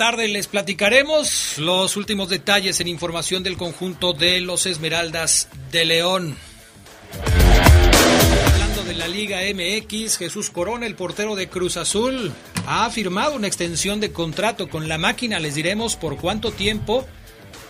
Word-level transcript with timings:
Tarde 0.00 0.28
les 0.28 0.46
platicaremos 0.46 1.58
los 1.58 1.94
últimos 1.98 2.30
detalles 2.30 2.80
en 2.80 2.88
información 2.88 3.42
del 3.42 3.58
conjunto 3.58 4.14
de 4.14 4.40
los 4.40 4.64
Esmeraldas 4.64 5.50
de 5.70 5.84
León. 5.84 6.38
Hablando 8.50 8.84
de 8.84 8.94
la 8.94 9.06
Liga 9.06 9.40
MX, 9.42 10.16
Jesús 10.16 10.48
Corona, 10.48 10.86
el 10.86 10.94
portero 10.94 11.36
de 11.36 11.50
Cruz 11.50 11.76
Azul, 11.76 12.32
ha 12.66 12.88
firmado 12.88 13.34
una 13.34 13.46
extensión 13.46 14.00
de 14.00 14.10
contrato 14.10 14.70
con 14.70 14.88
la 14.88 14.96
máquina. 14.96 15.38
Les 15.38 15.54
diremos 15.54 15.96
por 15.96 16.16
cuánto 16.16 16.50
tiempo 16.50 17.06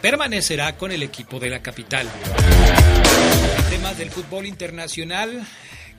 permanecerá 0.00 0.76
con 0.76 0.92
el 0.92 1.02
equipo 1.02 1.40
de 1.40 1.50
la 1.50 1.62
capital. 1.62 2.08
Temas 3.70 3.98
del 3.98 4.12
fútbol 4.12 4.46
internacional, 4.46 5.44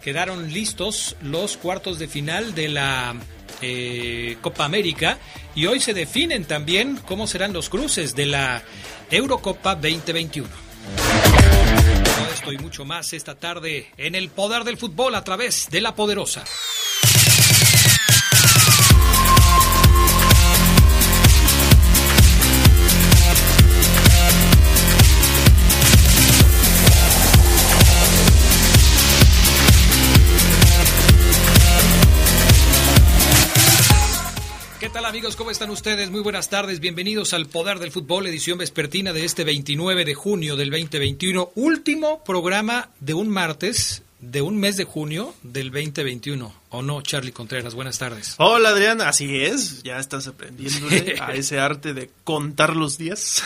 quedaron 0.02 0.52
listos 0.52 1.16
los 1.22 1.58
cuartos 1.58 2.00
de 2.00 2.08
final 2.08 2.54
de 2.56 2.70
la 2.70 3.16
eh, 3.62 4.38
Copa 4.42 4.66
América 4.66 5.20
y 5.56 5.68
hoy 5.68 5.80
se 5.80 5.94
definen 5.94 6.46
también 6.46 7.00
cómo 7.08 7.28
serán 7.28 7.54
los 7.54 7.70
cruces 7.70 8.16
de 8.16 8.26
la 8.26 8.64
Eurocopa 9.10 9.76
2021. 9.76 10.48
Todo 12.04 12.34
esto 12.34 12.52
y 12.52 12.58
mucho 12.58 12.86
más 12.86 13.14
esta 13.14 13.36
tarde 13.36 13.92
en 13.98 14.16
el 14.16 14.30
poder 14.30 14.64
del 14.64 14.78
fútbol 14.78 15.16
a 15.16 15.24
través 15.24 15.70
de 15.70 15.82
la 15.82 15.96
poderosa. 15.96 16.44
Amigos? 35.00 35.36
¿Cómo 35.36 35.52
están 35.52 35.70
ustedes? 35.72 36.12
Muy 36.12 36.22
buenas 36.22 36.50
tardes. 36.50 36.80
Bienvenidos 36.80 37.34
al 37.34 37.48
Poder 37.48 37.80
del 37.80 37.92
Fútbol, 37.92 38.28
edición 38.28 38.58
vespertina 38.58 39.14
de 39.14 39.26
este 39.26 39.44
29 39.44 40.06
de 40.06 40.14
junio 40.14 40.56
del 40.56 40.70
2021. 40.70 41.52
Último 41.56 42.24
programa 42.24 42.90
de 43.00 43.14
un 43.14 43.28
martes 43.30 44.04
de 44.20 44.42
un 44.42 44.58
mes 44.58 44.78
de 44.78 44.84
junio 44.84 45.34
del 45.44 45.72
2021. 45.72 46.54
¿O 46.70 46.82
no, 46.82 47.02
Charlie 47.02 47.32
Contreras? 47.32 47.74
Buenas 47.74 47.98
tardes. 47.98 48.36
Hola, 48.38 48.70
Adrián. 48.70 49.02
Así 49.02 49.38
es. 49.38 49.82
Ya 49.82 49.98
estás 49.98 50.28
aprendiéndole 50.28 51.16
a 51.22 51.34
ese 51.34 51.60
arte 51.60 51.94
de 51.94 52.10
contar 52.24 52.76
los 52.76 52.98
días. 52.98 53.44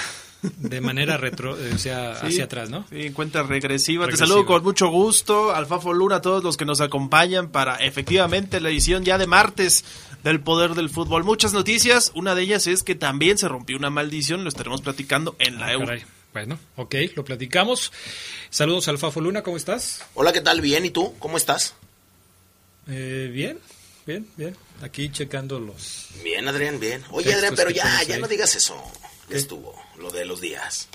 De 0.57 0.79
manera 0.79 1.17
retro, 1.17 1.57
o 1.73 1.77
sea, 1.79 2.11
hacia 2.11 2.43
atrás, 2.43 2.69
¿no? 2.69 2.85
Sí, 2.89 3.07
en 3.07 3.13
cuenta 3.13 3.41
regresiva. 3.41 4.07
Te 4.07 4.17
saludo 4.17 4.45
con 4.45 4.63
mucho 4.63 4.89
gusto, 4.89 5.55
Alfafo 5.55 5.91
Luna, 5.91 6.17
a 6.17 6.21
todos 6.21 6.43
los 6.43 6.55
que 6.55 6.65
nos 6.65 6.81
acompañan 6.81 7.49
para 7.49 7.77
efectivamente 7.77 8.59
la 8.61 8.69
edición 8.69 9.03
ya 9.03 9.17
de 9.17 9.25
martes 9.25 9.85
del 10.25 10.41
poder 10.41 10.73
del 10.73 10.89
fútbol. 10.89 11.23
Muchas 11.23 11.53
noticias, 11.53 12.11
una 12.15 12.33
de 12.33 12.41
ellas 12.41 12.65
es 12.65 12.81
que 12.81 12.95
también 12.95 13.37
se 13.37 13.47
rompió 13.47 13.77
una 13.77 13.91
maldición, 13.91 14.43
lo 14.43 14.49
estaremos 14.49 14.81
platicando 14.81 15.35
en 15.37 15.59
la 15.59 15.71
Euro. 15.71 15.93
Bueno, 16.33 16.57
ok, 16.77 16.95
lo 17.15 17.23
platicamos. 17.23 17.93
Saludos 18.49 18.87
al 18.87 18.97
Fafo 18.97 19.21
Luna, 19.21 19.43
¿cómo 19.43 19.55
estás? 19.55 20.03
Hola, 20.15 20.33
¿qué 20.33 20.41
tal? 20.41 20.61
Bien, 20.61 20.83
¿y 20.83 20.89
tú? 20.89 21.13
¿Cómo 21.19 21.37
estás? 21.37 21.75
Eh, 22.87 23.29
bien, 23.31 23.59
bien, 24.07 24.27
bien. 24.35 24.57
Aquí 24.81 25.09
checando 25.09 25.59
los... 25.59 26.07
Bien, 26.23 26.47
Adrián, 26.47 26.79
bien. 26.79 27.03
Oye, 27.11 27.31
Adrián, 27.31 27.53
pero 27.55 27.69
ya, 27.69 28.01
ya 28.03 28.17
no 28.17 28.27
digas 28.27 28.55
eso. 28.55 28.75
Ya 29.29 29.37
estuvo, 29.37 29.79
lo 29.99 30.09
de 30.09 30.25
los 30.25 30.41
días. 30.41 30.89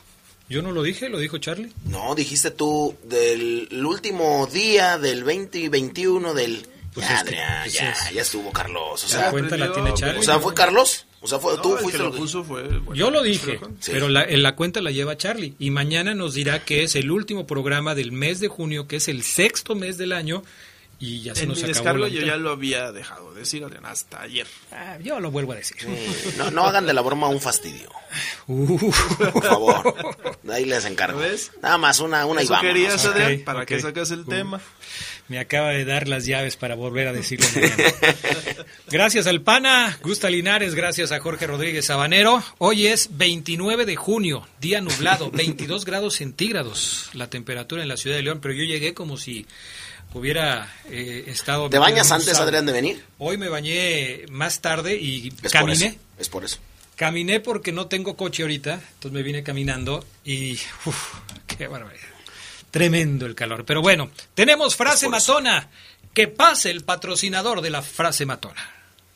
Yo 0.49 0.61
no 0.61 0.73
lo 0.73 0.83
dije, 0.83 1.09
lo 1.09 1.21
dijo 1.21 1.39
Charlie. 1.39 1.73
No, 1.85 2.17
dijiste 2.17 2.51
tú 2.51 2.97
del 3.05 3.69
último 3.87 4.49
día 4.49 4.99
del 4.99 5.21
2021 5.21 6.35
del 6.35 6.67
pues 6.93 7.09
ya, 7.09 7.21
Adrián, 7.21 7.63
pues 7.63 7.75
ya, 7.75 7.95
ya 8.13 8.23
estuvo 8.23 8.51
Carlos. 8.53 9.05
O 9.05 9.09
sea, 9.09 9.31
cuenta 9.31 9.57
la 9.57 9.73
tiene 9.73 9.95
Charlie. 9.95 10.21
O 10.21 10.23
sea, 10.23 10.39
fue 10.41 10.55
Carlos. 10.55 11.07
O 11.23 11.27
sea, 11.27 11.39
fue, 11.39 11.57
tú 11.59 11.77
fuiste 11.77 11.99
lo 11.99 12.13
puso 12.13 12.43
fue, 12.43 12.65
Yo 12.95 13.11
lo 13.11 13.23
dije, 13.23 13.61
pero 13.87 14.09
la, 14.09 14.25
en 14.25 14.43
la 14.43 14.57
cuenta 14.57 14.81
la 14.81 14.91
lleva 14.91 15.17
Charlie. 15.19 15.55
Y 15.59 15.71
mañana 15.71 16.15
nos 16.15 16.35
dirá 16.35 16.65
que 16.65 16.83
es 16.83 16.97
el 16.97 17.11
último 17.11 17.47
programa 17.47 17.95
del 17.95 18.11
mes 18.11 18.41
de 18.41 18.49
junio, 18.49 18.89
que 18.89 18.97
es 18.97 19.09
el 19.09 19.23
sexto 19.23 19.75
mes 19.75 19.99
del 19.99 20.13
año. 20.13 20.43
Y 21.03 21.23
ya 21.23 21.35
se 21.35 21.47
nos 21.47 21.59
acabó. 21.59 21.69
Descargo 21.73 22.07
yo 22.09 22.21
ya 22.21 22.37
lo 22.37 22.51
había 22.51 22.93
dejado 22.93 23.33
de 23.33 23.41
decir, 23.41 23.65
Adrián, 23.65 23.87
hasta 23.87 24.21
ayer. 24.21 24.47
Ah, 24.71 24.99
yo 25.03 25.19
lo 25.19 25.31
vuelvo 25.31 25.53
a 25.53 25.57
decir. 25.57 25.77
no, 26.37 26.51
no 26.51 26.67
hagan 26.67 26.87
de 26.87 26.93
la 26.93 27.01
broma 27.01 27.29
un 27.29 27.41
fastidio. 27.41 27.91
Uh. 28.49 28.77
Por 29.17 29.43
favor. 29.45 29.95
Ahí 30.51 30.65
les 30.65 30.85
encargo. 30.85 31.21
Nada 31.63 31.79
más 31.79 32.01
una, 32.01 32.27
una 32.27 32.41
Eso 32.43 32.53
y 32.53 32.57
vamos. 32.57 32.67
querías, 32.67 33.05
Adrián, 33.05 33.43
para 33.45 33.65
que 33.65 33.79
sacas 33.81 34.11
el 34.11 34.27
tema. 34.27 34.61
Me 35.31 35.39
acaba 35.39 35.71
de 35.71 35.85
dar 35.85 36.09
las 36.09 36.27
llaves 36.27 36.57
para 36.57 36.75
volver 36.75 37.07
a 37.07 37.13
decirlo 37.13 37.47
gracias 38.91 39.29
al 39.29 39.43
PANA, 39.43 39.97
Gusta 40.03 40.29
Linares, 40.29 40.75
gracias 40.75 41.13
a 41.13 41.21
Jorge 41.21 41.47
Rodríguez 41.47 41.85
Sabanero. 41.85 42.43
Hoy 42.59 42.89
es 42.89 43.11
29 43.17 43.87
de 43.87 43.95
junio, 43.95 44.45
día 44.61 44.81
nublado, 44.81 45.31
22 45.31 45.85
grados 45.85 46.17
centígrados 46.17 47.11
la 47.13 47.31
temperatura 47.31 47.81
en 47.81 47.89
la 47.89 47.97
ciudad 47.97 48.17
de 48.17 48.25
León, 48.25 48.41
pero 48.43 48.55
yo 48.55 48.65
llegué 48.65 48.93
como 48.93 49.17
si 49.17 49.47
hubiera 50.15 50.75
eh, 50.91 51.23
estado... 51.29 51.71
¿Te 51.71 51.79
bañas 51.79 52.11
antes, 52.11 52.37
Adrián, 52.41 52.67
de 52.67 52.73
venir? 52.73 53.05
Hoy 53.19 53.39
me 53.39 53.49
bañé 53.49 54.25
más 54.31 54.61
tarde 54.61 54.97
y 54.97 55.31
caminé. 55.53 55.97
es 56.19 56.29
por 56.29 56.45
eso. 56.45 56.59
Caminé 56.97 57.39
porque 57.39 57.71
no 57.71 57.87
tengo 57.87 58.17
coche 58.17 58.43
ahorita, 58.43 58.81
entonces 58.95 59.13
me 59.13 59.23
vine 59.23 59.45
caminando 59.45 60.05
y... 60.25 60.55
Uf, 60.87 61.15
¡Qué 61.47 61.69
barbaridad! 61.69 62.20
Tremendo 62.71 63.27
el 63.27 63.35
calor. 63.35 63.65
Pero 63.65 63.83
bueno, 63.83 64.11
tenemos 64.35 64.77
frase 64.77 65.09
matona. 65.09 65.69
Que 66.15 66.27
pase 66.27 66.71
el 66.71 66.83
patrocinador 66.83 67.61
de 67.61 67.71
la 67.71 67.83
frase 67.83 68.27
matona. 68.27 68.61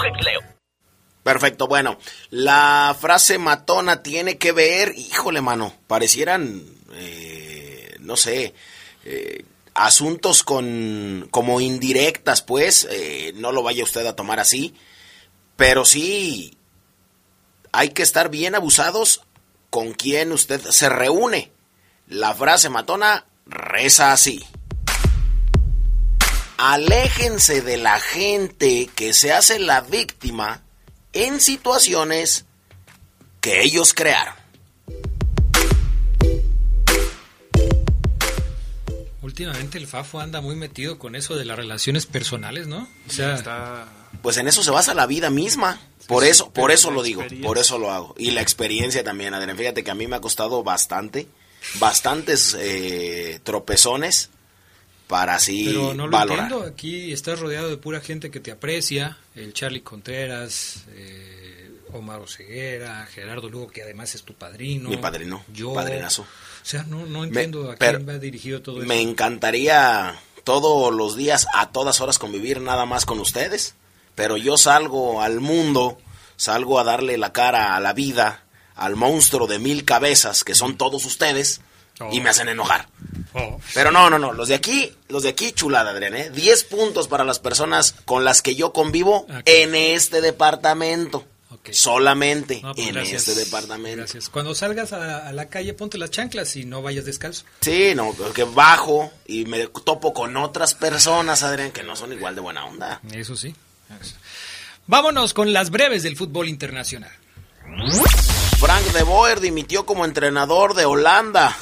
Perfecto, 1.24 1.66
bueno, 1.68 1.98
la 2.30 2.96
frase 3.00 3.38
matona 3.38 4.02
tiene 4.02 4.38
que 4.38 4.50
ver, 4.52 4.92
híjole 4.96 5.40
mano, 5.40 5.72
parecieran, 5.86 6.60
eh, 6.94 7.94
no 8.00 8.16
sé, 8.16 8.54
eh, 9.04 9.44
asuntos 9.74 10.42
con 10.42 11.28
como 11.30 11.60
indirectas, 11.60 12.42
pues, 12.42 12.86
eh, 12.90 13.32
no 13.36 13.52
lo 13.52 13.62
vaya 13.62 13.84
usted 13.84 14.06
a 14.06 14.16
tomar 14.16 14.40
así, 14.40 14.74
pero 15.56 15.84
sí 15.84 16.56
hay 17.72 17.90
que 17.90 18.02
estar 18.02 18.28
bien 18.28 18.54
abusados 18.54 19.22
con 19.70 19.92
quien 19.92 20.32
usted 20.32 20.60
se 20.60 20.88
reúne. 20.88 21.52
La 22.06 22.34
frase 22.34 22.68
matona 22.68 23.26
reza 23.46 24.12
así. 24.12 24.44
Aléjense 26.58 27.62
de 27.62 27.76
la 27.78 27.98
gente 27.98 28.90
que 28.94 29.14
se 29.14 29.32
hace 29.32 29.58
la 29.58 29.80
víctima 29.80 30.62
en 31.12 31.40
situaciones 31.40 32.44
que 33.40 33.62
ellos 33.62 33.94
crearon. 33.94 34.41
Últimamente 39.22 39.78
el 39.78 39.86
Fafo 39.86 40.20
anda 40.20 40.40
muy 40.40 40.56
metido 40.56 40.98
con 40.98 41.14
eso 41.14 41.36
de 41.36 41.44
las 41.44 41.56
relaciones 41.56 42.06
personales, 42.06 42.66
¿no? 42.66 42.88
O 43.08 43.12
sea, 43.12 43.86
pues 44.20 44.36
en 44.36 44.48
eso 44.48 44.64
se 44.64 44.70
basa 44.72 44.94
la 44.94 45.06
vida 45.06 45.30
misma. 45.30 45.80
Por 46.08 46.24
eso, 46.24 46.50
por 46.50 46.72
eso 46.72 46.90
lo 46.90 47.04
digo, 47.04 47.24
por 47.40 47.58
eso 47.58 47.78
lo 47.78 47.92
hago. 47.92 48.14
Y 48.18 48.32
la 48.32 48.42
experiencia 48.42 49.04
también, 49.04 49.32
Adrián. 49.32 49.56
Fíjate 49.56 49.84
que 49.84 49.92
a 49.92 49.94
mí 49.94 50.08
me 50.08 50.16
ha 50.16 50.20
costado 50.20 50.64
bastante, 50.64 51.28
bastantes 51.78 52.56
eh, 52.58 53.40
tropezones 53.44 54.30
para 55.06 55.34
así 55.34 55.64
Pero 55.66 55.94
no 55.94 56.06
lo 56.06 56.22
entiendo, 56.22 56.62
aquí 56.62 57.12
estás 57.12 57.38
rodeado 57.38 57.68
de 57.68 57.76
pura 57.76 58.00
gente 58.00 58.30
que 58.30 58.40
te 58.40 58.50
aprecia, 58.50 59.18
el 59.34 59.52
Charlie 59.52 59.82
Contreras, 59.82 60.84
eh, 60.88 61.70
Omar 61.92 62.20
Oseguera, 62.20 63.06
Gerardo 63.06 63.48
Lugo, 63.48 63.68
que 63.68 63.82
además 63.82 64.14
es 64.14 64.22
tu 64.22 64.34
padrino. 64.34 64.88
Mi 64.88 64.96
padrino, 64.96 65.44
yo, 65.52 65.74
padrinazo. 65.74 66.26
O 66.62 66.64
sea, 66.64 66.84
no, 66.84 67.06
no 67.06 67.24
entiendo 67.24 67.70
a 67.70 67.76
quién 67.76 68.08
va 68.08 68.18
dirigido 68.18 68.62
todo 68.62 68.78
eso. 68.78 68.86
Me 68.86 69.00
encantaría 69.00 70.14
todos 70.44 70.94
los 70.94 71.16
días, 71.16 71.46
a 71.54 71.70
todas 71.70 72.00
horas, 72.00 72.18
convivir 72.18 72.60
nada 72.60 72.86
más 72.86 73.04
con 73.04 73.18
ustedes. 73.18 73.74
Pero 74.14 74.36
yo 74.36 74.56
salgo 74.56 75.22
al 75.22 75.40
mundo 75.40 75.98
salgo 76.42 76.80
a 76.80 76.84
darle 76.84 77.16
la 77.18 77.32
cara 77.32 77.76
a 77.76 77.80
la 77.80 77.92
vida, 77.92 78.44
al 78.74 78.96
monstruo 78.96 79.46
de 79.46 79.60
mil 79.60 79.84
cabezas 79.84 80.42
que 80.42 80.54
son 80.54 80.76
todos 80.76 81.04
ustedes 81.04 81.60
y 82.10 82.20
me 82.20 82.30
hacen 82.30 82.48
enojar. 82.48 82.88
Oh. 83.34 83.60
Pero 83.74 83.92
no, 83.92 84.10
no, 84.10 84.18
no, 84.18 84.32
los 84.32 84.48
de 84.48 84.56
aquí, 84.56 84.92
los 85.08 85.22
de 85.22 85.30
aquí 85.30 85.52
chulada, 85.52 85.92
Adrián, 85.92 86.16
¿eh? 86.16 86.30
10 86.30 86.64
puntos 86.64 87.06
para 87.06 87.24
las 87.24 87.38
personas 87.38 87.94
con 88.04 88.24
las 88.24 88.42
que 88.42 88.56
yo 88.56 88.72
convivo 88.72 89.26
en 89.44 89.74
este 89.74 90.20
departamento. 90.20 91.24
Solamente 91.70 92.62
pues 92.62 92.88
en 92.88 92.96
este 92.96 93.34
departamento. 93.34 93.98
Gracias. 93.98 94.28
Cuando 94.28 94.54
salgas 94.54 94.92
a, 94.92 95.32
la 95.32 95.48
calle, 95.48 95.74
ponte 95.74 95.98
las 95.98 96.10
chanclas 96.10 96.56
y 96.56 96.64
no 96.64 96.82
vayas 96.82 97.04
descalzo. 97.04 97.44
Sí, 97.60 97.94
no, 97.94 98.12
porque 98.12 98.44
bajo 98.44 99.12
y 99.26 99.44
me 99.44 99.66
topo 99.66 100.12
con 100.12 100.36
otras 100.36 100.74
personas, 100.74 101.42
Adrián, 101.42 101.72
que 101.72 101.82
no 101.82 101.96
son 101.96 102.12
igual 102.12 102.34
de 102.34 102.40
buena 102.40 102.64
onda. 102.64 103.00
Eso 103.12 103.36
sí. 103.36 103.54
Vámonos 104.86 105.34
con 105.34 105.52
las 105.52 105.70
breves 105.70 106.02
del 106.02 106.16
fútbol 106.16 106.48
internacional. 106.48 107.12
Frank 108.58 108.84
de 108.92 109.02
Boer 109.02 109.40
dimitió 109.40 109.86
como 109.86 110.04
entrenador 110.04 110.74
de 110.74 110.84
Holanda. 110.84 111.56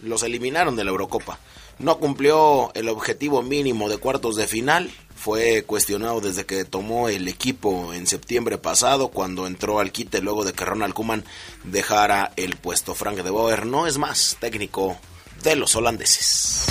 Los 0.00 0.22
eliminaron 0.22 0.76
de 0.76 0.84
la 0.84 0.90
Eurocopa. 0.90 1.38
No 1.78 1.98
cumplió 1.98 2.72
el 2.74 2.88
objetivo 2.88 3.42
mínimo 3.42 3.88
de 3.88 3.98
cuartos 3.98 4.36
de 4.36 4.46
final. 4.46 4.90
Fue 5.16 5.64
cuestionado 5.64 6.20
desde 6.20 6.46
que 6.46 6.64
tomó 6.64 7.08
el 7.08 7.26
equipo 7.26 7.92
en 7.92 8.06
septiembre 8.06 8.58
pasado, 8.58 9.08
cuando 9.08 9.46
entró 9.46 9.80
al 9.80 9.90
quite 9.90 10.20
luego 10.20 10.44
de 10.44 10.52
que 10.52 10.64
Ronald 10.64 10.94
Koeman 10.94 11.24
dejara 11.64 12.32
el 12.36 12.56
puesto. 12.56 12.94
Frank 12.94 13.16
de 13.16 13.30
Boer 13.30 13.66
no 13.66 13.86
es 13.86 13.98
más 13.98 14.36
técnico 14.38 14.96
de 15.42 15.56
los 15.56 15.74
holandeses. 15.74 16.66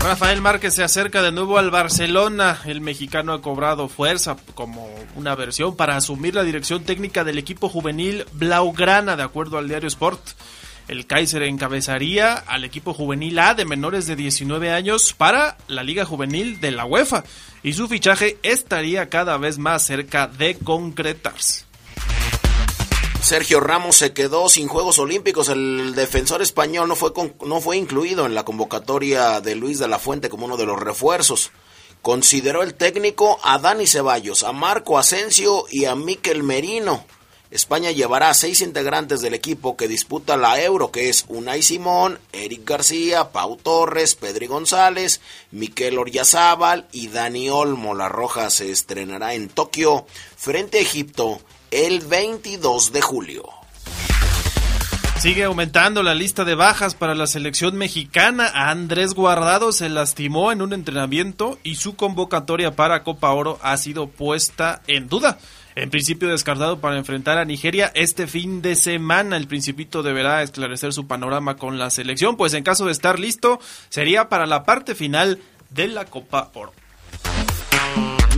Rafael 0.00 0.40
Márquez 0.40 0.74
se 0.74 0.82
acerca 0.82 1.22
de 1.22 1.30
nuevo 1.30 1.58
al 1.58 1.70
Barcelona. 1.70 2.58
El 2.64 2.80
mexicano 2.80 3.34
ha 3.34 3.42
cobrado 3.42 3.88
fuerza 3.88 4.36
como 4.54 4.88
una 5.14 5.34
versión 5.34 5.76
para 5.76 5.96
asumir 5.96 6.34
la 6.34 6.42
dirección 6.42 6.84
técnica 6.84 7.22
del 7.22 7.38
equipo 7.38 7.68
juvenil 7.68 8.24
Blaugrana, 8.32 9.16
de 9.16 9.22
acuerdo 9.22 9.58
al 9.58 9.68
diario 9.68 9.88
Sport. 9.88 10.20
El 10.90 11.06
Kaiser 11.06 11.44
encabezaría 11.44 12.34
al 12.34 12.64
equipo 12.64 12.92
juvenil 12.92 13.38
A 13.38 13.54
de 13.54 13.64
menores 13.64 14.08
de 14.08 14.16
19 14.16 14.72
años 14.72 15.14
para 15.16 15.56
la 15.68 15.84
Liga 15.84 16.04
Juvenil 16.04 16.60
de 16.60 16.72
la 16.72 16.84
UEFA 16.84 17.22
y 17.62 17.74
su 17.74 17.86
fichaje 17.86 18.38
estaría 18.42 19.08
cada 19.08 19.38
vez 19.38 19.58
más 19.58 19.86
cerca 19.86 20.26
de 20.26 20.58
concretarse. 20.58 21.64
Sergio 23.22 23.60
Ramos 23.60 23.94
se 23.94 24.12
quedó 24.12 24.48
sin 24.48 24.66
Juegos 24.66 24.98
Olímpicos. 24.98 25.48
El 25.48 25.94
defensor 25.94 26.42
español 26.42 26.88
no 26.88 26.96
fue, 26.96 27.12
no 27.46 27.60
fue 27.60 27.76
incluido 27.76 28.26
en 28.26 28.34
la 28.34 28.44
convocatoria 28.44 29.40
de 29.40 29.54
Luis 29.54 29.78
de 29.78 29.86
la 29.86 30.00
Fuente 30.00 30.28
como 30.28 30.46
uno 30.46 30.56
de 30.56 30.66
los 30.66 30.80
refuerzos. 30.80 31.52
Consideró 32.02 32.64
el 32.64 32.74
técnico 32.74 33.38
a 33.44 33.60
Dani 33.60 33.86
Ceballos, 33.86 34.42
a 34.42 34.50
Marco 34.50 34.98
Asensio 34.98 35.66
y 35.70 35.84
a 35.84 35.94
Miquel 35.94 36.42
Merino. 36.42 37.06
España 37.50 37.90
llevará 37.90 38.30
a 38.30 38.34
seis 38.34 38.60
integrantes 38.60 39.22
del 39.22 39.34
equipo 39.34 39.76
que 39.76 39.88
disputa 39.88 40.36
la 40.36 40.62
Euro, 40.62 40.92
que 40.92 41.08
es 41.08 41.24
Unai 41.26 41.62
Simón, 41.62 42.20
Eric 42.32 42.64
García, 42.64 43.32
Pau 43.32 43.56
Torres, 43.56 44.14
Pedri 44.14 44.46
González, 44.46 45.20
Miquel 45.50 45.98
Oryazábal 45.98 46.86
y 46.92 47.08
Dani 47.08 47.50
Olmo. 47.50 47.94
La 47.94 48.08
Roja 48.08 48.50
se 48.50 48.70
estrenará 48.70 49.34
en 49.34 49.48
Tokio 49.48 50.06
frente 50.36 50.78
a 50.78 50.82
Egipto 50.82 51.40
el 51.72 52.00
22 52.00 52.92
de 52.92 53.00
julio. 53.00 53.48
Sigue 55.20 55.44
aumentando 55.44 56.02
la 56.02 56.14
lista 56.14 56.46
de 56.46 56.54
bajas 56.54 56.94
para 56.94 57.14
la 57.14 57.26
selección 57.26 57.76
mexicana. 57.76 58.50
Andrés 58.54 59.12
Guardado 59.12 59.72
se 59.72 59.90
lastimó 59.90 60.50
en 60.50 60.62
un 60.62 60.72
entrenamiento 60.72 61.58
y 61.62 61.74
su 61.74 61.94
convocatoria 61.94 62.74
para 62.74 63.02
Copa 63.02 63.30
Oro 63.32 63.58
ha 63.60 63.76
sido 63.76 64.06
puesta 64.06 64.80
en 64.86 65.08
duda. 65.08 65.38
En 65.80 65.88
principio 65.88 66.28
descartado 66.28 66.78
para 66.78 66.98
enfrentar 66.98 67.38
a 67.38 67.46
Nigeria 67.46 67.90
este 67.94 68.26
fin 68.26 68.60
de 68.60 68.76
semana. 68.76 69.38
El 69.38 69.46
principito 69.46 70.02
deberá 70.02 70.42
esclarecer 70.42 70.92
su 70.92 71.06
panorama 71.06 71.56
con 71.56 71.78
la 71.78 71.88
selección, 71.88 72.36
pues 72.36 72.52
en 72.52 72.62
caso 72.62 72.84
de 72.84 72.92
estar 72.92 73.18
listo 73.18 73.60
sería 73.88 74.28
para 74.28 74.44
la 74.44 74.64
parte 74.64 74.94
final 74.94 75.40
de 75.70 75.88
la 75.88 76.04
Copa 76.04 76.50
Oro. 76.52 76.74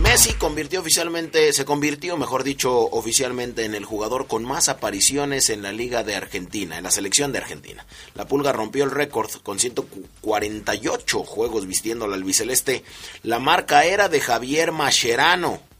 Messi 0.01 0.35
convirtió 0.35 0.79
oficialmente, 0.79 1.51
se 1.51 1.65
convirtió, 1.65 2.15
mejor 2.15 2.45
dicho, 2.45 2.73
oficialmente 2.77 3.65
en 3.65 3.75
el 3.75 3.83
jugador 3.83 4.27
con 4.27 4.45
más 4.45 4.69
apariciones 4.69 5.49
en 5.49 5.63
la 5.63 5.73
Liga 5.73 6.05
de 6.05 6.15
Argentina, 6.15 6.77
en 6.77 6.85
la 6.85 6.91
selección 6.91 7.33
de 7.33 7.39
Argentina. 7.39 7.85
La 8.15 8.25
Pulga 8.25 8.53
rompió 8.53 8.85
el 8.85 8.91
récord 8.91 9.29
con 9.43 9.59
148 9.59 11.23
juegos 11.25 11.67
vistiendo 11.67 12.05
al 12.05 12.13
albiceleste. 12.13 12.85
La 13.21 13.39
marca 13.39 13.83
era 13.83 14.07
de 14.07 14.21
Javier 14.21 14.71
Mascherano 14.71 15.72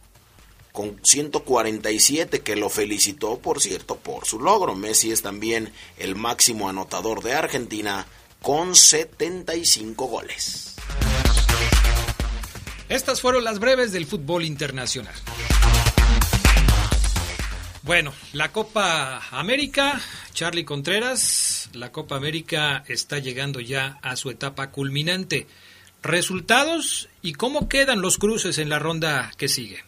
con 0.73 0.99
147 1.03 2.41
que 2.41 2.55
lo 2.57 2.67
felicitó, 2.69 3.37
por 3.37 3.61
cierto, 3.61 3.95
por 3.95 4.25
su 4.25 4.39
logro. 4.39 4.75
Messi 4.75 5.11
es 5.11 5.21
también 5.21 5.71
el 5.97 6.15
máximo 6.15 6.67
anotador 6.67 7.23
de 7.23 7.33
Argentina 7.33 8.07
con 8.41 8.75
75 8.75 10.05
goles. 10.07 10.75
Estas 12.89 13.21
fueron 13.21 13.43
las 13.43 13.59
breves 13.59 13.91
del 13.93 14.07
fútbol 14.07 14.43
internacional. 14.43 15.13
Bueno, 17.83 18.13
la 18.33 18.51
Copa 18.51 19.21
América, 19.29 20.01
Charlie 20.33 20.65
Contreras, 20.65 21.69
la 21.73 21.91
Copa 21.91 22.15
América 22.15 22.83
está 22.87 23.19
llegando 23.19 23.59
ya 23.59 23.99
a 24.01 24.15
su 24.15 24.31
etapa 24.31 24.71
culminante. 24.71 25.47
Resultados 26.01 27.09
y 27.21 27.33
cómo 27.33 27.69
quedan 27.69 28.01
los 28.01 28.17
cruces 28.17 28.57
en 28.57 28.69
la 28.69 28.79
ronda 28.79 29.31
que 29.37 29.47
sigue. 29.47 29.83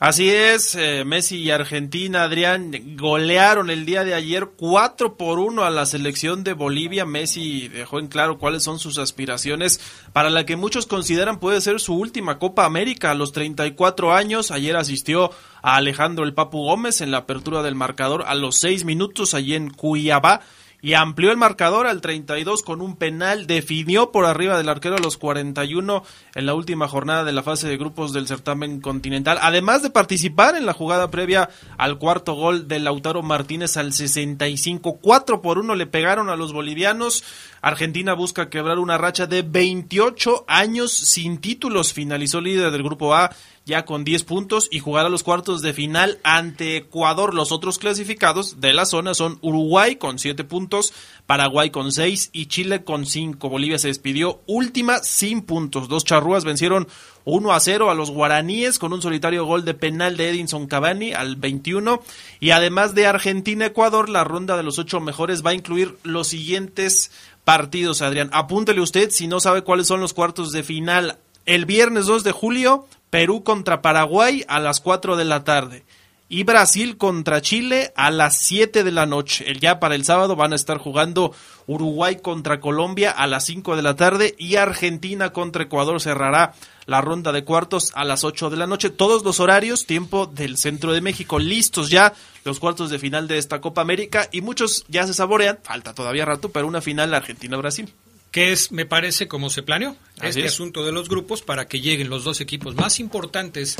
Así 0.00 0.28
es, 0.28 0.74
eh, 0.74 1.04
Messi 1.04 1.36
y 1.36 1.50
Argentina, 1.52 2.24
Adrián, 2.24 2.72
golearon 2.96 3.70
el 3.70 3.86
día 3.86 4.02
de 4.02 4.14
ayer 4.14 4.50
4 4.56 5.16
por 5.16 5.38
1 5.38 5.62
a 5.62 5.70
la 5.70 5.86
selección 5.86 6.42
de 6.42 6.52
Bolivia. 6.52 7.06
Messi 7.06 7.68
dejó 7.68 8.00
en 8.00 8.08
claro 8.08 8.36
cuáles 8.36 8.64
son 8.64 8.80
sus 8.80 8.98
aspiraciones 8.98 9.80
para 10.12 10.30
la 10.30 10.44
que 10.44 10.56
muchos 10.56 10.86
consideran 10.86 11.38
puede 11.38 11.60
ser 11.60 11.78
su 11.78 11.94
última 11.94 12.40
Copa 12.40 12.64
América 12.64 13.12
a 13.12 13.14
los 13.14 13.30
34 13.30 14.12
años. 14.12 14.50
Ayer 14.50 14.76
asistió 14.76 15.30
a 15.62 15.76
Alejandro 15.76 16.24
el 16.24 16.34
Papu 16.34 16.64
Gómez 16.64 17.00
en 17.00 17.12
la 17.12 17.18
apertura 17.18 17.62
del 17.62 17.76
marcador 17.76 18.24
a 18.26 18.34
los 18.34 18.58
6 18.58 18.84
minutos 18.84 19.32
allí 19.32 19.54
en 19.54 19.70
Cuiabá 19.70 20.40
y 20.84 20.92
amplió 20.92 21.30
el 21.30 21.38
marcador 21.38 21.86
al 21.86 22.02
32 22.02 22.62
con 22.62 22.82
un 22.82 22.96
penal, 22.96 23.46
definió 23.46 24.12
por 24.12 24.26
arriba 24.26 24.58
del 24.58 24.68
arquero 24.68 24.96
a 24.96 25.00
los 25.00 25.16
41 25.16 26.04
en 26.34 26.44
la 26.44 26.52
última 26.52 26.88
jornada 26.88 27.24
de 27.24 27.32
la 27.32 27.42
fase 27.42 27.66
de 27.66 27.78
grupos 27.78 28.12
del 28.12 28.26
certamen 28.26 28.82
continental, 28.82 29.38
además 29.40 29.82
de 29.82 29.88
participar 29.88 30.56
en 30.56 30.66
la 30.66 30.74
jugada 30.74 31.10
previa 31.10 31.48
al 31.78 31.96
cuarto 31.96 32.34
gol 32.34 32.68
de 32.68 32.80
Lautaro 32.80 33.22
Martínez 33.22 33.78
al 33.78 33.94
65, 33.94 34.98
4 35.00 35.40
por 35.40 35.56
1 35.56 35.74
le 35.74 35.86
pegaron 35.86 36.28
a 36.28 36.36
los 36.36 36.52
bolivianos, 36.52 37.24
Argentina 37.64 38.12
busca 38.12 38.50
quebrar 38.50 38.78
una 38.78 38.98
racha 38.98 39.26
de 39.26 39.40
28 39.40 40.44
años 40.46 40.92
sin 40.92 41.38
títulos, 41.38 41.94
finalizó 41.94 42.42
líder 42.42 42.70
del 42.70 42.82
grupo 42.82 43.14
A 43.14 43.34
ya 43.66 43.84
con 43.84 44.04
10 44.04 44.24
puntos 44.24 44.68
y 44.70 44.80
jugará 44.80 45.08
los 45.08 45.22
cuartos 45.22 45.62
de 45.62 45.72
final 45.72 46.18
ante 46.22 46.76
Ecuador. 46.76 47.34
Los 47.34 47.52
otros 47.52 47.78
clasificados 47.78 48.60
de 48.60 48.74
la 48.74 48.84
zona 48.84 49.14
son 49.14 49.38
Uruguay 49.40 49.96
con 49.96 50.18
7 50.18 50.44
puntos, 50.44 50.92
Paraguay 51.26 51.70
con 51.70 51.90
6 51.90 52.30
y 52.32 52.46
Chile 52.46 52.84
con 52.84 53.06
5. 53.06 53.48
Bolivia 53.48 53.78
se 53.78 53.88
despidió 53.88 54.42
última 54.46 54.98
sin 54.98 55.42
puntos. 55.42 55.88
Dos 55.88 56.04
charrúas 56.04 56.44
vencieron 56.44 56.88
1 57.24 57.52
a 57.52 57.60
0 57.60 57.90
a 57.90 57.94
los 57.94 58.10
guaraníes 58.10 58.78
con 58.78 58.92
un 58.92 59.00
solitario 59.00 59.46
gol 59.46 59.64
de 59.64 59.72
penal 59.72 60.18
de 60.18 60.28
Edinson 60.28 60.66
Cavani 60.66 61.14
al 61.14 61.36
21. 61.36 62.02
Y 62.40 62.50
además 62.50 62.94
de 62.94 63.06
Argentina-Ecuador, 63.06 64.10
la 64.10 64.24
ronda 64.24 64.58
de 64.58 64.62
los 64.62 64.78
ocho 64.78 65.00
mejores 65.00 65.44
va 65.44 65.50
a 65.50 65.54
incluir 65.54 65.96
los 66.02 66.28
siguientes 66.28 67.10
partidos, 67.44 68.02
Adrián. 68.02 68.30
Apúntele 68.32 68.80
usted 68.80 69.10
si 69.10 69.26
no 69.26 69.40
sabe 69.40 69.62
cuáles 69.62 69.86
son 69.86 70.00
los 70.00 70.14
cuartos 70.14 70.52
de 70.52 70.62
final. 70.62 71.18
El 71.46 71.66
viernes 71.66 72.06
2 72.06 72.24
de 72.24 72.32
julio, 72.32 72.86
Perú 73.10 73.44
contra 73.44 73.82
Paraguay 73.82 74.44
a 74.48 74.60
las 74.60 74.80
4 74.80 75.16
de 75.16 75.24
la 75.24 75.44
tarde. 75.44 75.84
Y 76.28 76.42
Brasil 76.44 76.96
contra 76.96 77.42
Chile 77.42 77.92
a 77.96 78.10
las 78.10 78.38
7 78.38 78.82
de 78.82 78.92
la 78.92 79.06
noche. 79.06 79.44
El 79.48 79.60
ya 79.60 79.78
para 79.78 79.94
el 79.94 80.04
sábado 80.04 80.36
van 80.36 80.52
a 80.52 80.56
estar 80.56 80.78
jugando 80.78 81.32
Uruguay 81.66 82.16
contra 82.16 82.60
Colombia 82.60 83.10
a 83.10 83.26
las 83.26 83.44
5 83.44 83.76
de 83.76 83.82
la 83.82 83.94
tarde 83.94 84.34
y 84.38 84.56
Argentina 84.56 85.30
contra 85.30 85.64
Ecuador 85.64 86.00
cerrará 86.00 86.54
la 86.86 87.00
ronda 87.00 87.32
de 87.32 87.44
cuartos 87.44 87.92
a 87.94 88.04
las 88.04 88.24
8 88.24 88.50
de 88.50 88.56
la 88.56 88.66
noche. 88.66 88.90
Todos 88.90 89.24
los 89.24 89.40
horarios, 89.40 89.86
tiempo 89.86 90.26
del 90.26 90.56
centro 90.56 90.92
de 90.92 91.00
México, 91.00 91.38
listos 91.38 91.90
ya 91.90 92.12
los 92.44 92.60
cuartos 92.60 92.90
de 92.90 92.98
final 92.98 93.28
de 93.28 93.38
esta 93.38 93.60
Copa 93.60 93.80
América 93.80 94.28
y 94.32 94.40
muchos 94.40 94.84
ya 94.88 95.06
se 95.06 95.14
saborean, 95.14 95.58
falta 95.62 95.94
todavía 95.94 96.24
rato, 96.24 96.50
pero 96.50 96.66
una 96.66 96.80
final 96.80 97.14
Argentina-Brasil. 97.14 97.92
Que 98.34 98.50
es, 98.50 98.72
me 98.72 98.84
parece, 98.84 99.28
como 99.28 99.48
se 99.48 99.62
planeó 99.62 99.94
este 100.20 100.44
asunto 100.44 100.84
de 100.84 100.90
los 100.90 101.08
grupos 101.08 101.42
para 101.42 101.68
que 101.68 101.80
lleguen 101.80 102.10
los 102.10 102.24
dos 102.24 102.40
equipos 102.40 102.74
más 102.74 102.98
importantes 102.98 103.76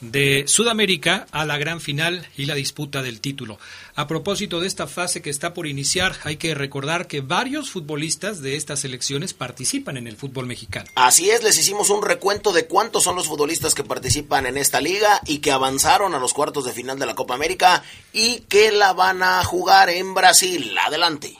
de 0.00 0.44
Sudamérica 0.46 1.26
a 1.30 1.44
la 1.44 1.58
gran 1.58 1.82
final 1.82 2.26
y 2.34 2.46
la 2.46 2.54
disputa 2.54 3.02
del 3.02 3.20
título. 3.20 3.58
A 3.96 4.06
propósito 4.06 4.60
de 4.60 4.66
esta 4.66 4.86
fase 4.86 5.20
que 5.20 5.28
está 5.28 5.52
por 5.52 5.66
iniciar, 5.66 6.16
hay 6.24 6.38
que 6.38 6.54
recordar 6.54 7.06
que 7.06 7.20
varios 7.20 7.68
futbolistas 7.68 8.40
de 8.40 8.56
estas 8.56 8.80
selecciones 8.80 9.34
participan 9.34 9.98
en 9.98 10.06
el 10.06 10.16
fútbol 10.16 10.46
mexicano. 10.46 10.88
Así 10.94 11.28
es, 11.28 11.42
les 11.42 11.58
hicimos 11.58 11.90
un 11.90 12.02
recuento 12.02 12.54
de 12.54 12.66
cuántos 12.66 13.04
son 13.04 13.14
los 13.14 13.26
futbolistas 13.26 13.74
que 13.74 13.84
participan 13.84 14.46
en 14.46 14.56
esta 14.56 14.80
liga 14.80 15.20
y 15.26 15.40
que 15.40 15.52
avanzaron 15.52 16.14
a 16.14 16.18
los 16.18 16.32
cuartos 16.32 16.64
de 16.64 16.72
final 16.72 16.98
de 16.98 17.04
la 17.04 17.14
Copa 17.14 17.34
América 17.34 17.84
y 18.14 18.38
que 18.48 18.72
la 18.72 18.94
van 18.94 19.22
a 19.22 19.44
jugar 19.44 19.90
en 19.90 20.14
Brasil. 20.14 20.74
Adelante. 20.78 21.36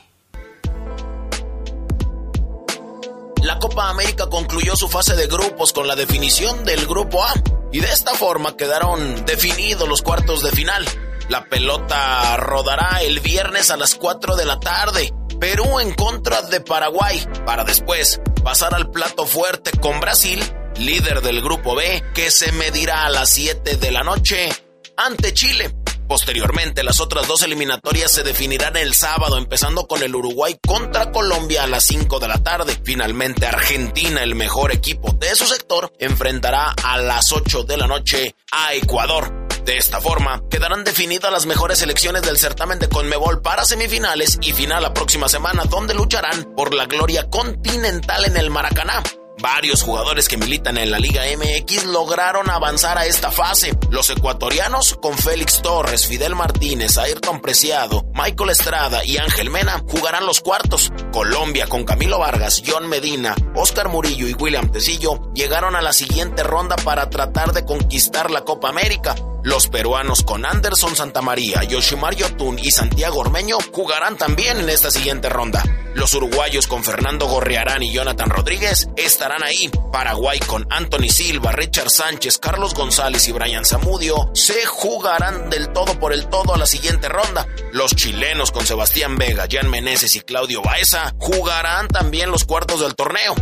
La 3.49 3.57
Copa 3.57 3.89
América 3.89 4.27
concluyó 4.29 4.75
su 4.75 4.87
fase 4.87 5.15
de 5.15 5.25
grupos 5.25 5.73
con 5.73 5.87
la 5.87 5.95
definición 5.95 6.63
del 6.65 6.85
Grupo 6.85 7.25
A 7.25 7.33
y 7.71 7.79
de 7.79 7.87
esta 7.87 8.13
forma 8.13 8.55
quedaron 8.55 9.25
definidos 9.25 9.89
los 9.89 10.03
cuartos 10.03 10.43
de 10.43 10.51
final. 10.51 10.85
La 11.29 11.45
pelota 11.45 12.37
rodará 12.37 13.01
el 13.01 13.21
viernes 13.21 13.71
a 13.71 13.77
las 13.77 13.95
4 13.95 14.35
de 14.35 14.45
la 14.45 14.59
tarde. 14.59 15.11
Perú 15.39 15.79
en 15.79 15.95
contra 15.95 16.43
de 16.43 16.61
Paraguay 16.61 17.27
para 17.43 17.63
después 17.63 18.21
pasar 18.43 18.75
al 18.75 18.91
plato 18.91 19.25
fuerte 19.25 19.71
con 19.79 19.99
Brasil, 19.99 20.39
líder 20.77 21.21
del 21.21 21.41
Grupo 21.41 21.73
B, 21.73 22.03
que 22.13 22.29
se 22.29 22.51
medirá 22.51 23.07
a 23.07 23.09
las 23.09 23.31
7 23.31 23.77
de 23.77 23.91
la 23.91 24.03
noche 24.03 24.47
ante 24.95 25.33
Chile. 25.33 25.73
Posteriormente, 26.09 26.81
las 26.81 26.99
otras 27.01 27.27
dos 27.27 27.43
eliminatorias 27.43 28.11
se 28.11 28.23
definirán 28.23 28.75
el 28.75 28.95
sábado, 28.95 29.37
empezando 29.37 29.85
con 29.85 30.01
el 30.01 30.15
Uruguay 30.15 30.57
contra 30.65 31.11
Colombia 31.11 31.65
a 31.65 31.67
las 31.67 31.83
5 31.83 32.19
de 32.19 32.27
la 32.27 32.39
tarde. 32.39 32.81
Finalmente, 32.83 33.45
Argentina, 33.45 34.23
el 34.23 34.33
mejor 34.33 34.71
equipo 34.71 35.11
de 35.11 35.35
su 35.35 35.45
sector, 35.45 35.93
enfrentará 35.99 36.73
a 36.83 36.97
las 36.97 37.31
8 37.31 37.63
de 37.63 37.77
la 37.77 37.85
noche 37.85 38.35
a 38.51 38.73
Ecuador. 38.73 39.31
De 39.65 39.77
esta 39.77 40.01
forma, 40.01 40.41
quedarán 40.49 40.83
definidas 40.83 41.31
las 41.31 41.45
mejores 41.45 41.77
selecciones 41.77 42.23
del 42.23 42.39
certamen 42.39 42.79
de 42.79 42.89
Conmebol 42.89 43.43
para 43.43 43.63
semifinales 43.63 44.39
y 44.41 44.53
final 44.53 44.81
la 44.81 44.95
próxima 44.95 45.29
semana, 45.29 45.65
donde 45.65 45.93
lucharán 45.93 46.55
por 46.55 46.73
la 46.73 46.87
gloria 46.87 47.29
continental 47.29 48.25
en 48.25 48.35
el 48.35 48.49
Maracaná. 48.49 49.03
Varios 49.41 49.83
jugadores 49.83 50.27
que 50.27 50.35
militan 50.35 50.77
en 50.77 50.91
la 50.91 50.99
Liga 50.99 51.23
MX 51.37 51.85
lograron 51.85 52.49
avanzar 52.49 52.97
a 52.97 53.05
esta 53.05 53.31
fase. 53.31 53.71
Los 53.89 54.09
ecuatorianos 54.09 54.95
con 55.01 55.17
Félix 55.17 55.61
Torres, 55.61 56.07
Fidel 56.07 56.35
Martínez, 56.35 56.97
Ayrton 56.97 57.39
Preciado, 57.39 58.03
Michael 58.13 58.49
Estrada 58.49 59.05
y 59.05 59.17
Ángel 59.17 59.49
Mena 59.49 59.81
jugarán 59.87 60.25
los 60.25 60.41
cuartos. 60.41 60.91
Colombia 61.13 61.67
con 61.67 61.85
Camilo 61.85 62.19
Vargas, 62.19 62.61
John 62.67 62.87
Medina, 62.89 63.33
Oscar 63.55 63.87
Murillo 63.87 64.27
y 64.27 64.33
William 64.33 64.69
Tecillo 64.71 65.31
llegaron 65.33 65.77
a 65.77 65.81
la 65.81 65.93
siguiente 65.93 66.43
ronda 66.43 66.75
para 66.75 67.09
tratar 67.09 67.53
de 67.53 67.63
conquistar 67.63 68.31
la 68.31 68.41
Copa 68.41 68.67
América. 68.67 69.15
Los 69.43 69.67
peruanos 69.67 70.23
con 70.23 70.45
Anderson 70.45 70.97
Santamaría, 70.97 71.63
Yoshimar 71.63 72.13
Yotun 72.13 72.59
y 72.59 72.71
Santiago 72.71 73.19
Ormeño 73.19 73.57
jugarán 73.71 74.17
también 74.17 74.59
en 74.59 74.69
esta 74.69 74.91
siguiente 74.91 75.29
ronda. 75.29 75.63
Los 75.93 76.13
uruguayos 76.13 76.67
con 76.67 76.83
Fernando 76.83 77.25
Gorriarán 77.25 77.81
y 77.81 77.91
Jonathan 77.93 78.29
Rodríguez 78.29 78.89
estarán 78.97 79.41
ahí. 79.43 79.71
Paraguay 79.93 80.39
con 80.39 80.67
Anthony 80.69 81.09
Silva, 81.09 81.53
Richard 81.53 81.89
Sánchez, 81.89 82.37
Carlos 82.37 82.73
González 82.73 83.27
y 83.29 83.31
Brian 83.31 83.63
Zamudio 83.63 84.29
se 84.33 84.65
jugarán 84.65 85.49
del 85.49 85.71
todo 85.71 85.97
por 85.99 86.11
el 86.11 86.27
todo 86.27 86.53
a 86.53 86.57
la 86.57 86.65
siguiente 86.65 87.07
ronda. 87.07 87.47
Los 87.71 87.95
chilenos 87.95 88.51
con 88.51 88.65
Sebastián 88.65 89.17
Vega, 89.17 89.47
Jan 89.49 89.69
Meneses 89.69 90.17
y 90.17 90.21
Claudio 90.21 90.61
Baeza 90.61 91.13
jugarán 91.17 91.87
también 91.87 92.29
los 92.29 92.43
cuartos 92.43 92.81
del 92.81 92.95
torneo. 92.95 93.35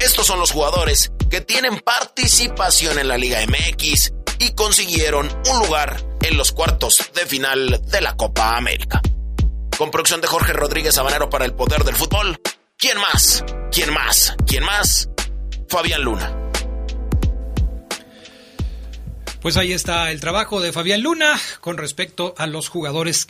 Estos 0.00 0.26
son 0.26 0.40
los 0.40 0.50
jugadores 0.50 1.12
que 1.30 1.42
tienen 1.42 1.78
participación 1.78 2.98
en 2.98 3.08
la 3.08 3.18
Liga 3.18 3.38
MX 3.46 4.12
y 4.42 4.54
consiguieron 4.54 5.30
un 5.52 5.58
lugar 5.60 6.04
en 6.20 6.36
los 6.36 6.50
cuartos 6.50 7.10
de 7.14 7.26
final 7.26 7.80
de 7.86 8.00
la 8.00 8.16
Copa 8.16 8.56
América. 8.56 9.00
Con 9.78 9.92
producción 9.92 10.20
de 10.20 10.26
Jorge 10.26 10.52
Rodríguez 10.52 10.98
Habanero 10.98 11.30
para 11.30 11.44
el 11.44 11.54
Poder 11.54 11.84
del 11.84 11.94
Fútbol. 11.94 12.40
¿Quién 12.76 12.98
más? 12.98 13.44
¿Quién 13.70 13.92
más? 13.92 14.34
¿Quién 14.44 14.64
más? 14.64 15.08
Fabián 15.68 16.02
Luna. 16.02 16.36
Pues 19.40 19.56
ahí 19.56 19.72
está 19.72 20.10
el 20.10 20.20
trabajo 20.20 20.60
de 20.60 20.72
Fabián 20.72 21.02
Luna 21.02 21.38
con 21.60 21.78
respecto 21.78 22.34
a 22.36 22.48
los 22.48 22.68
jugadores 22.68 23.28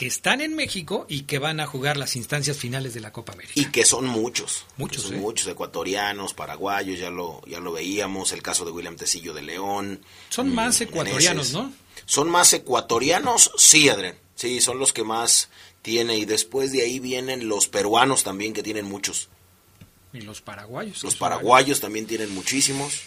que 0.00 0.06
están 0.06 0.40
en 0.40 0.56
México 0.56 1.04
y 1.10 1.24
que 1.24 1.38
van 1.38 1.60
a 1.60 1.66
jugar 1.66 1.98
las 1.98 2.16
instancias 2.16 2.56
finales 2.56 2.94
de 2.94 3.00
la 3.00 3.12
Copa 3.12 3.34
América. 3.34 3.52
Y 3.54 3.66
que 3.66 3.84
son 3.84 4.06
muchos. 4.06 4.64
Muchos. 4.78 5.02
Son 5.02 5.20
muchos 5.20 5.46
ecuatorianos, 5.46 6.32
paraguayos, 6.32 6.98
ya 6.98 7.10
lo, 7.10 7.42
ya 7.46 7.60
lo 7.60 7.70
veíamos, 7.72 8.32
el 8.32 8.42
caso 8.42 8.64
de 8.64 8.70
William 8.70 8.96
Tecillo 8.96 9.34
de 9.34 9.42
León. 9.42 10.02
Son 10.30 10.48
mm, 10.48 10.54
más 10.54 10.80
ecuatorianos, 10.80 11.52
¿no? 11.52 11.70
Son 12.06 12.30
más 12.30 12.50
ecuatorianos, 12.54 13.50
sí, 13.58 13.90
Adrián. 13.90 14.14
Sí, 14.36 14.62
son 14.62 14.78
los 14.78 14.94
que 14.94 15.04
más 15.04 15.50
tiene. 15.82 16.16
Y 16.16 16.24
después 16.24 16.72
de 16.72 16.80
ahí 16.80 16.98
vienen 16.98 17.46
los 17.46 17.68
peruanos 17.68 18.24
también, 18.24 18.54
que 18.54 18.62
tienen 18.62 18.86
muchos. 18.86 19.28
Y 20.14 20.22
los 20.22 20.40
paraguayos. 20.40 21.02
Los 21.02 21.16
paraguayos 21.16 21.78
también 21.78 22.06
tienen 22.06 22.34
muchísimos. 22.34 23.02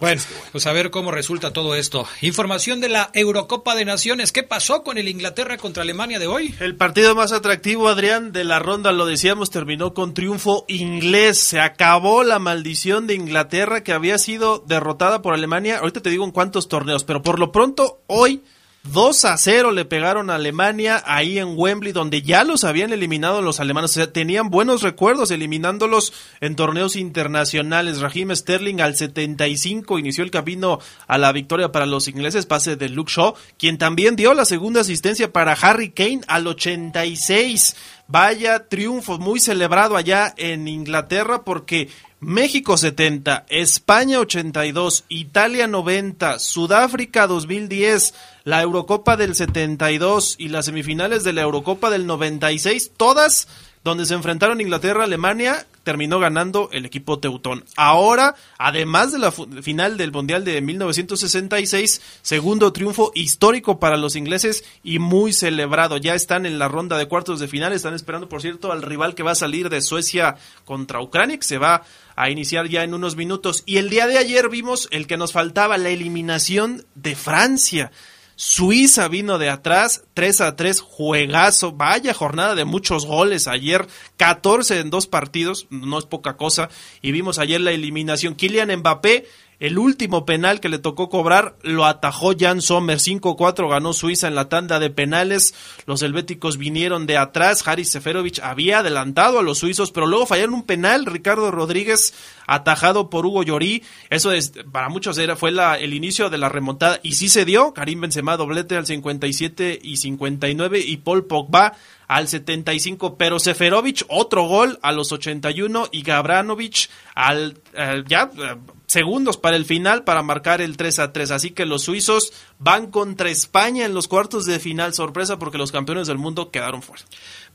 Bueno, 0.00 0.20
pues 0.50 0.66
a 0.66 0.72
ver 0.72 0.90
cómo 0.90 1.12
resulta 1.12 1.52
todo 1.52 1.76
esto. 1.76 2.06
Información 2.22 2.80
de 2.80 2.88
la 2.88 3.10
Eurocopa 3.14 3.76
de 3.76 3.84
Naciones. 3.84 4.32
¿Qué 4.32 4.42
pasó 4.42 4.82
con 4.82 4.98
el 4.98 5.08
Inglaterra 5.08 5.58
contra 5.58 5.84
Alemania 5.84 6.18
de 6.18 6.26
hoy? 6.26 6.54
El 6.58 6.74
partido 6.74 7.14
más 7.14 7.30
atractivo, 7.30 7.88
Adrián, 7.88 8.32
de 8.32 8.42
la 8.42 8.58
ronda, 8.58 8.90
lo 8.90 9.06
decíamos, 9.06 9.50
terminó 9.50 9.94
con 9.94 10.12
triunfo 10.12 10.64
inglés. 10.66 11.38
Se 11.38 11.60
acabó 11.60 12.24
la 12.24 12.40
maldición 12.40 13.06
de 13.06 13.14
Inglaterra 13.14 13.84
que 13.84 13.92
había 13.92 14.18
sido 14.18 14.58
derrotada 14.66 15.22
por 15.22 15.34
Alemania. 15.34 15.78
Ahorita 15.78 16.00
te 16.00 16.10
digo 16.10 16.24
en 16.24 16.32
cuántos 16.32 16.68
torneos, 16.68 17.04
pero 17.04 17.22
por 17.22 17.38
lo 17.38 17.52
pronto, 17.52 18.00
hoy 18.08 18.42
2 18.84 19.24
a 19.26 19.36
0 19.36 19.70
le 19.70 19.84
pegaron 19.84 20.28
a 20.28 20.34
Alemania 20.34 21.00
ahí 21.06 21.38
en 21.38 21.54
Wembley, 21.56 21.92
donde 21.92 22.22
ya 22.22 22.42
los 22.42 22.64
habían 22.64 22.92
eliminado 22.92 23.40
los 23.40 23.60
alemanes. 23.60 23.92
O 23.92 23.94
sea, 23.94 24.12
tenían 24.12 24.50
buenos 24.50 24.82
recuerdos 24.82 25.30
eliminándolos 25.30 26.12
en 26.40 26.56
torneos 26.56 26.96
internacionales. 26.96 28.00
Raheem 28.00 28.34
Sterling 28.34 28.80
al 28.80 28.96
75 28.96 30.00
inició 30.00 30.24
el 30.24 30.32
camino 30.32 30.80
a 31.06 31.16
la 31.16 31.30
victoria 31.30 31.70
para 31.70 31.86
los 31.86 32.08
ingleses, 32.08 32.46
pase 32.46 32.74
de 32.74 32.88
Luke 32.88 33.12
Shaw, 33.14 33.34
quien 33.56 33.78
también 33.78 34.16
dio 34.16 34.34
la 34.34 34.44
segunda 34.44 34.80
asistencia 34.80 35.32
para 35.32 35.52
Harry 35.52 35.90
Kane 35.90 36.22
al 36.26 36.48
86. 36.48 37.76
Vaya 38.08 38.66
triunfo 38.68 39.16
muy 39.18 39.38
celebrado 39.38 39.96
allá 39.96 40.34
en 40.36 40.66
Inglaterra 40.66 41.44
porque 41.44 41.88
México 42.22 42.76
70, 42.76 43.46
España 43.48 44.20
82, 44.20 45.06
Italia 45.08 45.66
90, 45.66 46.38
Sudáfrica 46.38 47.26
2010, 47.26 48.14
la 48.44 48.62
Eurocopa 48.62 49.16
del 49.16 49.34
72 49.34 50.36
y 50.38 50.46
las 50.46 50.66
semifinales 50.66 51.24
de 51.24 51.32
la 51.32 51.42
Eurocopa 51.42 51.90
del 51.90 52.06
96, 52.06 52.92
todas 52.96 53.48
donde 53.82 54.06
se 54.06 54.14
enfrentaron 54.14 54.60
Inglaterra, 54.60 55.02
Alemania, 55.02 55.66
terminó 55.82 56.20
ganando 56.20 56.68
el 56.72 56.86
equipo 56.86 57.18
teutón. 57.18 57.64
Ahora, 57.74 58.36
además 58.56 59.10
de 59.10 59.18
la 59.18 59.32
final 59.32 59.96
del 59.96 60.12
Mundial 60.12 60.44
de 60.44 60.60
1966, 60.60 62.00
segundo 62.22 62.72
triunfo 62.72 63.10
histórico 63.16 63.80
para 63.80 63.96
los 63.96 64.14
ingleses 64.14 64.64
y 64.84 65.00
muy 65.00 65.32
celebrado. 65.32 65.96
Ya 65.96 66.14
están 66.14 66.46
en 66.46 66.60
la 66.60 66.68
ronda 66.68 66.96
de 66.96 67.08
cuartos 67.08 67.40
de 67.40 67.48
final, 67.48 67.72
están 67.72 67.94
esperando, 67.94 68.28
por 68.28 68.40
cierto, 68.40 68.70
al 68.70 68.82
rival 68.82 69.16
que 69.16 69.24
va 69.24 69.32
a 69.32 69.36
salir 69.36 69.68
de 69.68 69.82
Suecia 69.82 70.36
contra 70.64 71.00
Ucrania, 71.00 71.36
que 71.36 71.44
se 71.44 71.58
va 71.58 71.82
a 72.16 72.30
iniciar 72.30 72.68
ya 72.68 72.84
en 72.84 72.94
unos 72.94 73.16
minutos. 73.16 73.62
Y 73.66 73.78
el 73.78 73.90
día 73.90 74.06
de 74.06 74.18
ayer 74.18 74.48
vimos 74.48 74.88
el 74.90 75.06
que 75.06 75.16
nos 75.16 75.32
faltaba, 75.32 75.78
la 75.78 75.90
eliminación 75.90 76.86
de 76.94 77.14
Francia. 77.14 77.90
Suiza 78.34 79.08
vino 79.08 79.38
de 79.38 79.50
atrás, 79.50 80.04
3 80.14 80.40
a 80.40 80.56
3, 80.56 80.80
juegazo, 80.80 81.72
vaya 81.72 82.14
jornada 82.14 82.54
de 82.54 82.64
muchos 82.64 83.06
goles 83.06 83.46
ayer, 83.46 83.86
14 84.16 84.80
en 84.80 84.90
dos 84.90 85.06
partidos, 85.06 85.66
no 85.70 85.98
es 85.98 86.06
poca 86.06 86.36
cosa, 86.36 86.68
y 87.02 87.12
vimos 87.12 87.38
ayer 87.38 87.60
la 87.60 87.72
eliminación. 87.72 88.34
Kylian 88.34 88.74
Mbappé 88.78 89.26
el 89.62 89.78
último 89.78 90.26
penal 90.26 90.58
que 90.58 90.68
le 90.68 90.80
tocó 90.80 91.08
cobrar 91.08 91.54
lo 91.62 91.84
atajó 91.84 92.32
Jan 92.36 92.60
Sommer. 92.60 92.98
5-4 92.98 93.70
ganó 93.70 93.92
Suiza 93.92 94.26
en 94.26 94.34
la 94.34 94.48
tanda 94.48 94.80
de 94.80 94.90
penales. 94.90 95.54
Los 95.86 96.02
helvéticos 96.02 96.58
vinieron 96.58 97.06
de 97.06 97.16
atrás. 97.16 97.62
Haris 97.64 97.88
Seferovic 97.88 98.40
había 98.40 98.80
adelantado 98.80 99.38
a 99.38 99.42
los 99.44 99.58
suizos, 99.58 99.92
pero 99.92 100.08
luego 100.08 100.26
fallaron 100.26 100.54
un 100.54 100.64
penal. 100.64 101.06
Ricardo 101.06 101.52
Rodríguez 101.52 102.12
atajado 102.48 103.08
por 103.08 103.24
Hugo 103.24 103.44
Llorí. 103.44 103.84
Eso 104.10 104.32
es, 104.32 104.52
para 104.72 104.88
muchos 104.88 105.16
era, 105.16 105.36
fue 105.36 105.50
el 105.50 105.94
inicio 105.94 106.28
de 106.28 106.38
la 106.38 106.48
remontada. 106.48 106.98
Y 107.04 107.12
sí 107.12 107.28
se 107.28 107.44
dio. 107.44 107.72
Karim 107.72 108.00
Benzema 108.00 108.36
doblete 108.36 108.76
al 108.76 108.86
57 108.86 109.78
y 109.80 109.98
59 109.98 110.80
y 110.84 110.96
Paul 110.96 111.26
Pogba 111.26 111.74
al 112.08 112.28
75, 112.28 113.16
pero 113.16 113.38
Seferovic 113.38 114.04
otro 114.08 114.44
gol 114.46 114.78
a 114.82 114.92
los 114.92 115.12
81 115.12 115.88
y 115.92 116.02
Gabranovic 116.02 116.90
al 117.14 117.58
eh, 117.72 118.04
ya 118.06 118.30
eh, 118.36 118.56
segundos 118.92 119.38
para 119.38 119.56
el 119.56 119.64
final 119.64 120.04
para 120.04 120.22
marcar 120.22 120.60
el 120.60 120.76
3 120.76 120.98
a 120.98 121.12
3. 121.12 121.30
Así 121.30 121.50
que 121.50 121.66
los 121.66 121.82
suizos 121.82 122.32
van 122.58 122.88
contra 122.88 123.30
España 123.30 123.86
en 123.86 123.94
los 123.94 124.06
cuartos 124.06 124.44
de 124.44 124.60
final. 124.60 124.94
Sorpresa 124.94 125.38
porque 125.38 125.58
los 125.58 125.72
campeones 125.72 126.06
del 126.06 126.18
mundo 126.18 126.50
quedaron 126.50 126.82
fuera. 126.82 127.02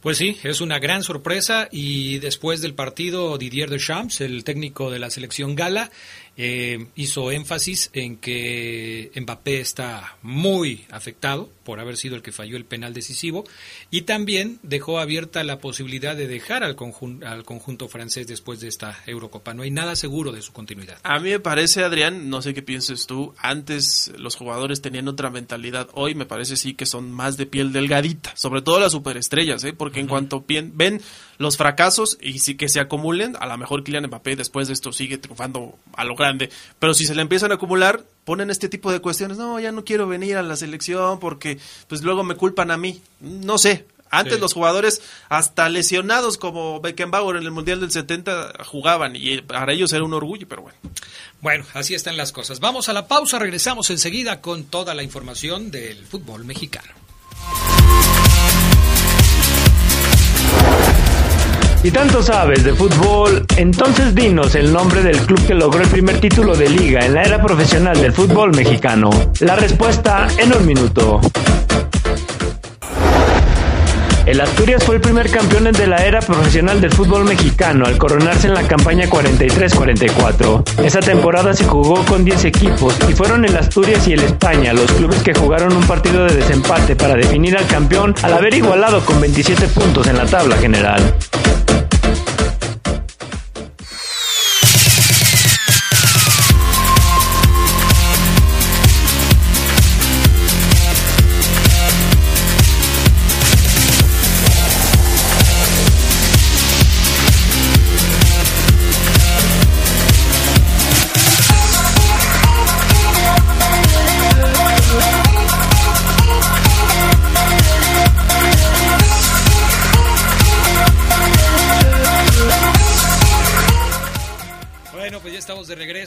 Pues 0.01 0.17
sí, 0.17 0.37
es 0.43 0.61
una 0.61 0.79
gran 0.79 1.03
sorpresa 1.03 1.69
y 1.71 2.19
después 2.19 2.61
del 2.61 2.73
partido 2.73 3.37
Didier 3.37 3.69
Deschamps, 3.69 4.21
el 4.21 4.43
técnico 4.43 4.91
de 4.91 4.99
la 4.99 5.09
selección 5.09 5.55
gala, 5.55 5.91
eh, 6.37 6.87
hizo 6.95 7.31
énfasis 7.31 7.89
en 7.93 8.17
que 8.17 9.11
Mbappé 9.15 9.59
está 9.59 10.17
muy 10.21 10.85
afectado 10.91 11.49
por 11.63 11.79
haber 11.79 11.97
sido 11.97 12.15
el 12.15 12.21
que 12.21 12.31
falló 12.31 12.57
el 12.57 12.65
penal 12.65 12.93
decisivo 12.93 13.43
y 13.91 14.03
también 14.03 14.59
dejó 14.61 14.99
abierta 14.99 15.43
la 15.43 15.59
posibilidad 15.59 16.15
de 16.15 16.27
dejar 16.27 16.63
al, 16.63 16.77
al 17.25 17.43
conjunto 17.43 17.87
francés 17.89 18.27
después 18.27 18.59
de 18.59 18.67
esta 18.67 18.97
Eurocopa. 19.07 19.53
No 19.53 19.63
hay 19.63 19.71
nada 19.71 19.95
seguro 19.95 20.31
de 20.31 20.41
su 20.41 20.53
continuidad. 20.53 20.99
A 21.03 21.19
mí 21.19 21.31
me 21.31 21.39
parece, 21.39 21.83
Adrián, 21.83 22.29
no 22.29 22.41
sé 22.41 22.53
qué 22.53 22.61
pienses 22.61 23.07
tú, 23.07 23.33
antes 23.39 24.13
los 24.17 24.35
jugadores 24.35 24.81
tenían 24.81 25.07
otra 25.07 25.29
mentalidad, 25.29 25.89
hoy 25.93 26.15
me 26.15 26.25
parece 26.25 26.55
sí 26.55 26.73
que 26.75 26.85
son 26.85 27.11
más 27.11 27.35
de 27.37 27.47
piel 27.47 27.73
delgadita, 27.73 28.35
sobre 28.35 28.61
todo 28.61 28.79
las 28.79 28.91
superestrellas, 28.91 29.63
¿eh? 29.63 29.73
porque 29.73 29.99
en 29.99 30.07
cuanto 30.07 30.45
ven 30.47 31.01
los 31.37 31.57
fracasos 31.57 32.17
y 32.21 32.39
sí 32.39 32.55
que 32.55 32.69
se 32.69 32.79
acumulen, 32.79 33.35
a 33.39 33.45
lo 33.45 33.57
mejor 33.57 33.83
Kylian 33.83 34.07
Mbappé 34.07 34.35
después 34.35 34.67
de 34.67 34.73
esto 34.73 34.91
sigue 34.91 35.17
triunfando 35.17 35.77
a 35.93 36.03
lo 36.03 36.15
grande, 36.15 36.49
pero 36.79 36.93
si 36.93 37.05
se 37.05 37.15
le 37.15 37.21
empiezan 37.21 37.51
a 37.51 37.55
acumular, 37.55 38.03
ponen 38.25 38.49
este 38.49 38.69
tipo 38.69 38.91
de 38.91 38.99
cuestiones, 38.99 39.37
no, 39.37 39.59
ya 39.59 39.71
no 39.71 39.85
quiero 39.85 40.07
venir 40.07 40.37
a 40.37 40.43
la 40.43 40.55
selección 40.55 41.19
porque 41.19 41.59
pues 41.87 42.01
luego 42.01 42.23
me 42.23 42.35
culpan 42.35 42.71
a 42.71 42.77
mí, 42.77 43.01
no 43.19 43.57
sé. 43.57 43.85
Antes 44.09 44.39
los 44.39 44.53
jugadores, 44.53 45.01
hasta 45.27 45.67
lesionados 45.67 46.37
como 46.37 46.79
Beckenbauer 46.79 47.35
en 47.35 47.43
el 47.43 47.51
Mundial 47.51 47.81
del 47.81 47.91
70, 47.91 48.63
jugaban 48.65 49.17
y 49.17 49.41
para 49.41 49.73
ellos 49.73 49.91
era 49.91 50.05
un 50.05 50.13
orgullo, 50.13 50.47
pero 50.47 50.61
bueno. 50.61 50.77
Bueno, 51.41 51.65
así 51.73 51.93
están 51.93 52.15
las 52.15 52.31
cosas. 52.31 52.61
Vamos 52.61 52.87
a 52.87 52.93
la 52.93 53.07
pausa, 53.07 53.37
regresamos 53.37 53.89
enseguida 53.89 54.39
con 54.39 54.63
toda 54.63 54.95
la 54.95 55.03
información 55.03 55.71
del 55.71 56.05
fútbol 56.05 56.45
mexicano. 56.45 56.93
Si 61.81 61.91
tanto 61.91 62.21
sabes 62.21 62.63
de 62.63 62.73
fútbol, 62.73 63.45
entonces 63.55 64.13
dinos 64.13 64.55
el 64.55 64.73
nombre 64.73 65.01
del 65.01 65.17
club 65.19 65.45
que 65.45 65.53
logró 65.53 65.81
el 65.81 65.87
primer 65.87 66.19
título 66.19 66.55
de 66.55 66.69
liga 66.69 67.05
en 67.05 67.13
la 67.13 67.21
era 67.21 67.41
profesional 67.41 68.01
del 68.01 68.11
fútbol 68.11 68.51
mexicano. 68.55 69.09
La 69.39 69.55
respuesta 69.55 70.27
en 70.37 70.53
un 70.55 70.65
minuto. 70.65 71.21
El 74.27 74.41
Asturias 74.41 74.83
fue 74.83 74.95
el 74.95 75.01
primer 75.01 75.31
campeón 75.31 75.71
de 75.71 75.87
la 75.87 76.03
era 76.05 76.19
profesional 76.19 76.81
del 76.81 76.91
fútbol 76.91 77.23
mexicano 77.23 77.85
al 77.85 77.97
coronarse 77.97 78.47
en 78.47 78.55
la 78.55 78.67
campaña 78.67 79.05
43-44. 79.05 80.83
Esa 80.83 80.99
temporada 80.99 81.53
se 81.53 81.63
jugó 81.63 82.03
con 82.03 82.25
10 82.25 82.43
equipos 82.43 82.93
y 83.07 83.13
fueron 83.13 83.45
el 83.45 83.55
Asturias 83.55 84.05
y 84.05 84.13
el 84.13 84.23
España 84.23 84.73
los 84.73 84.91
clubes 84.91 85.23
que 85.23 85.33
jugaron 85.33 85.73
un 85.73 85.83
partido 85.87 86.25
de 86.25 86.35
desempate 86.35 86.97
para 86.97 87.15
definir 87.15 87.57
al 87.57 87.67
campeón 87.67 88.13
al 88.21 88.33
haber 88.33 88.53
igualado 88.53 88.99
con 89.05 89.21
27 89.21 89.65
puntos 89.67 90.07
en 90.07 90.17
la 90.17 90.25
tabla 90.25 90.57
general. 90.57 91.15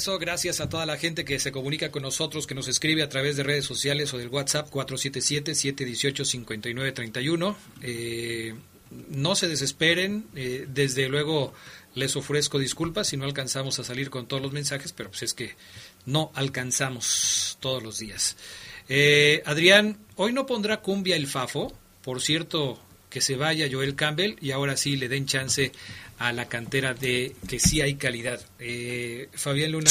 Gracias 0.01 0.61
a 0.61 0.71
toda 0.71 0.87
la 0.87 0.97
gente 0.97 1.27
que 1.27 1.39
se 1.39 1.53
comunica 1.53 1.91
con 1.91 2.01
nosotros, 2.03 2.47
que 2.47 2.55
nos 2.55 2.69
escribe 2.69 3.03
a 3.03 3.11
través 3.11 3.37
de 3.37 3.43
redes 3.43 3.67
sociales 3.67 4.15
o 4.15 4.19
del 4.19 4.29
WhatsApp 4.29 4.71
477-718-5931. 4.71 7.55
Eh, 7.83 8.55
no 9.11 9.35
se 9.35 9.47
desesperen. 9.47 10.25
Eh, 10.35 10.65
desde 10.69 11.11
luego 11.11 11.53
les 11.95 12.17
ofrezco 12.17 12.59
disculpas 12.59 13.09
si 13.09 13.19
no 13.19 13.27
alcanzamos 13.27 13.79
a 13.79 13.85
salir 13.85 14.09
con 14.09 14.27
todos 14.27 14.43
los 14.43 14.53
mensajes, 14.53 14.95
pero 14.95 15.11
pues 15.11 15.23
es 15.23 15.35
que 15.35 15.55
no 16.07 16.33
alcanzamos 16.35 17.59
todos 17.61 17.83
los 17.83 17.99
días. 17.99 18.39
Eh, 18.89 19.43
Adrián, 19.45 19.99
hoy 20.17 20.33
no 20.33 20.47
pondrá 20.47 20.81
cumbia 20.81 21.17
el 21.17 21.27
Fafo. 21.27 21.75
Por 22.03 22.23
cierto, 22.23 22.81
que 23.11 23.21
se 23.21 23.37
vaya 23.37 23.69
Joel 23.71 23.97
Campbell 23.97 24.37
y 24.41 24.53
ahora 24.53 24.79
sí 24.79 24.97
le 24.97 25.11
den 25.11 25.27
chance 25.27 25.73
a 26.21 26.33
la 26.33 26.49
cantera 26.49 26.93
de 26.93 27.35
que 27.49 27.59
sí 27.59 27.81
hay 27.81 27.95
calidad. 27.95 28.41
Eh, 28.59 29.31
Fabián 29.33 29.73
Luna 29.73 29.91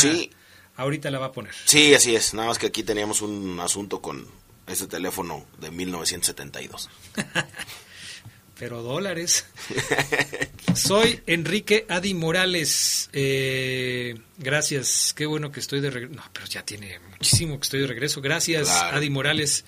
ahorita 0.76 1.10
la 1.10 1.18
va 1.18 1.26
a 1.28 1.32
poner. 1.32 1.54
Sí, 1.66 1.94
así 1.96 2.16
es. 2.16 2.36
Nada 2.36 2.48
más 2.48 2.60
que 2.60 2.68
aquí 2.68 2.84
teníamos 2.84 3.22
un 3.22 3.60
asunto 3.60 4.00
con 4.00 4.28
este 4.68 4.86
teléfono 4.86 5.46
de 5.60 5.72
1972. 5.72 6.90
Pero 8.60 8.84
dólares. 8.84 9.46
Soy 10.76 11.22
Enrique 11.28 11.86
Adi 11.88 12.14
Morales. 12.14 13.10
Eh, 13.14 14.20
gracias. 14.38 15.14
Qué 15.16 15.26
bueno 15.26 15.50
que 15.50 15.62
estoy 15.62 15.80
de 15.80 15.90
regreso. 15.90 16.16
No, 16.16 16.24
pero 16.34 16.46
ya 16.46 16.64
tiene 16.64 17.00
muchísimo 17.12 17.58
que 17.58 17.64
estoy 17.64 17.80
de 17.80 17.88
regreso. 17.88 18.22
Gracias, 18.22 18.70
Adi 18.70 19.10
Morales. 19.10 19.64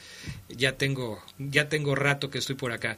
Ya 0.50 0.74
tengo, 0.78 1.24
ya 1.38 1.70
tengo 1.70 1.96
rato 1.96 2.30
que 2.30 2.40
estoy 2.40 2.56
por 2.56 2.74
acá. 2.74 2.98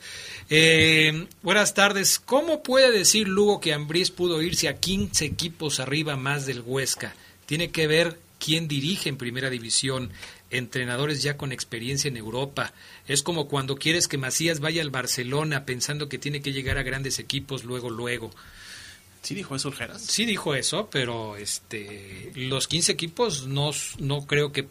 Eh, 0.49 1.27
buenas 1.43 1.75
tardes. 1.75 2.19
¿Cómo 2.19 2.63
puede 2.63 2.91
decir 2.91 3.27
Lugo 3.27 3.61
que 3.61 3.71
Ambriz 3.71 4.09
pudo 4.09 4.41
irse 4.41 4.67
a 4.67 4.79
15 4.79 5.25
equipos 5.25 5.79
arriba 5.79 6.17
más 6.17 6.47
del 6.47 6.61
Huesca? 6.61 7.13
Tiene 7.45 7.69
que 7.69 7.85
ver 7.85 8.17
quién 8.43 8.67
dirige 8.67 9.07
en 9.07 9.17
primera 9.17 9.49
división, 9.49 10.11
entrenadores 10.49 11.23
ya 11.23 11.37
con 11.37 11.53
experiencia 11.53 12.09
en 12.09 12.17
Europa. 12.17 12.73
Es 13.07 13.23
como 13.23 13.47
cuando 13.47 13.77
quieres 13.77 14.09
que 14.09 14.17
Macías 14.17 14.59
vaya 14.59 14.81
al 14.81 14.89
Barcelona 14.89 15.65
pensando 15.65 16.09
que 16.09 16.17
tiene 16.17 16.41
que 16.41 16.51
llegar 16.51 16.77
a 16.77 16.83
grandes 16.83 17.19
equipos 17.19 17.63
luego, 17.63 17.89
luego. 17.89 18.31
Sí 19.21 19.33
dijo 19.33 19.55
eso. 19.55 19.71
Sí 19.97 20.25
dijo 20.25 20.53
eso, 20.53 20.89
pero 20.91 21.37
este 21.37 22.33
los 22.35 22.67
15 22.67 22.91
equipos 22.91 23.47
no, 23.47 23.71
no 23.99 24.27
creo 24.27 24.51
que 24.51 24.67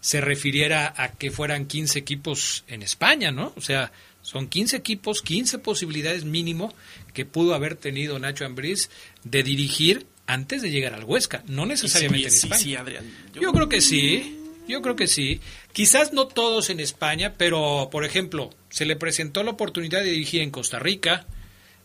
se 0.00 0.22
refiriera 0.22 0.94
a 0.96 1.12
que 1.12 1.30
fueran 1.30 1.66
15 1.66 1.98
equipos 1.98 2.64
en 2.68 2.82
España, 2.82 3.30
¿no? 3.30 3.52
O 3.56 3.60
sea, 3.60 3.92
son 4.22 4.48
15 4.48 4.78
equipos, 4.78 5.20
15 5.20 5.58
posibilidades 5.58 6.24
mínimo 6.24 6.72
que 7.12 7.26
pudo 7.26 7.54
haber 7.54 7.76
tenido 7.76 8.18
Nacho 8.18 8.46
Ambriz 8.46 8.88
de 9.24 9.42
dirigir 9.42 10.06
antes 10.32 10.62
de 10.62 10.70
llegar 10.70 10.94
al 10.94 11.04
Huesca, 11.04 11.42
no 11.46 11.66
necesariamente 11.66 12.28
en 12.28 12.34
España. 12.34 12.56
Sí, 12.56 12.76
Adrián. 12.76 13.04
Yo 13.34 13.52
creo 13.52 13.68
que 13.68 13.80
sí. 13.80 14.36
Yo 14.68 14.82
creo 14.82 14.94
que 14.94 15.08
sí. 15.08 15.40
Quizás 15.72 16.12
no 16.12 16.28
todos 16.28 16.70
en 16.70 16.78
España, 16.78 17.34
pero 17.36 17.88
por 17.90 18.04
ejemplo, 18.04 18.50
se 18.68 18.84
le 18.84 18.94
presentó 18.94 19.42
la 19.42 19.50
oportunidad 19.50 20.04
de 20.04 20.10
dirigir 20.10 20.42
en 20.42 20.50
Costa 20.50 20.78
Rica, 20.78 21.26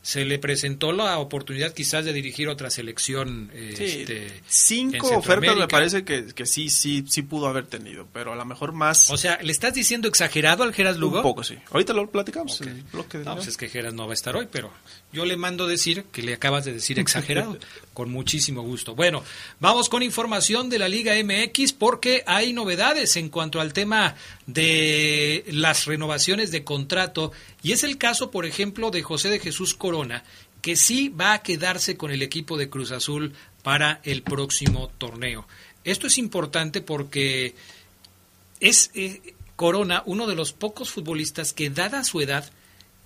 se 0.05 0.23
le 0.23 0.37
presentó 0.37 0.91
la 0.91 1.17
oportunidad 1.17 1.73
quizás 1.73 2.05
de 2.05 2.13
dirigir 2.13 2.47
otra 2.47 2.69
selección. 2.69 3.49
Este, 3.55 4.39
cinco 4.47 5.07
ofertas 5.17 5.57
me 5.57 5.67
parece 5.67 6.03
que, 6.03 6.27
que, 6.27 6.45
sí, 6.45 6.69
sí, 6.69 7.03
sí 7.09 7.23
pudo 7.23 7.47
haber 7.47 7.65
tenido, 7.65 8.07
pero 8.13 8.31
a 8.31 8.35
lo 8.35 8.45
mejor 8.45 8.71
más. 8.71 9.09
O 9.09 9.17
sea, 9.17 9.39
¿le 9.41 9.51
estás 9.51 9.73
diciendo 9.73 10.07
exagerado 10.07 10.61
al 10.61 10.75
Geras 10.75 10.97
Lugo? 10.97 11.17
Un 11.17 11.23
poco, 11.23 11.43
sí. 11.43 11.57
Ahorita 11.71 11.93
lo 11.93 12.07
platicamos. 12.11 12.61
no, 12.93 13.35
pues 13.35 13.47
es 13.47 13.57
que 13.57 13.67
Geras 13.67 13.95
no 13.95 14.05
va 14.05 14.11
a 14.11 14.13
estar 14.13 14.35
hoy, 14.35 14.47
pero 14.51 14.71
yo 15.15 15.25
le 15.25 15.37
mando 15.37 15.65
decir 15.65 16.03
que 16.11 16.21
le 16.21 16.33
acabas 16.33 16.65
de 16.65 16.73
decir 16.73 16.99
exagerado, 16.99 17.57
con 17.93 18.11
muchísimo 18.11 18.61
gusto. 18.61 18.93
Bueno, 18.95 19.23
vamos 19.59 19.87
con 19.87 20.03
información 20.03 20.69
de 20.69 20.77
la 20.77 20.89
Liga 20.89 21.13
MX 21.15 21.73
porque 21.73 22.23
hay 22.27 22.51
novedades 22.51 23.15
en 23.15 23.29
cuanto 23.29 23.61
al 23.61 23.73
tema 23.73 24.15
de 24.45 25.45
las 25.47 25.85
renovaciones 25.85 26.51
de 26.51 26.63
contrato 26.65 27.31
y 27.63 27.71
es 27.71 27.83
el 27.83 27.97
caso, 27.97 28.29
por 28.29 28.45
ejemplo, 28.45 28.91
de 28.91 29.01
José 29.01 29.29
de 29.29 29.39
Jesús 29.39 29.73
Corona, 29.73 30.23
que 30.61 30.75
sí 30.75 31.09
va 31.09 31.33
a 31.33 31.41
quedarse 31.41 31.95
con 31.95 32.11
el 32.11 32.21
equipo 32.21 32.57
de 32.57 32.69
Cruz 32.69 32.91
Azul 32.91 33.33
para 33.63 34.01
el 34.03 34.21
próximo 34.21 34.91
torneo. 34.97 35.47
Esto 35.85 36.07
es 36.07 36.17
importante 36.17 36.81
porque 36.81 37.55
es 38.59 38.91
eh, 38.95 39.21
Corona 39.55 40.03
uno 40.05 40.27
de 40.27 40.35
los 40.35 40.51
pocos 40.51 40.91
futbolistas 40.91 41.53
que, 41.53 41.69
dada 41.69 42.03
su 42.03 42.19
edad, 42.19 42.51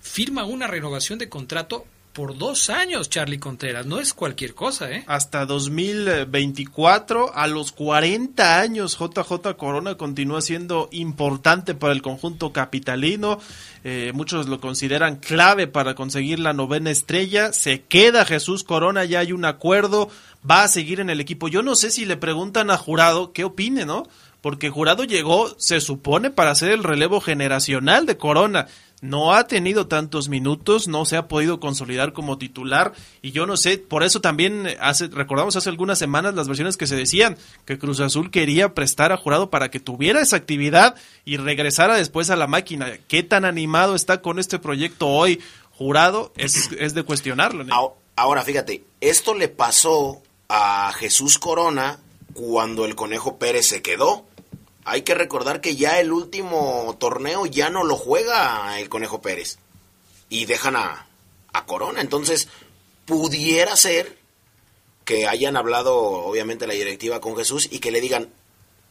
firma 0.00 0.44
una 0.44 0.66
renovación 0.66 1.18
de 1.18 1.28
contrato 1.28 1.86
por 2.12 2.36
dos 2.36 2.70
años, 2.70 3.08
Charlie 3.08 3.38
Contreras. 3.38 3.86
No 3.86 4.00
es 4.00 4.14
cualquier 4.14 4.54
cosa, 4.54 4.90
¿eh? 4.90 5.04
Hasta 5.06 5.46
2024, 5.46 7.34
a 7.34 7.46
los 7.46 7.72
40 7.72 8.60
años, 8.60 8.98
JJ 8.98 9.56
Corona 9.56 9.94
continúa 9.94 10.42
siendo 10.42 10.88
importante 10.92 11.74
para 11.74 11.92
el 11.92 12.02
conjunto 12.02 12.52
capitalino. 12.52 13.38
Eh, 13.84 14.10
muchos 14.14 14.48
lo 14.48 14.60
consideran 14.60 15.16
clave 15.16 15.66
para 15.66 15.94
conseguir 15.94 16.40
la 16.40 16.52
novena 16.52 16.90
estrella. 16.90 17.52
Se 17.52 17.82
queda 17.82 18.24
Jesús 18.24 18.64
Corona, 18.64 19.04
ya 19.04 19.20
hay 19.20 19.32
un 19.32 19.44
acuerdo. 19.44 20.10
Va 20.48 20.64
a 20.64 20.68
seguir 20.68 21.00
en 21.00 21.10
el 21.10 21.20
equipo. 21.20 21.48
Yo 21.48 21.62
no 21.62 21.76
sé 21.76 21.90
si 21.90 22.04
le 22.04 22.16
preguntan 22.16 22.70
a 22.70 22.76
Jurado 22.76 23.32
qué 23.32 23.44
opine, 23.44 23.86
¿no? 23.86 24.08
Porque 24.40 24.70
Jurado 24.70 25.04
llegó, 25.04 25.54
se 25.58 25.80
supone, 25.80 26.30
para 26.30 26.54
ser 26.54 26.72
el 26.72 26.82
relevo 26.82 27.20
generacional 27.20 28.06
de 28.06 28.16
Corona 28.16 28.66
no 29.00 29.34
ha 29.34 29.46
tenido 29.46 29.86
tantos 29.86 30.28
minutos, 30.28 30.88
no 30.88 31.04
se 31.04 31.16
ha 31.16 31.28
podido 31.28 31.60
consolidar 31.60 32.12
como 32.12 32.38
titular 32.38 32.92
y 33.22 33.32
yo 33.32 33.46
no 33.46 33.56
sé, 33.56 33.78
por 33.78 34.02
eso 34.02 34.20
también 34.20 34.68
hace, 34.80 35.08
recordamos 35.08 35.56
hace 35.56 35.70
algunas 35.70 35.98
semanas 35.98 36.34
las 36.34 36.48
versiones 36.48 36.76
que 36.76 36.86
se 36.86 36.96
decían 36.96 37.38
que 37.64 37.78
Cruz 37.78 38.00
Azul 38.00 38.30
quería 38.30 38.74
prestar 38.74 39.12
a 39.12 39.16
Jurado 39.16 39.50
para 39.50 39.70
que 39.70 39.80
tuviera 39.80 40.20
esa 40.20 40.36
actividad 40.36 40.96
y 41.24 41.36
regresara 41.38 41.96
después 41.96 42.30
a 42.30 42.36
la 42.36 42.46
máquina. 42.46 42.98
¿Qué 43.08 43.22
tan 43.22 43.44
animado 43.44 43.94
está 43.94 44.20
con 44.20 44.38
este 44.38 44.58
proyecto 44.58 45.08
hoy 45.08 45.40
Jurado? 45.72 46.32
Es, 46.36 46.70
es 46.78 46.94
de 46.94 47.02
cuestionarlo. 47.02 47.64
Ahora, 48.16 48.42
fíjate, 48.42 48.84
esto 49.00 49.34
le 49.34 49.48
pasó 49.48 50.20
a 50.48 50.92
Jesús 50.92 51.38
Corona 51.38 52.00
cuando 52.34 52.84
el 52.84 52.94
Conejo 52.94 53.38
Pérez 53.38 53.66
se 53.66 53.82
quedó 53.82 54.26
hay 54.84 55.02
que 55.02 55.14
recordar 55.14 55.60
que 55.60 55.76
ya 55.76 56.00
el 56.00 56.12
último 56.12 56.96
torneo 56.98 57.46
ya 57.46 57.70
no 57.70 57.84
lo 57.84 57.96
juega 57.96 58.78
el 58.80 58.88
Conejo 58.88 59.20
Pérez. 59.20 59.58
Y 60.28 60.46
dejan 60.46 60.76
a, 60.76 61.06
Corona. 61.66 62.00
Entonces, 62.00 62.48
pudiera 63.04 63.76
ser 63.76 64.16
que 65.04 65.26
hayan 65.26 65.56
hablado, 65.56 65.96
obviamente, 65.96 66.66
la 66.66 66.74
directiva 66.74 67.20
con 67.20 67.36
Jesús 67.36 67.68
y 67.70 67.80
que 67.80 67.90
le 67.90 68.00
digan, 68.00 68.30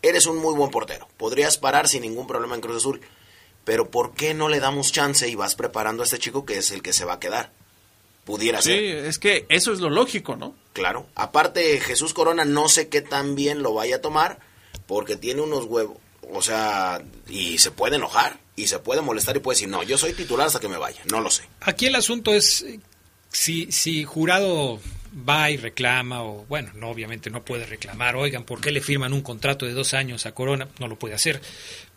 eres 0.02 0.28
un 0.28 0.38
muy 0.38 0.54
buen 0.54 0.72
portero, 0.72 1.08
podrías 1.18 1.58
parar 1.58 1.88
sin 1.88 2.04
ningún 2.04 2.28
problema 2.28 2.56
en 2.56 2.62
Cruz 2.62 2.78
Azul, 2.78 3.02
pero 3.66 3.90
¿por 3.90 4.14
qué 4.14 4.34
no 4.34 4.48
le 4.48 4.60
damos 4.60 4.92
chance 4.92 5.28
y 5.28 5.36
vas 5.36 5.56
preparando 5.56 6.04
a 6.04 6.06
este 6.06 6.20
chico 6.20 6.46
que 6.46 6.58
es 6.58 6.72
el 6.72 6.82
que 6.82 6.94
se 6.94 7.06
va 7.06 7.14
a 7.14 7.20
quedar? 7.20 7.52
Pudiera 8.24 8.62
ser. 8.62 8.80
Sí, 8.80 8.86
es 8.86 9.20
que 9.20 9.46
eso 9.50 9.74
es 9.74 9.80
lo 9.80 9.90
lógico, 9.90 10.36
¿no? 10.36 10.56
Claro. 10.74 11.08
Aparte, 11.16 11.80
Jesús 11.80 12.14
Corona 12.14 12.46
no 12.46 12.70
sé 12.70 12.88
qué 12.88 13.02
tan 13.02 13.36
bien 13.36 13.64
lo 13.64 13.74
vaya 13.74 13.98
a 13.98 14.02
tomar, 14.02 14.40
porque 14.88 15.16
tiene 15.16 15.42
unos 15.42 15.66
huevos, 15.66 15.98
o 16.32 16.42
sea, 16.42 17.02
y 17.28 17.58
se 17.58 17.72
puede 17.72 17.96
enojar, 17.98 18.40
y 18.56 18.68
se 18.68 18.80
puede 18.80 19.02
molestar 19.02 19.38
y 19.38 19.40
puede 19.40 19.56
decir, 19.56 19.70
no, 19.70 19.84
yo 19.84 19.98
soy 19.98 20.14
titular 20.14 20.48
hasta 20.48 20.60
que 20.60 20.68
me 20.68 20.78
vaya, 20.78 21.02
no 21.12 21.22
lo 21.22 21.30
sé. 21.30 21.44
Aquí 21.62 21.86
el 21.86 21.96
asunto 21.96 22.34
es, 22.34 22.66
si, 23.32 23.72
si 23.72 24.04
jurado 24.04 24.80
va 25.28 25.50
y 25.50 25.58
reclama, 25.58 26.24
o 26.24 26.46
bueno, 26.48 26.72
no, 26.76 26.90
obviamente 26.90 27.30
no 27.30 27.44
puede 27.44 27.66
reclamar, 27.66 28.16
oigan, 28.16 28.44
¿por 28.44 28.62
qué 28.62 28.72
le 28.72 28.82
firman 28.82 29.14
un 29.14 29.22
contrato 29.22 29.66
de 29.66 29.74
dos 29.74 29.94
años 29.94 30.26
a 30.26 30.34
Corona? 30.34 30.68
No 30.80 30.88
lo 30.88 30.98
puede 30.98 31.16
hacer. 31.16 31.42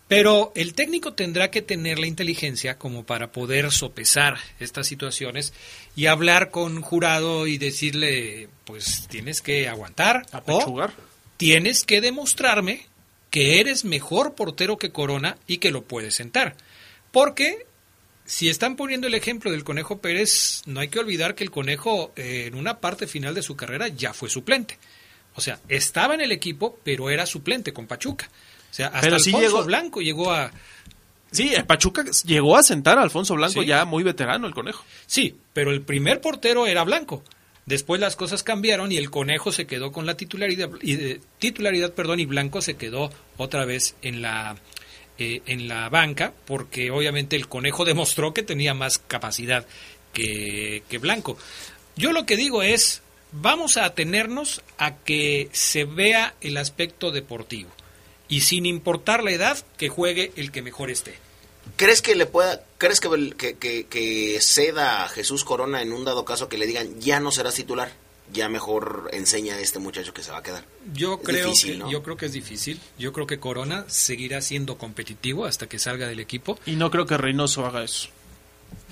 Pero 0.07 0.51
el 0.55 0.73
técnico 0.73 1.13
tendrá 1.13 1.49
que 1.49 1.61
tener 1.61 1.97
la 1.97 2.07
inteligencia 2.07 2.77
como 2.77 3.05
para 3.05 3.31
poder 3.31 3.71
sopesar 3.71 4.37
estas 4.59 4.85
situaciones 4.85 5.53
y 5.95 6.07
hablar 6.07 6.51
con 6.51 6.81
jurado 6.81 7.47
y 7.47 7.57
decirle, 7.57 8.49
pues 8.65 9.07
tienes 9.09 9.41
que 9.41 9.67
aguantar. 9.69 10.25
O 10.45 10.89
tienes 11.37 11.83
que 11.83 12.01
demostrarme 12.01 12.87
que 13.29 13.59
eres 13.59 13.83
mejor 13.85 14.35
portero 14.35 14.77
que 14.77 14.91
Corona 14.91 15.37
y 15.47 15.57
que 15.57 15.71
lo 15.71 15.83
puedes 15.83 16.15
sentar. 16.15 16.55
Porque 17.11 17.65
si 18.25 18.49
están 18.49 18.75
poniendo 18.75 19.07
el 19.07 19.15
ejemplo 19.15 19.51
del 19.51 19.63
Conejo 19.63 19.99
Pérez, 19.99 20.61
no 20.65 20.79
hay 20.79 20.87
que 20.87 20.99
olvidar 20.99 21.35
que 21.35 21.43
el 21.43 21.51
Conejo 21.51 22.11
eh, 22.15 22.45
en 22.47 22.55
una 22.55 22.79
parte 22.79 23.07
final 23.07 23.35
de 23.35 23.41
su 23.41 23.55
carrera 23.55 23.87
ya 23.87 24.13
fue 24.13 24.29
suplente. 24.29 24.77
O 25.35 25.41
sea, 25.41 25.59
estaba 25.67 26.13
en 26.13 26.21
el 26.21 26.31
equipo, 26.31 26.77
pero 26.83 27.09
era 27.09 27.25
suplente 27.25 27.73
con 27.73 27.87
Pachuca. 27.87 28.29
O 28.71 28.73
sea, 28.73 28.87
hasta 28.87 29.15
Alfonso 29.15 29.63
Blanco 29.65 30.01
llegó 30.01 30.31
a... 30.31 30.51
Sí, 31.31 31.51
Pachuca 31.65 32.05
llegó 32.25 32.55
a 32.55 32.63
sentar 32.63 32.99
a 32.99 33.01
Alfonso 33.01 33.33
Blanco 33.33 33.63
ya 33.63 33.85
muy 33.85 34.03
veterano 34.03 34.45
el 34.45 34.53
Conejo. 34.53 34.83
Sí, 35.07 35.35
pero 35.53 35.71
el 35.71 35.81
primer 35.81 36.21
portero 36.21 36.67
era 36.67 36.83
Blanco. 36.83 37.23
Después 37.65 38.01
las 38.01 38.15
cosas 38.15 38.43
cambiaron 38.43 38.91
y 38.91 38.97
el 38.97 39.09
Conejo 39.09 39.51
se 39.51 39.65
quedó 39.65 39.91
con 39.91 40.05
la 40.05 40.17
titularidad, 40.17 40.69
y, 40.81 41.19
titularidad 41.39 41.93
perdón, 41.93 42.19
y 42.19 42.25
Blanco 42.25 42.61
se 42.61 42.75
quedó 42.75 43.09
otra 43.37 43.65
vez 43.65 43.95
en 44.01 44.21
la, 44.21 44.57
eh, 45.17 45.41
en 45.45 45.67
la 45.67 45.87
banca, 45.89 46.33
porque 46.45 46.91
obviamente 46.91 47.35
el 47.35 47.47
Conejo 47.47 47.85
demostró 47.85 48.33
que 48.33 48.43
tenía 48.43 48.73
más 48.73 48.99
capacidad 48.99 49.65
que, 50.11 50.83
que 50.89 50.97
Blanco. 50.97 51.37
Yo 51.95 52.11
lo 52.11 52.25
que 52.25 52.35
digo 52.35 52.63
es, 52.63 53.01
vamos 53.31 53.77
a 53.77 53.85
atenernos 53.85 54.61
a 54.77 54.97
que 54.97 55.49
se 55.53 55.85
vea 55.85 56.35
el 56.41 56.57
aspecto 56.57 57.11
deportivo 57.11 57.69
y 58.27 58.41
sin 58.41 58.65
importar 58.65 59.23
la 59.23 59.31
edad, 59.31 59.57
que 59.77 59.89
juegue 59.89 60.31
el 60.35 60.51
que 60.51 60.61
mejor 60.61 60.89
esté. 60.89 61.13
¿Crees 61.75 62.01
que 62.01 62.15
le 62.15 62.25
pueda, 62.25 62.63
crees 62.77 62.99
que, 62.99 63.35
que, 63.89 64.37
ceda 64.41 65.03
a 65.03 65.09
Jesús 65.09 65.43
Corona 65.43 65.81
en 65.81 65.91
un 65.91 66.05
dado 66.05 66.23
caso 66.25 66.47
que 66.47 66.57
le 66.57 66.67
digan 66.67 66.99
ya 66.99 67.19
no 67.19 67.31
serás 67.31 67.55
titular? 67.55 67.91
Ya 68.31 68.47
mejor 68.47 69.09
enseña 69.11 69.55
a 69.55 69.59
este 69.59 69.79
muchacho 69.79 70.13
que 70.13 70.23
se 70.23 70.31
va 70.31 70.37
a 70.37 70.43
quedar. 70.43 70.65
Yo 70.93 71.19
creo 71.19 71.51
que 71.51 71.77
yo 71.89 72.03
creo 72.03 72.17
que 72.17 72.25
es 72.25 72.31
difícil. 72.31 72.79
Yo 72.97 73.11
creo 73.11 73.27
que 73.27 73.39
Corona 73.39 73.85
seguirá 73.87 74.41
siendo 74.41 74.77
competitivo 74.77 75.45
hasta 75.45 75.67
que 75.67 75.77
salga 75.77 76.07
del 76.07 76.19
equipo. 76.19 76.57
Y 76.65 76.75
no 76.75 76.89
creo 76.89 77.05
que 77.05 77.17
Reynoso 77.17 77.65
haga 77.65 77.83
eso. 77.83 78.09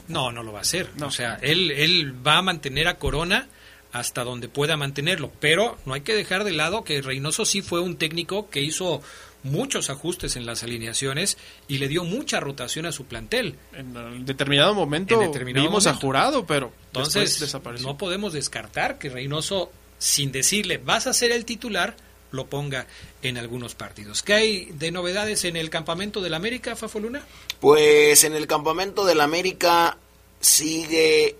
No, 0.07 0.31
no 0.31 0.43
lo 0.43 0.51
va 0.51 0.60
a 0.60 0.63
hacer. 0.63 0.89
O 1.01 1.12
sea, 1.12 1.39
él, 1.41 1.71
él 1.71 2.13
va 2.25 2.38
a 2.38 2.41
mantener 2.41 2.88
a 2.88 2.97
Corona 2.97 3.47
hasta 3.91 4.23
donde 4.23 4.49
pueda 4.49 4.77
mantenerlo. 4.77 5.31
Pero 5.39 5.77
no 5.86 5.93
hay 5.93 6.01
que 6.01 6.13
dejar 6.13 6.43
de 6.43 6.51
lado 6.51 6.84
que 6.84 7.01
Reynoso 7.01 7.45
sí 7.45 7.62
fue 7.62 7.79
un 7.79 7.97
técnico 7.97 8.49
que 8.49 8.62
hizo 8.62 9.01
muchos 9.43 9.89
ajustes 9.89 10.36
en 10.36 10.45
las 10.45 10.63
alineaciones 10.63 11.38
y 11.67 11.77
le 11.80 11.88
dio 11.88 12.04
mucha 12.04 12.39
rotación 12.39 12.86
a 12.86 12.91
su 12.91 13.06
plantel. 13.06 13.56
En 13.73 14.25
determinado 14.25 14.73
momento 14.73 15.19
vimos 15.45 15.88
a 15.88 15.93
Jurado, 15.95 16.45
pero 16.45 16.71
entonces 16.88 17.39
desapareció. 17.39 17.88
no 17.88 17.97
podemos 17.97 18.34
descartar 18.34 18.97
que 18.97 19.10
Reynoso, 19.10 19.71
sin 19.97 20.32
decirle 20.32 20.77
vas 20.77 21.08
a 21.08 21.13
ser 21.13 21.32
el 21.32 21.45
titular, 21.45 21.95
lo 22.32 22.47
ponga 22.47 22.88
en 23.21 23.38
algunos 23.38 23.75
partidos. 23.75 24.23
¿Qué 24.23 24.34
hay 24.34 24.65
de 24.65 24.91
novedades 24.91 25.43
en 25.45 25.56
el 25.56 25.69
campamento 25.69 26.21
del 26.21 26.34
América, 26.34 26.75
Fafoluna? 26.75 27.25
Pues 27.60 28.23
en 28.23 28.34
el 28.34 28.47
campamento 28.47 29.06
del 29.06 29.21
América 29.21 29.97
sigue, 30.39 31.36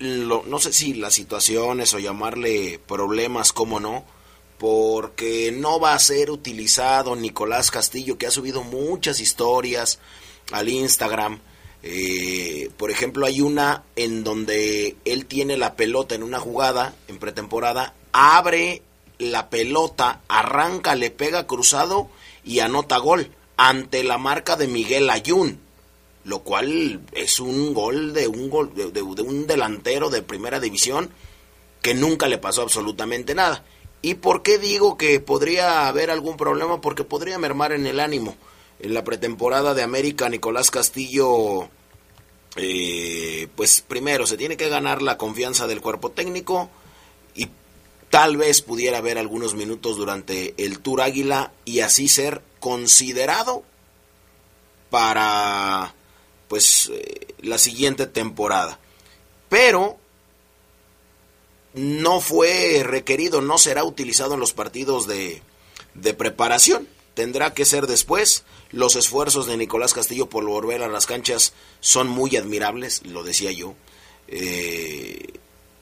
no 0.00 0.58
sé 0.58 0.72
si 0.72 0.94
las 0.94 1.14
situaciones 1.14 1.94
o 1.94 1.98
llamarle 1.98 2.78
problemas, 2.86 3.52
como 3.52 3.80
no, 3.80 4.04
porque 4.58 5.52
no 5.52 5.80
va 5.80 5.94
a 5.94 5.98
ser 5.98 6.30
utilizado 6.30 7.16
Nicolás 7.16 7.70
Castillo, 7.70 8.18
que 8.18 8.26
ha 8.26 8.30
subido 8.30 8.62
muchas 8.62 9.20
historias 9.20 9.98
al 10.52 10.68
Instagram. 10.68 11.40
Eh, 11.82 12.70
por 12.76 12.90
ejemplo, 12.90 13.26
hay 13.26 13.40
una 13.40 13.82
en 13.96 14.24
donde 14.24 14.96
él 15.04 15.26
tiene 15.26 15.56
la 15.56 15.74
pelota 15.74 16.14
en 16.14 16.22
una 16.22 16.40
jugada 16.40 16.94
en 17.08 17.18
pretemporada, 17.18 17.94
abre 18.12 18.82
la 19.18 19.50
pelota, 19.50 20.22
arranca, 20.28 20.94
le 20.94 21.10
pega 21.10 21.46
cruzado 21.46 22.08
y 22.44 22.60
anota 22.60 22.98
gol 22.98 23.30
ante 23.56 24.02
la 24.02 24.18
marca 24.18 24.56
de 24.56 24.66
Miguel 24.66 25.10
Ayun, 25.10 25.60
lo 26.24 26.40
cual 26.40 27.02
es 27.12 27.38
un 27.38 27.74
gol 27.74 28.14
de 28.14 28.28
un 28.28 28.48
gol 28.48 28.72
de 28.74 29.02
un 29.02 29.46
delantero 29.46 30.10
de 30.10 30.22
primera 30.22 30.58
división 30.58 31.10
que 31.82 31.94
nunca 31.94 32.28
le 32.28 32.38
pasó 32.38 32.62
absolutamente 32.62 33.34
nada. 33.34 33.62
¿Y 34.04 34.16
por 34.16 34.42
qué 34.42 34.58
digo 34.58 34.98
que 34.98 35.18
podría 35.18 35.88
haber 35.88 36.10
algún 36.10 36.36
problema? 36.36 36.78
Porque 36.82 37.04
podría 37.04 37.38
mermar 37.38 37.72
en 37.72 37.86
el 37.86 38.00
ánimo. 38.00 38.36
En 38.78 38.92
la 38.92 39.02
pretemporada 39.02 39.72
de 39.72 39.82
América, 39.82 40.28
Nicolás 40.28 40.70
Castillo, 40.70 41.70
eh, 42.56 43.48
pues 43.56 43.80
primero 43.80 44.26
se 44.26 44.36
tiene 44.36 44.58
que 44.58 44.68
ganar 44.68 45.00
la 45.00 45.16
confianza 45.16 45.66
del 45.66 45.80
cuerpo 45.80 46.10
técnico 46.10 46.68
y 47.34 47.48
tal 48.10 48.36
vez 48.36 48.60
pudiera 48.60 48.98
haber 48.98 49.16
algunos 49.16 49.54
minutos 49.54 49.96
durante 49.96 50.52
el 50.62 50.80
Tour 50.80 51.00
Águila 51.00 51.52
y 51.64 51.80
así 51.80 52.06
ser 52.06 52.42
considerado 52.60 53.62
para 54.90 55.94
pues 56.48 56.90
eh, 56.92 57.28
la 57.40 57.56
siguiente 57.56 58.06
temporada. 58.06 58.78
Pero 59.48 59.96
no 61.74 62.20
fue 62.20 62.82
requerido, 62.84 63.40
no 63.40 63.58
será 63.58 63.84
utilizado 63.84 64.34
en 64.34 64.40
los 64.40 64.52
partidos 64.52 65.06
de, 65.06 65.42
de 65.94 66.14
preparación. 66.14 66.88
Tendrá 67.14 67.54
que 67.54 67.64
ser 67.64 67.86
después. 67.86 68.44
Los 68.70 68.96
esfuerzos 68.96 69.46
de 69.46 69.56
Nicolás 69.56 69.94
Castillo 69.94 70.28
por 70.28 70.44
volver 70.44 70.82
a 70.82 70.88
las 70.88 71.06
canchas 71.06 71.52
son 71.80 72.08
muy 72.08 72.36
admirables, 72.36 73.04
lo 73.06 73.22
decía 73.22 73.52
yo. 73.52 73.74
Eh, 74.28 75.34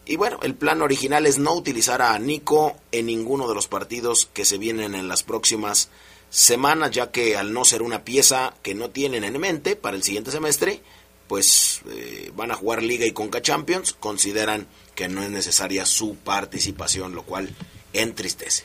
y 0.05 0.17
bueno, 0.17 0.41
el 0.43 0.55
plan 0.55 0.83
original 0.83 1.27
es 1.27 1.39
no 1.39 1.55
utilizar 1.55 2.03
a 2.03 2.19
Nico 2.19 2.77
en 2.91 3.07
ninguno 3.07 3.49
de 3.49 3.55
los 3.55 3.69
partidos 3.69 4.29
que 4.33 4.45
se 4.45 4.59
vienen 4.59 4.95
en 4.95 5.09
las 5.09 5.23
próximas 5.23 5.91
semanas, 6.29 6.91
ya 6.91 7.11
que 7.11 7.37
al 7.37 7.53
no 7.53 7.65
ser 7.65 7.83
una 7.83 8.05
pieza 8.05 8.55
que 8.63 8.75
no 8.75 8.91
tienen 8.91 9.23
en 9.23 9.39
mente 9.39 9.77
para 9.77 9.97
el 9.97 10.03
siguiente 10.03 10.31
semestre, 10.31 10.83
pues 11.33 11.81
eh, 11.91 12.31
van 12.37 12.51
a 12.51 12.57
jugar 12.57 12.83
Liga 12.83 13.07
y 13.07 13.13
Conca 13.13 13.41
Champions, 13.41 13.97
consideran 13.99 14.67
que 14.95 15.09
no 15.09 15.23
es 15.23 15.31
necesaria 15.31 15.87
su 15.87 16.15
participación, 16.17 17.15
lo 17.15 17.23
cual 17.23 17.49
entristece. 17.95 18.65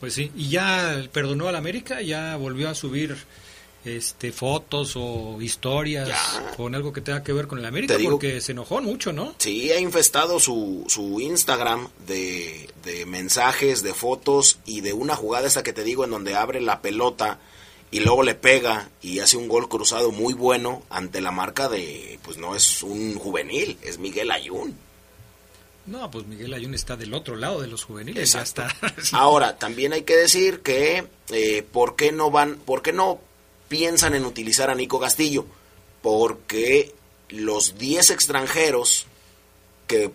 Pues 0.00 0.14
sí, 0.14 0.32
y 0.34 0.48
ya 0.48 1.06
perdonó 1.12 1.48
al 1.48 1.56
América, 1.56 2.00
ya 2.00 2.36
volvió 2.36 2.70
a 2.70 2.74
subir 2.74 3.18
este 3.84 4.32
fotos 4.32 4.94
o 4.96 5.42
historias 5.42 6.08
con 6.56 6.74
algo 6.74 6.90
que 6.90 7.02
tenga 7.02 7.22
que 7.22 7.34
ver 7.34 7.46
con 7.46 7.58
el 7.58 7.66
América 7.66 7.98
porque 8.02 8.40
se 8.40 8.52
enojó 8.52 8.80
mucho, 8.80 9.12
¿no? 9.12 9.34
Sí, 9.36 9.70
ha 9.70 9.78
infestado 9.78 10.40
su, 10.40 10.86
su 10.88 11.20
Instagram 11.20 11.86
de, 12.06 12.70
de 12.82 13.04
mensajes, 13.04 13.82
de 13.82 13.92
fotos 13.92 14.58
y 14.64 14.80
de 14.80 14.94
una 14.94 15.16
jugada 15.16 15.46
esta 15.46 15.62
que 15.62 15.74
te 15.74 15.84
digo 15.84 16.04
en 16.04 16.12
donde 16.12 16.34
abre 16.34 16.62
la 16.62 16.80
pelota 16.80 17.40
y 17.90 18.00
luego 18.00 18.22
le 18.22 18.34
pega 18.34 18.88
y 19.02 19.18
hace 19.18 19.36
un 19.36 19.48
gol 19.48 19.68
cruzado 19.68 20.12
muy 20.12 20.34
bueno 20.34 20.82
ante 20.90 21.20
la 21.20 21.32
marca 21.32 21.68
de, 21.68 22.18
pues 22.22 22.38
no 22.38 22.54
es 22.54 22.82
un 22.82 23.16
juvenil, 23.16 23.78
es 23.82 23.98
Miguel 23.98 24.30
Ayun. 24.30 24.76
No, 25.86 26.10
pues 26.10 26.26
Miguel 26.26 26.54
Ayun 26.54 26.74
está 26.74 26.96
del 26.96 27.14
otro 27.14 27.34
lado 27.34 27.60
de 27.60 27.66
los 27.66 27.84
juveniles. 27.84 28.32
Ya 28.32 28.42
está. 28.42 28.74
Ahora, 29.12 29.58
también 29.58 29.92
hay 29.92 30.02
que 30.02 30.16
decir 30.16 30.60
que, 30.60 31.06
eh, 31.30 31.62
¿por 31.62 31.96
qué 31.96 32.12
no 32.12 32.30
van, 32.30 32.56
por 32.56 32.82
qué 32.82 32.92
no 32.92 33.20
piensan 33.68 34.14
en 34.14 34.24
utilizar 34.24 34.70
a 34.70 34.74
Nico 34.74 35.00
Castillo? 35.00 35.46
Porque 36.00 36.94
los 37.28 37.76
10 37.76 38.10
extranjeros 38.10 39.06
que 39.88 40.12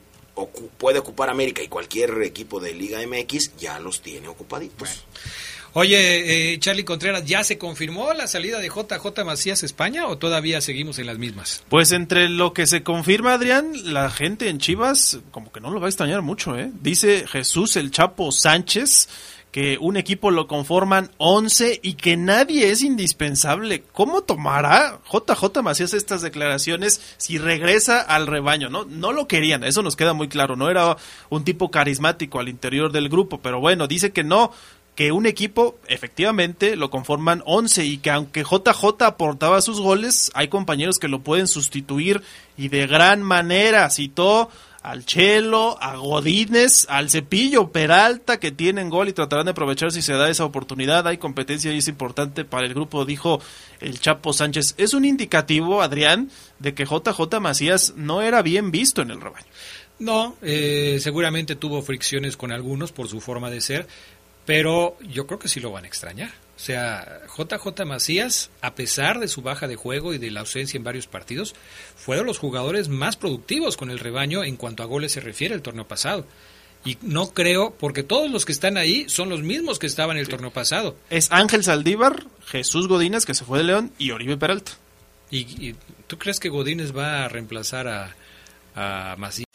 puede 0.77 0.99
ocupar 0.99 1.29
América 1.29 1.61
y 1.61 1.67
cualquier 1.67 2.21
equipo 2.21 2.59
de 2.59 2.73
Liga 2.73 2.99
MX 3.05 3.57
ya 3.57 3.79
los 3.79 4.01
tiene 4.01 4.27
ocupaditos. 4.27 5.05
Oye, 5.77 6.53
eh, 6.53 6.59
Charlie 6.59 6.85
Contreras, 6.85 7.25
¿ya 7.25 7.43
se 7.43 7.57
confirmó 7.57 8.13
la 8.13 8.27
salida 8.27 8.59
de 8.59 8.69
JJ 8.69 9.25
Macías 9.25 9.61
España 9.61 10.07
o 10.07 10.17
todavía 10.17 10.61
seguimos 10.61 10.99
en 10.99 11.07
las 11.07 11.17
mismas? 11.17 11.65
Pues 11.67 11.91
entre 11.91 12.29
lo 12.29 12.53
que 12.53 12.65
se 12.65 12.81
confirma, 12.81 13.33
Adrián, 13.33 13.73
la 13.83 14.09
gente 14.09 14.47
en 14.47 14.59
Chivas 14.59 15.19
como 15.31 15.51
que 15.51 15.59
no 15.59 15.71
lo 15.71 15.81
va 15.81 15.87
a 15.87 15.89
extrañar 15.89 16.21
mucho, 16.21 16.57
¿eh? 16.57 16.71
Dice 16.79 17.27
Jesús 17.27 17.75
el 17.75 17.91
Chapo 17.91 18.31
Sánchez 18.31 19.09
que 19.55 19.77
un 19.79 19.95
equipo 19.95 20.31
lo 20.31 20.47
conforman 20.47 21.11
11 21.17 21.79
y 21.81 21.93
que 21.93 22.17
nadie 22.17 22.71
es 22.71 22.81
indispensable. 22.81 23.83
¿Cómo 23.93 24.21
tomará 24.21 24.99
JJ 25.09 25.61
Macías 25.63 25.93
estas 25.93 26.21
declaraciones 26.21 26.99
si 27.15 27.37
regresa 27.37 28.01
al 28.01 28.27
rebaño? 28.27 28.69
No, 28.69 28.83
no 28.83 29.13
lo 29.13 29.29
querían, 29.29 29.63
eso 29.63 29.81
nos 29.81 29.95
queda 29.95 30.11
muy 30.11 30.27
claro. 30.27 30.57
No 30.57 30.69
era 30.69 30.97
un 31.29 31.45
tipo 31.45 31.71
carismático 31.71 32.41
al 32.41 32.49
interior 32.49 32.91
del 32.91 33.07
grupo, 33.07 33.39
pero 33.39 33.61
bueno, 33.61 33.87
dice 33.87 34.11
que 34.11 34.25
no, 34.25 34.51
que 34.95 35.11
un 35.11 35.25
equipo 35.25 35.77
efectivamente 35.87 36.75
lo 36.75 36.89
conforman 36.89 37.43
11 37.45 37.85
y 37.85 37.97
que 37.97 38.11
aunque 38.11 38.43
JJ 38.43 39.03
aportaba 39.03 39.61
sus 39.61 39.81
goles, 39.81 40.31
hay 40.33 40.47
compañeros 40.47 40.99
que 40.99 41.09
lo 41.09 41.19
pueden 41.19 41.47
sustituir 41.47 42.21
y 42.57 42.69
de 42.69 42.87
gran 42.87 43.21
manera. 43.21 43.89
Citó 43.89 44.49
al 44.81 45.03
Chelo, 45.05 45.77
a 45.81 45.97
Godínez, 45.97 46.85
al 46.89 47.09
Cepillo, 47.09 47.71
Peralta, 47.71 48.39
que 48.39 48.51
tienen 48.51 48.89
gol 48.89 49.09
y 49.09 49.13
tratarán 49.13 49.45
de 49.45 49.51
aprovechar 49.51 49.91
si 49.91 50.01
se 50.01 50.13
da 50.13 50.29
esa 50.29 50.45
oportunidad. 50.45 51.07
Hay 51.07 51.17
competencia 51.17 51.73
y 51.73 51.79
es 51.79 51.87
importante 51.87 52.45
para 52.45 52.67
el 52.67 52.73
grupo, 52.73 53.03
dijo 53.03 53.41
el 53.81 53.99
Chapo 53.99 54.31
Sánchez. 54.31 54.75
Es 54.77 54.93
un 54.93 55.03
indicativo, 55.03 55.81
Adrián, 55.81 56.29
de 56.59 56.73
que 56.73 56.85
JJ 56.85 57.39
Macías 57.41 57.93
no 57.97 58.21
era 58.21 58.43
bien 58.43 58.71
visto 58.71 59.01
en 59.01 59.11
el 59.11 59.19
rebaño. 59.19 59.47
No, 59.97 60.35
eh, 60.41 60.99
seguramente 61.01 61.55
tuvo 61.55 61.81
fricciones 61.81 62.35
con 62.35 62.51
algunos 62.51 62.91
por 62.91 63.07
su 63.07 63.21
forma 63.21 63.49
de 63.49 63.61
ser, 63.61 63.87
pero 64.45 64.97
yo 65.01 65.27
creo 65.27 65.39
que 65.39 65.47
sí 65.47 65.59
lo 65.59 65.71
van 65.71 65.85
a 65.85 65.87
extrañar. 65.87 66.31
O 66.55 66.59
sea, 66.59 67.21
JJ 67.37 67.85
Macías, 67.85 68.49
a 68.61 68.75
pesar 68.75 69.19
de 69.19 69.27
su 69.27 69.41
baja 69.41 69.67
de 69.67 69.75
juego 69.75 70.13
y 70.13 70.17
de 70.17 70.31
la 70.31 70.39
ausencia 70.39 70.77
en 70.77 70.85
varios 70.85 71.05
partidos, 71.05 71.53
fue 71.95 72.15
de 72.15 72.23
los 72.23 72.37
jugadores 72.37 72.87
más 72.87 73.17
productivos 73.17 73.75
con 73.75 73.89
el 73.89 73.99
rebaño 73.99 74.43
en 74.43 74.55
cuanto 74.55 74.81
a 74.81 74.85
goles 74.85 75.11
se 75.11 75.19
refiere 75.19 75.53
el 75.53 75.61
torneo 75.61 75.87
pasado. 75.87 76.25
Y 76.85 76.97
no 77.01 77.31
creo, 77.31 77.75
porque 77.77 78.03
todos 78.03 78.29
los 78.29 78.45
que 78.45 78.51
están 78.51 78.77
ahí 78.77 79.09
son 79.09 79.27
los 79.27 79.41
mismos 79.41 79.79
que 79.79 79.87
estaban 79.87 80.17
en 80.17 80.21
el 80.21 80.29
torneo 80.29 80.51
pasado. 80.51 80.95
Es 81.09 81.31
Ángel 81.31 81.63
Saldívar, 81.63 82.25
Jesús 82.45 82.87
Godínez, 82.87 83.25
que 83.25 83.33
se 83.33 83.43
fue 83.43 83.57
de 83.57 83.63
León, 83.65 83.91
y 83.97 84.11
Oribe 84.11 84.37
Peralta. 84.37 84.73
¿Y, 85.31 85.73
tú 86.07 86.17
crees 86.19 86.39
que 86.39 86.49
Godínez 86.49 86.95
va 86.95 87.25
a 87.25 87.27
reemplazar 87.27 87.87
a, 87.87 88.15
a 88.75 89.15
Macías? 89.17 89.47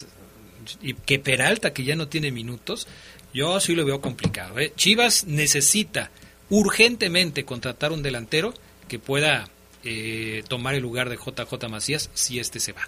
Y 0.83 0.95
que 0.95 1.21
Peralta, 1.21 1.73
que 1.73 1.85
ya 1.85 1.95
no 1.95 2.09
tiene 2.09 2.33
minutos, 2.33 2.89
yo 3.33 3.61
sí 3.61 3.75
lo 3.75 3.85
veo 3.85 4.01
complicado. 4.01 4.59
¿eh? 4.59 4.73
Chivas 4.77 5.25
necesita 5.25 6.11
urgentemente 6.49 7.45
contratar 7.45 7.93
un 7.93 8.03
delantero 8.03 8.53
que 8.89 8.99
pueda 8.99 9.49
eh, 9.85 10.43
tomar 10.49 10.75
el 10.75 10.83
lugar 10.83 11.09
de 11.09 11.17
JJ 11.17 11.69
Macías 11.69 12.11
si 12.13 12.39
este 12.39 12.61
se 12.61 12.73
va. 12.73 12.87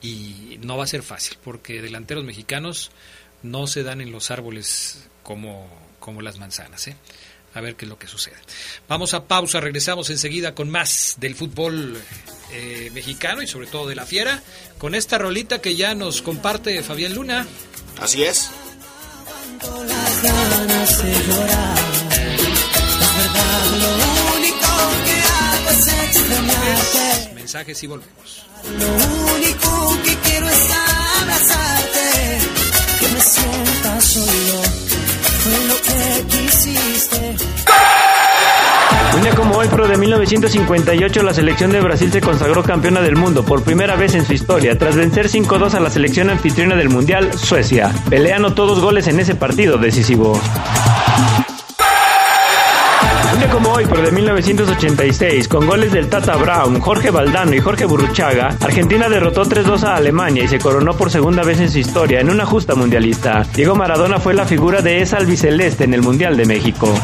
Y 0.00 0.58
no 0.62 0.76
va 0.76 0.84
a 0.84 0.88
ser 0.88 1.02
fácil, 1.02 1.38
porque 1.42 1.80
delanteros 1.80 2.24
mexicanos 2.24 2.90
no 3.42 3.66
se 3.66 3.82
dan 3.82 4.00
en 4.00 4.10
los 4.10 4.30
árboles 4.30 5.08
como, 5.22 5.68
como 6.00 6.22
las 6.22 6.38
manzanas. 6.38 6.88
¿eh? 6.88 6.96
A 7.54 7.60
ver 7.60 7.76
qué 7.76 7.84
es 7.84 7.88
lo 7.88 7.98
que 7.98 8.08
sucede. 8.08 8.36
Vamos 8.88 9.14
a 9.14 9.26
pausa, 9.26 9.60
regresamos 9.60 10.10
enseguida 10.10 10.54
con 10.54 10.70
más 10.70 11.16
del 11.18 11.34
fútbol 11.34 11.96
eh, 12.52 12.90
mexicano 12.92 13.42
y 13.42 13.46
sobre 13.46 13.68
todo 13.68 13.86
de 13.86 13.94
la 13.94 14.04
fiera, 14.04 14.42
con 14.78 14.94
esta 14.94 15.18
rolita 15.18 15.60
que 15.60 15.76
ya 15.76 15.94
nos 15.94 16.20
comparte 16.20 16.82
Fabián 16.82 17.14
Luna. 17.14 17.46
Así 18.00 18.24
es. 18.24 18.50
Mensajes 27.34 27.82
y 27.82 27.86
volvemos. 27.86 28.46
Lo 28.78 29.34
único 29.36 30.02
que 30.02 30.16
quiero 30.28 30.48
es 30.48 30.60
abrazarte, 31.20 32.38
que 32.98 33.08
me 33.08 33.20
sientas 33.20 34.04
solo, 34.04 34.62
fue 35.38 35.64
lo 35.68 35.76
que 35.82 36.36
quisiste. 36.36 37.63
Un 39.12 39.22
día 39.22 39.34
como 39.34 39.56
hoy, 39.56 39.68
pero 39.70 39.86
de 39.86 39.96
1958, 39.96 41.22
la 41.22 41.34
selección 41.34 41.70
de 41.72 41.80
Brasil 41.80 42.10
se 42.10 42.20
consagró 42.20 42.62
campeona 42.62 43.00
del 43.00 43.16
mundo 43.16 43.44
por 43.44 43.62
primera 43.62 43.96
vez 43.96 44.14
en 44.14 44.24
su 44.24 44.32
historia, 44.32 44.78
tras 44.78 44.96
vencer 44.96 45.28
5-2 45.28 45.74
a 45.74 45.80
la 45.80 45.90
selección 45.90 46.30
anfitriona 46.30 46.74
del 46.74 46.88
Mundial, 46.88 47.32
Suecia. 47.34 47.92
Pelea 48.08 48.36
anotó 48.36 48.66
dos 48.66 48.80
goles 48.80 49.06
en 49.06 49.20
ese 49.20 49.34
partido 49.34 49.78
decisivo. 49.78 50.40
Un 53.34 53.40
día 53.40 53.50
como 53.50 53.70
hoy, 53.70 53.84
pero 53.88 54.02
de 54.02 54.12
1986, 54.12 55.48
con 55.48 55.66
goles 55.66 55.92
del 55.92 56.08
Tata 56.08 56.36
Brown, 56.36 56.78
Jorge 56.80 57.10
Valdano 57.10 57.52
y 57.52 57.60
Jorge 57.60 57.84
Burruchaga, 57.84 58.56
Argentina 58.60 59.08
derrotó 59.08 59.44
3-2 59.44 59.82
a 59.82 59.96
Alemania 59.96 60.44
y 60.44 60.48
se 60.48 60.60
coronó 60.60 60.96
por 60.96 61.10
segunda 61.10 61.42
vez 61.42 61.58
en 61.58 61.68
su 61.68 61.78
historia 61.78 62.20
en 62.20 62.30
una 62.30 62.46
justa 62.46 62.76
mundialista. 62.76 63.44
Diego 63.54 63.74
Maradona 63.74 64.20
fue 64.20 64.34
la 64.34 64.44
figura 64.44 64.82
de 64.82 65.02
esa 65.02 65.16
albiceleste 65.16 65.82
en 65.82 65.94
el 65.94 66.02
Mundial 66.02 66.36
de 66.36 66.44
México. 66.44 66.94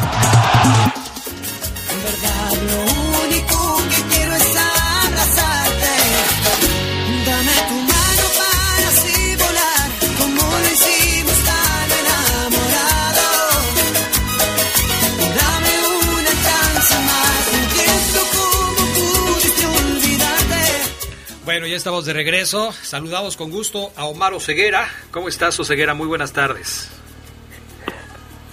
Ya 21.71 21.77
estamos 21.77 22.05
de 22.05 22.13
regreso. 22.13 22.73
Saludamos 22.73 23.37
con 23.37 23.51
gusto 23.51 23.93
a 23.97 24.07
Omar 24.07 24.33
Oseguera. 24.33 24.89
¿Cómo 25.13 25.29
estás, 25.29 25.59
Oseguera? 25.61 25.95
Muy 25.95 26.09
buenas 26.09 26.33
tardes. 26.33 26.91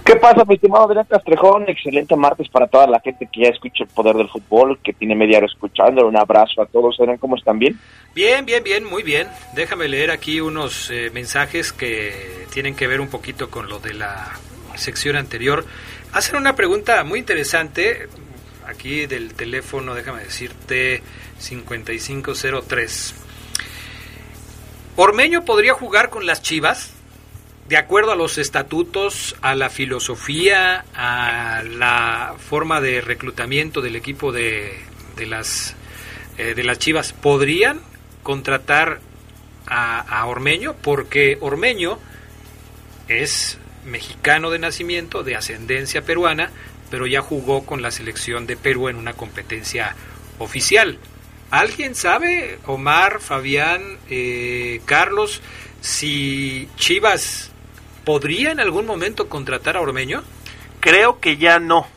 ¿Qué 0.06 0.16
pasa, 0.18 0.46
mi 0.46 0.54
estimado 0.54 0.86
Adrián 0.86 1.08
Castrejón? 1.10 1.66
Excelente 1.68 2.16
martes 2.16 2.48
para 2.48 2.68
toda 2.68 2.86
la 2.86 3.00
gente 3.00 3.28
que 3.34 3.42
ya 3.42 3.50
escucha 3.50 3.86
el 3.86 3.90
poder 3.90 4.16
del 4.16 4.30
fútbol, 4.30 4.78
que 4.84 4.94
tiene 4.94 5.16
media 5.16 5.40
hora 5.40 5.48
escuchando. 5.48 6.08
Un 6.08 6.16
abrazo 6.16 6.62
a 6.62 6.68
todos. 6.68 6.96
Adrián, 7.00 7.18
¿cómo 7.18 7.36
están? 7.36 7.58
¿Bien? 7.58 7.80
Bien, 8.14 8.46
bien, 8.46 8.64
bien, 8.64 8.84
muy 8.84 9.02
bien. 9.02 9.28
Déjame 9.56 9.88
leer 9.88 10.12
aquí 10.12 10.40
unos 10.40 10.92
eh, 10.92 11.10
mensajes 11.12 11.74
que 11.74 12.46
tienen 12.54 12.76
que 12.76 12.86
ver 12.86 13.02
un 13.02 13.10
poquito 13.10 13.50
con 13.50 13.68
lo 13.68 13.80
de 13.80 13.96
la 13.96 14.28
sección 14.76 15.16
anterior. 15.16 15.66
Hacen 16.14 16.36
una 16.36 16.56
pregunta 16.56 17.04
muy 17.04 17.18
interesante 17.18 18.08
aquí 18.68 19.06
del 19.06 19.34
teléfono, 19.34 19.96
déjame 19.96 20.24
decirte, 20.24 21.02
5503. 21.40 23.16
¿Ormeño 24.96 25.46
podría 25.46 25.74
jugar 25.74 26.10
con 26.10 26.26
las 26.26 26.42
Chivas? 26.42 26.94
De 27.70 27.78
acuerdo 27.78 28.12
a 28.12 28.16
los 28.16 28.38
estatutos, 28.38 29.36
a 29.42 29.56
la 29.56 29.70
filosofía, 29.70 30.86
a 30.94 31.64
la 31.64 32.36
forma 32.38 32.82
de 32.82 33.02
reclutamiento 33.02 33.82
del 33.82 33.96
equipo 33.96 34.32
de, 34.32 34.80
de 35.18 35.26
las, 35.26 35.76
eh, 36.38 36.54
de 36.56 36.64
las 36.64 36.80
Chivas, 36.80 37.14
¿podrían 37.14 37.82
contratar 38.24 39.00
a, 39.66 40.00
a 40.00 40.26
Ormeño? 40.26 40.76
Porque 40.82 41.38
Ormeño 41.42 42.00
es 43.08 43.58
mexicano 43.86 44.50
de 44.50 44.60
nacimiento, 44.60 45.24
de 45.24 45.36
ascendencia 45.36 46.04
peruana, 46.04 46.52
pero 46.90 47.08
ya 47.08 47.22
jugó 47.22 47.66
con 47.66 47.82
la 47.82 47.92
selección 47.92 48.48
de 48.48 48.58
Perú 48.58 48.90
en 48.90 48.96
una 48.96 49.14
competencia 49.14 49.96
oficial. 50.40 50.98
¿Alguien 51.50 51.96
sabe, 51.96 52.60
Omar, 52.66 53.22
Fabián, 53.22 53.98
eh, 54.10 54.82
Carlos, 54.86 55.42
si 55.82 56.68
Chivas 56.76 57.52
podría 58.04 58.52
en 58.52 58.60
algún 58.60 58.86
momento 58.86 59.30
contratar 59.30 59.78
a 59.78 59.82
Ormeño? 59.82 60.24
Creo 60.80 61.20
que 61.20 61.38
ya 61.38 61.60
no. 61.60 61.88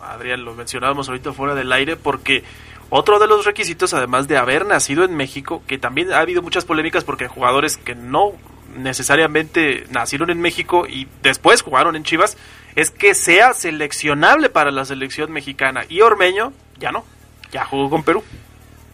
Adrián, 0.00 0.44
lo 0.44 0.54
mencionábamos 0.54 1.08
ahorita 1.08 1.32
fuera 1.32 1.54
del 1.54 1.72
aire 1.72 1.96
porque 1.96 2.44
otro 2.90 3.18
de 3.18 3.26
los 3.26 3.44
requisitos, 3.44 3.94
además 3.94 4.28
de 4.28 4.36
haber 4.36 4.66
nacido 4.66 5.04
en 5.04 5.16
México, 5.16 5.62
que 5.66 5.78
también 5.78 6.12
ha 6.12 6.20
habido 6.20 6.42
muchas 6.42 6.64
polémicas 6.64 7.04
porque 7.04 7.28
jugadores 7.28 7.76
que 7.76 7.94
no 7.94 8.32
necesariamente 8.76 9.86
nacieron 9.90 10.30
en 10.30 10.40
México 10.40 10.86
y 10.86 11.08
después 11.22 11.62
jugaron 11.62 11.96
en 11.96 12.04
Chivas, 12.04 12.36
es 12.76 12.90
que 12.90 13.14
sea 13.14 13.54
seleccionable 13.54 14.48
para 14.48 14.70
la 14.70 14.84
selección 14.84 15.32
mexicana. 15.32 15.84
Y 15.88 16.00
Ormeño 16.00 16.52
ya 16.78 16.92
no, 16.92 17.04
ya 17.52 17.64
jugó 17.64 17.90
con 17.90 18.02
Perú. 18.02 18.22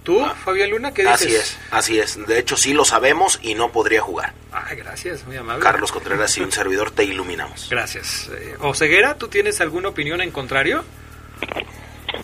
¿Tú, 0.03 0.25
Fabián 0.45 0.71
Luna, 0.71 0.93
qué 0.95 1.03
dices? 1.03 1.21
Así 1.21 1.37
es, 1.37 1.59
así 1.71 1.99
es. 1.99 2.27
De 2.27 2.39
hecho, 2.39 2.57
sí 2.57 2.73
lo 2.73 2.85
sabemos 2.85 3.39
y 3.43 3.55
no 3.55 3.71
podría 3.71 4.01
jugar. 4.01 4.33
Ay, 4.51 4.77
gracias, 4.77 5.27
muy 5.27 5.37
amable. 5.37 5.63
Carlos 5.63 5.93
Contreras 5.93 6.37
y 6.39 6.41
un 6.41 6.53
servidor 6.53 6.91
te 6.91 7.05
iluminamos. 7.05 7.69
Gracias. 7.71 8.31
Eh, 8.33 8.57
Oseguera, 8.61 9.17
¿tú 9.17 9.29
tienes 9.29 9.61
alguna 9.61 9.91
opinión 9.91 10.23
en 10.23 10.31
contrario? 10.31 10.85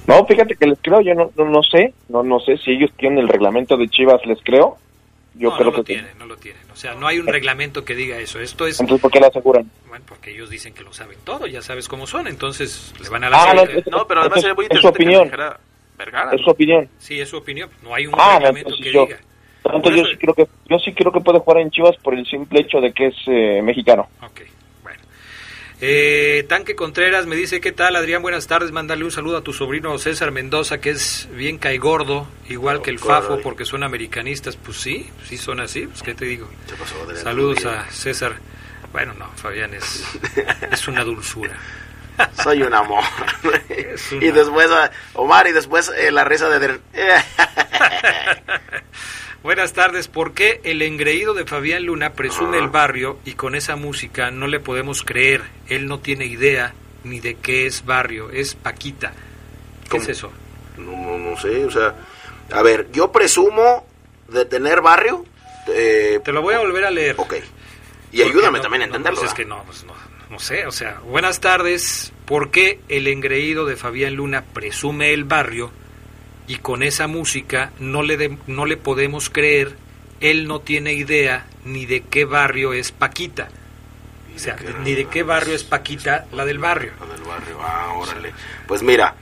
No, 0.07 0.25
fíjate 0.25 0.57
que 0.57 0.66
les 0.66 0.79
creo, 0.81 1.01
yo 1.01 1.14
no, 1.14 1.31
no, 1.37 1.45
no 1.45 1.62
sé, 1.62 1.92
no, 2.09 2.23
no 2.23 2.40
sé 2.40 2.57
si 2.59 2.73
ellos 2.73 2.90
tienen 2.97 3.19
el 3.19 3.29
reglamento 3.29 3.77
de 3.77 3.88
Chivas, 3.88 4.25
les 4.25 4.38
creo. 4.42 4.79
Yo 5.38 5.51
no, 5.51 5.57
creo 5.57 5.70
no 5.70 5.77
lo 5.77 5.85
que 5.85 5.92
sí. 5.94 5.99
tienen, 5.99 6.18
no 6.18 6.27
lo 6.27 6.37
tienen. 6.37 6.62
O 6.72 6.77
sea, 6.77 6.94
no 6.94 7.07
hay 7.07 7.18
un 7.18 7.27
reglamento 7.27 7.85
que 7.85 7.94
diga 7.94 8.18
eso. 8.18 8.40
Esto 8.40 8.66
es, 8.66 8.81
Entonces, 8.81 9.03
¿por 9.03 9.11
qué 9.11 9.20
lo 9.20 9.27
aseguran? 9.27 9.70
bueno, 9.88 10.05
porque 10.09 10.31
ellos 10.31 10.49
dicen 10.51 10.72
que 10.75 10.83
lo 10.83 10.92
saben 10.92 11.18
todo, 11.25 11.46
ya 11.46 11.61
sabes 11.62 11.88
cómo 11.88 12.07
son, 12.07 12.27
entonces 12.27 12.94
le 13.03 13.09
van 13.09 13.25
a 13.25 13.31
la 13.31 13.42
Ah, 13.42 13.55
no, 13.55 13.62
es- 13.62 13.87
No, 13.87 14.07
pero 14.07 14.20
además 14.20 14.38
es- 14.38 14.42
sería 14.42 14.55
muy 14.55 14.66
es 14.70 14.81
su 14.81 14.87
opinión. 14.88 15.31
Vergara. 15.99 16.31
Es 16.35 16.40
su 16.42 16.51
opinión. 16.51 16.88
Sí, 16.99 17.20
es 17.20 17.29
su 17.29 17.37
opinión. 17.38 17.70
No 17.83 17.94
hay 17.94 18.07
un 18.07 18.14
Ah, 18.18 18.35
reglamento 18.38 18.75
que 18.83 18.92
yo, 18.92 19.07
diga. 19.07 19.18
entonces 19.64 19.96
yo 20.03 20.05
sí 20.07 20.16
creo 20.18 20.35
que 20.35 20.46
yo 20.68 20.79
sí 20.79 20.92
creo 20.92 21.11
que 21.12 21.20
puede 21.20 21.38
jugar 21.38 21.61
en 21.62 21.70
Chivas 21.70 21.96
por 22.03 22.14
el 22.14 22.27
simple 22.27 22.61
hecho 22.61 22.81
de 22.81 22.92
que 22.92 23.07
es 23.07 23.14
eh, 23.27 23.61
mexicano. 23.62 24.09
Ok, 24.22 24.40
bueno. 24.40 24.51
Eh, 25.81 26.47
Tanque 26.49 26.75
Contreras 26.75 27.27
me 27.27 27.37
dice, 27.37 27.61
¿qué 27.61 27.71
tal 27.71 27.97
Adrián? 27.97 28.23
Buenas 28.23 28.47
tardes, 28.47 28.73
mándale 28.73 29.05
un 29.05 29.11
saludo 29.12 29.37
a 29.37 29.43
tu 29.43 29.53
sobrino 29.53 29.99
César 29.99 30.31
Mendoza, 30.31 30.79
que 30.81 30.89
es 30.91 31.29
bien 31.33 31.59
caigordo, 31.59 32.27
igual 32.49 32.81
que 32.81 32.89
el 32.91 32.99
Fafo, 32.99 33.41
porque 33.43 33.67
son 33.67 33.83
americanistas. 33.83 34.57
Pues 34.57 34.79
sí, 34.79 35.11
sí 35.29 35.37
son 35.37 35.61
así, 35.61 35.87
pues 35.87 36.03
qué 36.03 36.15
te 36.15 36.25
digo. 36.25 36.49
Saludos 37.23 37.67
a 37.67 37.91
César. 37.91 38.37
Bueno, 38.93 39.12
no, 39.15 39.31
Fabián 39.37 39.75
es, 39.75 40.03
es 40.73 40.89
una 40.89 41.05
dulzura. 41.05 41.55
Soy 42.43 42.62
un 42.62 42.73
amor. 42.73 43.05
Una- 43.45 44.25
Y 44.25 44.31
después 44.31 44.71
Omar 45.12 45.47
y 45.49 45.53
después 45.53 45.93
eh, 45.99 46.11
la 46.11 46.25
risa 46.25 46.49
de. 46.49 46.81
Buenas 49.47 49.75
tardes. 49.75 50.09
¿Por 50.09 50.35
qué 50.35 50.61
el 50.65 50.83
engreído 50.83 51.33
de 51.33 51.45
Fabián 51.45 51.85
Luna 51.85 52.15
presume 52.15 52.59
el 52.59 52.67
barrio 52.67 53.21
y 53.25 53.35
con 53.35 53.55
esa 53.55 53.77
música 53.77 54.33
no 54.33 54.49
le 54.49 54.59
podemos 54.59 55.05
creer? 55.05 55.43
Él 55.69 55.87
no 55.87 56.01
tiene 56.01 56.27
idea 56.27 56.75
ni 57.05 57.21
de 57.21 57.37
qué 57.37 57.65
es 57.67 57.85
barrio, 57.85 58.29
es 58.33 58.57
Paquita. 58.57 59.13
¿Qué 59.85 59.91
¿Cómo? 59.91 60.03
es 60.03 60.09
eso? 60.09 60.33
No, 60.79 60.91
no, 60.91 61.17
no 61.17 61.37
sé, 61.41 61.65
o 61.65 61.71
sea, 61.71 61.95
a 62.53 62.61
ver, 62.63 62.89
yo 62.91 63.13
presumo 63.13 63.87
de 64.27 64.47
tener 64.47 64.81
barrio. 64.81 65.25
Eh, 65.69 66.19
Te 66.25 66.33
lo 66.33 66.43
voy 66.43 66.55
a 66.55 66.59
volver 66.59 66.85
a 66.85 66.91
leer. 66.91 67.15
ok. 67.17 67.35
Y 68.11 68.23
ayúdame 68.23 68.59
no- 68.59 68.63
también 68.63 68.83
a 68.83 68.87
no, 68.89 68.97
entenderlo. 68.97 69.21
pues 69.21 69.31
es 69.31 69.37
que 69.37 69.45
no, 69.45 69.63
pues 69.65 69.85
no, 69.85 69.95
no 70.29 70.41
sé, 70.41 70.67
o 70.67 70.73
sea, 70.73 70.99
buenas 71.05 71.39
tardes. 71.39 72.13
¿Por 72.25 72.51
qué 72.51 72.81
el 72.89 73.07
engreído 73.07 73.65
de 73.65 73.77
Fabián 73.77 74.17
Luna 74.17 74.43
presume 74.43 75.13
el 75.15 75.23
barrio 75.23 75.71
y 76.47 76.57
con 76.57 76.83
esa 76.83 77.07
música 77.07 77.73
no 77.79 78.03
le, 78.03 78.17
de- 78.17 78.39
no 78.47 78.67
le 78.67 78.77
podemos 78.77 79.31
creer? 79.31 79.77
Él 80.21 80.49
no 80.49 80.61
tiene 80.61 80.93
idea 80.95 81.47
ni 81.65 81.85
de 81.87 82.03
qué 82.03 82.25
barrio 82.25 82.73
es 82.73 82.93
Paquita. 82.93 83.49
O 84.35 84.39
sea, 84.39 84.57
ni 84.83 84.95
de 84.95 85.07
qué 85.07 85.23
barrio 85.23 85.55
es 85.55 85.65
Paquita, 85.65 86.27
la 86.33 86.45
del 86.45 86.59
barrio. 86.59 86.93
La 87.01 87.07
del 87.15 87.23
barrio, 87.25 87.59
ah, 87.61 87.93
órale. 87.97 88.33
Pues 88.67 88.83
mira, 88.83 89.15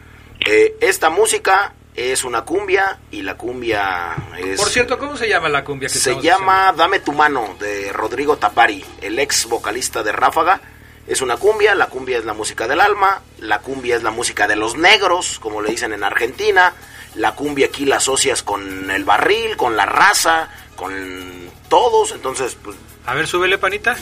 eh, 0.45 0.75
esta 0.81 1.11
música 1.11 1.73
es 1.95 2.25
una 2.25 2.43
cumbia 2.43 2.99
y 3.13 3.23
la 3.23 3.37
cumbia 3.37 4.15
es... 4.39 4.59
Por 4.59 4.69
cierto, 4.69 4.99
¿cómo 4.99 5.17
se 5.17 5.29
llama 5.29 5.49
la 5.49 5.63
cumbia 5.65 5.89
que 5.89 5.95
Se 5.99 6.21
llama 6.21 6.73
Dame 6.77 6.99
tu 7.01 7.13
mano 7.13 7.57
de 7.61 7.93
Rodrigo 7.93 8.37
Tapari, 8.37 8.85
el 9.01 9.19
ex 9.21 9.47
vocalista 9.47 10.03
de 10.03 10.11
Ráfaga. 10.13 10.61
Es 11.07 11.21
una 11.23 11.37
cumbia, 11.37 11.75
la 11.77 11.87
cumbia 11.87 12.19
es 12.19 12.25
la 12.25 12.33
música 12.35 12.67
del 12.67 12.81
alma, 12.81 13.21
la 13.39 13.61
cumbia 13.61 13.95
es 13.95 14.03
la 14.03 14.11
música 14.11 14.49
de 14.49 14.57
los 14.57 14.77
negros, 14.77 15.39
como 15.39 15.61
le 15.63 15.71
dicen 15.71 15.93
en 15.93 16.03
Argentina. 16.03 16.73
La 17.14 17.35
cumbia 17.35 17.66
aquí 17.66 17.85
la 17.85 17.96
asocias 17.96 18.42
con 18.42 18.90
el 18.90 19.05
barril, 19.05 19.57
con 19.57 19.77
la 19.77 19.87
raza, 19.87 20.48
con 20.77 21.50
todos, 21.68 22.12
entonces 22.12 22.57
pues? 22.62 22.77
A 23.07 23.14
ver, 23.14 23.27
súbele, 23.27 23.59
panita. 23.59 23.96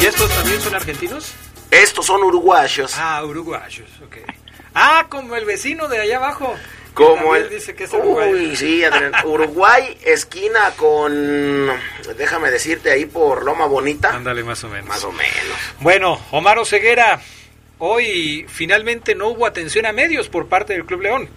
¿Y 0.00 0.06
estos 0.06 0.30
también 0.30 0.60
son 0.60 0.74
argentinos? 0.74 1.32
estos 1.72 2.06
son 2.06 2.22
uruguayos. 2.22 2.94
Ah, 2.98 3.24
uruguayos, 3.24 3.88
ok. 4.04 4.18
Ah, 4.74 5.06
como 5.08 5.34
el 5.36 5.44
vecino 5.44 5.88
de 5.88 6.00
allá 6.00 6.18
abajo. 6.18 6.54
Como 6.94 7.34
el... 7.34 7.48
dice 7.48 7.74
que 7.74 7.84
es. 7.84 7.90
Uy, 7.92 8.54
sí, 8.54 8.84
Adrián. 8.84 9.12
Uruguay, 9.24 9.96
esquina 10.04 10.72
con... 10.76 11.70
Déjame 12.16 12.50
decirte, 12.50 12.90
ahí 12.90 13.06
por 13.06 13.44
Loma 13.44 13.66
Bonita. 13.66 14.10
Ándale, 14.14 14.44
más 14.44 14.62
o 14.64 14.68
menos. 14.68 14.88
Más 14.88 15.04
o 15.04 15.12
menos. 15.12 15.58
Bueno, 15.80 16.20
Omar 16.30 16.58
Oseguera, 16.58 17.20
hoy 17.84 18.44
finalmente 18.48 19.14
no 19.16 19.28
hubo 19.30 19.44
atención 19.44 19.86
a 19.86 19.92
medios 19.92 20.28
por 20.28 20.48
parte 20.48 20.72
del 20.72 20.84
Club 20.84 21.02
León. 21.02 21.28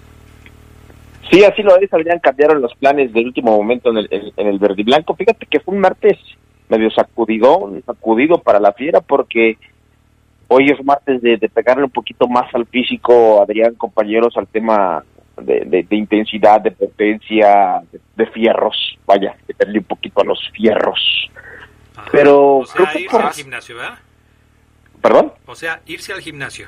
Sí, 1.31 1.43
así 1.43 1.63
lo 1.63 1.75
es, 1.79 1.91
Adrián, 1.91 2.19
cambiaron 2.19 2.61
los 2.61 2.75
planes 2.75 3.11
del 3.11 3.25
último 3.25 3.57
momento 3.57 3.89
en 3.89 3.97
el, 3.97 4.07
en, 4.11 4.31
en 4.37 4.47
el 4.47 4.59
verde 4.59 4.81
y 4.81 4.83
blanco. 4.83 5.15
Fíjate 5.15 5.47
que 5.47 5.59
fue 5.59 5.73
un 5.73 5.81
martes 5.81 6.17
medio 6.69 6.91
sacudido, 6.91 7.71
sacudido 7.85 8.37
para 8.37 8.59
la 8.59 8.73
fiera 8.73 9.01
porque 9.01 9.57
hoy 10.47 10.67
es 10.69 10.83
martes 10.85 11.19
de, 11.23 11.37
de 11.37 11.49
pegarle 11.49 11.83
un 11.85 11.89
poquito 11.89 12.27
más 12.27 12.53
al 12.53 12.67
físico, 12.67 13.41
Adrián, 13.41 13.73
compañeros, 13.73 14.37
al 14.37 14.45
tema 14.47 15.03
de, 15.41 15.61
de- 15.65 15.83
de 15.83 15.95
intensidad, 15.95 16.61
de 16.61 16.71
potencia, 16.71 17.81
de, 18.15 18.25
fierros, 18.27 18.77
vaya, 19.07 19.35
de 19.47 19.53
pegarle 19.55 19.79
un 19.79 19.85
poquito 19.85 20.21
a 20.21 20.25
los 20.25 20.39
fierros. 20.53 21.27
Ajá. 21.95 22.07
Pero 22.11 22.57
O 22.57 22.65
sea, 22.67 22.85
creo 22.91 23.03
que 23.03 23.09
por- 23.09 23.21
al 23.23 23.33
gimnasio, 23.33 23.75
¿verdad? 23.77 23.97
¿Perdón? 25.05 25.31
O 25.45 25.55
sea, 25.55 25.81
irse 25.85 26.13
al 26.13 26.21
gimnasio. 26.21 26.67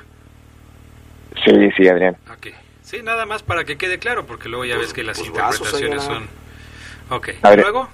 Sí, 1.44 1.50
sí, 1.76 1.88
Adrián. 1.88 2.16
Ok. 2.32 2.46
Sí, 2.82 3.02
nada 3.02 3.26
más 3.26 3.42
para 3.42 3.64
que 3.64 3.76
quede 3.76 3.98
claro, 3.98 4.26
porque 4.26 4.48
luego 4.48 4.64
ya 4.64 4.76
Pues- 4.76 4.86
ves 4.88 4.94
que 4.94 5.02
las 5.02 5.18
pues 5.18 5.28
interpretaciones 5.28 6.02
son... 6.04 6.28
Ok. 7.10 7.30
A 7.42 7.48
¿Y 7.52 7.56
ver. 7.56 7.60
luego? 7.64 7.88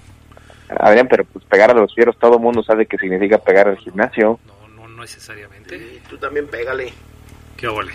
Adrián, 0.78 1.09
pero 1.09 1.24
pues 1.24 1.46
pegar 1.46 1.70
a 1.70 1.74
los 1.74 1.94
fierros, 1.94 2.18
todo 2.18 2.35
el 2.35 2.40
mundo 2.42 2.62
sabe 2.62 2.85
que 2.85 2.98
significa 2.98 3.38
pegar 3.38 3.68
al 3.68 3.78
gimnasio. 3.78 4.38
No, 4.46 4.68
no, 4.68 4.87
no 4.88 5.00
necesariamente. 5.00 5.78
Sí, 5.78 6.02
tú 6.11 6.18
también 6.18 6.46
pégale. 6.48 6.92
¿Qué 7.57 7.66
óvole? 7.66 7.92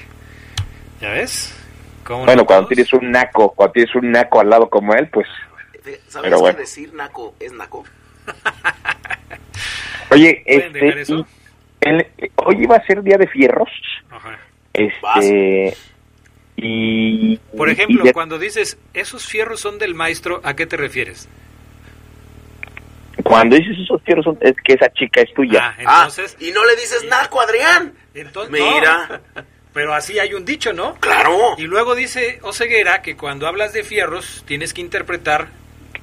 ¿Ya 1.01 1.11
ves? 1.11 1.53
¿Cómo 2.03 2.25
Bueno, 2.25 2.41
no 2.41 2.45
cuando 2.47 2.65
todos? 2.65 2.75
tienes 2.75 2.93
un 2.93 3.11
naco, 3.11 3.51
cuando 3.53 3.73
tienes 3.73 3.93
un 3.93 4.09
naco 4.11 4.39
al 4.39 4.49
lado 4.49 4.69
como 4.71 4.95
él, 4.95 5.07
pues 5.09 5.27
¿Sabes 5.83 6.01
Pero 6.23 6.37
qué 6.37 6.41
bueno. 6.41 6.57
decir 6.57 6.93
naco 6.95 7.35
es 7.39 7.51
naco? 7.53 7.85
Oye, 10.11 10.41
¿Pueden 10.45 10.73
dejar 10.73 10.89
este, 10.97 11.01
eso? 11.01 11.19
y 11.19 11.38
el- 11.81 12.07
hoy 12.37 12.55
iba 12.63 12.75
a 12.75 12.85
ser 12.85 13.01
día 13.03 13.17
de 13.17 13.27
fierros, 13.27 13.69
Ajá. 14.09 14.37
este, 14.73 15.75
y... 16.57 17.37
Por 17.55 17.69
y 17.69 17.71
ejemplo, 17.73 18.03
ya- 18.05 18.13
cuando 18.13 18.37
dices, 18.39 18.77
esos 18.93 19.25
fierros 19.25 19.59
son 19.59 19.77
del 19.79 19.95
maestro, 19.95 20.41
¿a 20.43 20.55
qué 20.55 20.65
te 20.65 20.77
refieres? 20.77 21.27
cuando 23.23 23.57
dices 23.57 23.77
esos 23.83 24.01
fierros, 24.03 24.23
son- 24.25 24.37
es 24.41 24.55
que 24.63 24.73
esa 24.73 24.91
chica 24.93 25.21
es 25.21 25.33
tuya. 25.33 25.75
Ah, 25.85 26.03
entonces... 26.05 26.35
ah, 26.39 26.43
y 26.43 26.51
no 26.51 26.65
le 26.65 26.75
dices 26.75 27.03
naco, 27.09 27.41
Adrián. 27.41 27.93
entonces 28.13 28.51
Mira. 28.51 29.21
no. 29.35 29.43
Pero 29.73 29.93
así 29.93 30.17
hay 30.19 30.33
un 30.33 30.45
dicho, 30.45 30.73
¿no? 30.73 30.95
Claro. 30.95 31.37
Y 31.57 31.63
luego 31.63 31.93
dice 31.95 32.39
Oseguera 32.41 33.01
que 33.03 33.15
cuando 33.15 33.45
hablas 33.47 33.71
de 33.71 33.83
fierros 33.83 34.43
tienes 34.47 34.73
que 34.73 34.81
interpretar 34.81 35.49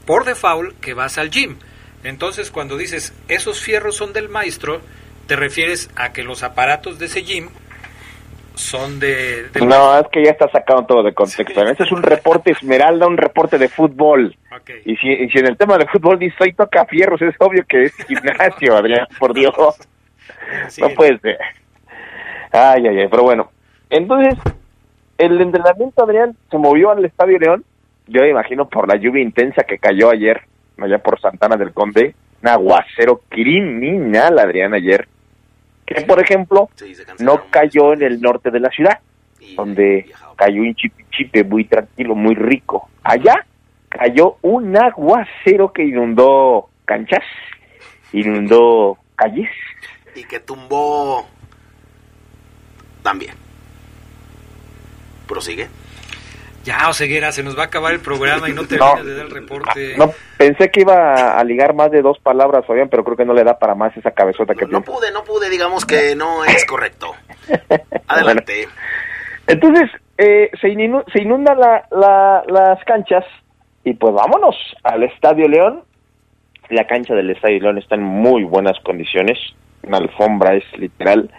por 0.07 0.25
default 0.25 0.79
que 0.81 0.95
vas 0.95 1.19
al 1.19 1.31
gym. 1.31 1.57
Entonces 2.05 2.51
cuando 2.53 2.77
dices 2.77 3.13
esos 3.29 3.61
fierros 3.61 3.97
son 3.97 4.13
del 4.13 4.29
maestro, 4.29 4.81
te 5.27 5.37
refieres 5.37 5.91
a 5.97 6.13
que 6.13 6.23
los 6.23 6.43
aparatos 6.43 6.99
de 6.99 7.07
ese 7.07 7.23
gym 7.23 7.49
son 8.55 8.99
de... 9.01 9.51
no, 9.61 9.99
es 9.99 10.07
que 10.09 10.25
ya 10.25 10.31
está 10.31 10.49
sacado 10.49 10.87
todo 10.87 11.03
de 11.03 11.13
contexto. 11.13 11.63
Este 11.63 11.85
es 11.85 11.93
un 11.93 12.03
reporte 12.03 12.53
Esmeralda, 12.53 13.07
un 13.07 13.19
reporte 13.19 13.59
de 13.59 13.69
fútbol. 13.69 14.35
Y 14.85 14.97
si, 14.97 15.09
y 15.09 15.29
si 15.29 15.39
en 15.39 15.47
el 15.47 15.57
tema 15.57 15.77
de 15.77 15.87
fútbol 15.87 16.19
dice 16.19 16.37
hoy 16.41 16.53
toca 16.55 16.87
fierros, 16.87 17.21
es 17.21 17.35
obvio 17.39 17.65
que 17.69 17.85
es 17.85 17.95
gimnasio, 18.07 18.77
Adrián, 18.77 19.07
por 19.19 19.35
Dios. 19.35 19.55
Sí, 20.69 20.81
No 20.81 20.89
puede 20.91 21.19
ser. 21.19 21.39
Ay, 22.51 22.87
ay, 22.87 22.99
ay, 23.01 23.09
pero 23.11 23.25
bueno. 23.25 23.51
Entonces, 23.91 24.39
el 25.19 25.41
entrenamiento, 25.41 26.03
Adrián, 26.03 26.35
se 26.51 26.57
movió 26.57 26.91
al 26.91 27.05
Estadio 27.05 27.39
León, 27.39 27.65
yo 28.07 28.23
me 28.23 28.31
imagino 28.31 28.69
por 28.69 28.89
la 28.89 28.97
lluvia 28.97 29.23
intensa 29.23 29.65
que 29.65 29.79
cayó 29.79 30.11
ayer, 30.11 30.41
allá 30.79 30.99
por 30.99 31.21
Santana 31.21 31.57
del 31.57 31.73
Conde, 31.73 32.15
un 32.43 32.49
aguacero 32.49 33.21
criminal, 33.29 34.39
Adrián, 34.39 34.75
ayer, 34.75 35.09
que 35.87 36.01
por 36.03 36.21
ejemplo, 36.21 36.69
no 37.21 37.49
cayó 37.51 37.93
en 37.93 38.03
el 38.03 38.21
norte 38.21 38.51
de 38.51 38.61
la 38.61 38.71
ciudad, 38.71 38.99
Y- 39.41 39.55
donde 39.55 40.11
cayó 40.37 40.61
un 40.63 40.75
chipichipe 40.75 41.45
muy 41.45 41.65
tranquilo, 41.65 42.15
muy 42.15 42.35
rico. 42.35 42.89
Allá 43.05 43.47
cayó 43.89 44.37
un 44.43 44.77
aguacero 44.77 45.73
que 45.73 45.85
inundó 45.85 46.69
canchas, 46.85 47.23
inundó 48.13 48.99
calles, 49.15 49.51
Y 50.15 50.25
que 50.25 50.41
tumbó 50.41 51.29
también. 53.03 53.35
Prosigue. 55.29 55.69
Ya, 56.65 56.89
Oseguera, 56.89 57.31
se 57.33 57.43
nos 57.43 57.57
va 57.57 57.63
a 57.63 57.67
acabar 57.67 57.93
el 57.95 58.01
programa 58.01 58.49
y 58.49 58.53
no 58.53 58.67
terminas 58.67 59.05
de 59.05 59.15
dar 59.15 59.27
el 59.27 59.31
reporte. 59.31 59.97
No, 59.97 60.13
pensé 60.37 60.71
que 60.71 60.81
iba 60.81 61.39
a 61.39 61.45
ligar 61.45 61.75
más 61.75 61.91
de 61.91 62.03
dos 62.03 62.19
palabras, 62.19 62.67
Fabián, 62.67 62.89
pero 62.89 63.05
creo 63.05 63.17
que 63.17 63.25
no 63.25 63.35
le 63.35 63.45
da 63.45 63.59
para 63.59 63.75
más 63.75 63.97
esa 63.97 64.11
cabezota 64.11 64.55
que 64.55 64.67
No, 64.67 64.79
no 64.79 64.83
pude, 64.83 65.11
no 65.13 65.25
pude, 65.25 65.51
digamos 65.51 65.85
que 65.85 66.15
no 66.15 66.45
es 66.45 66.65
correcto. 66.65 67.15
Adelante. 68.09 68.69
Entonces, 69.47 69.91
eh, 70.19 70.51
se, 70.61 70.69
inunda, 70.69 71.05
se 71.13 71.23
inunda 71.23 71.55
la, 71.55 71.87
la, 71.91 72.43
las 72.49 72.85
canchas 72.85 73.25
y 73.85 73.95
pues 73.95 74.15
vámonos 74.15 74.57
al 74.83 75.05
Estadio 75.05 75.49
León. 75.49 75.83
La 76.69 76.87
cancha 76.87 77.15
del 77.15 77.31
Estadio 77.31 77.61
León 77.61 77.79
está 77.79 77.95
en 77.95 78.03
muy 78.03 78.43
buenas 78.43 78.79
condiciones. 78.81 79.39
Una 79.85 79.99
alfombra 79.99 80.55
es 80.55 80.65
literal. 80.77 81.31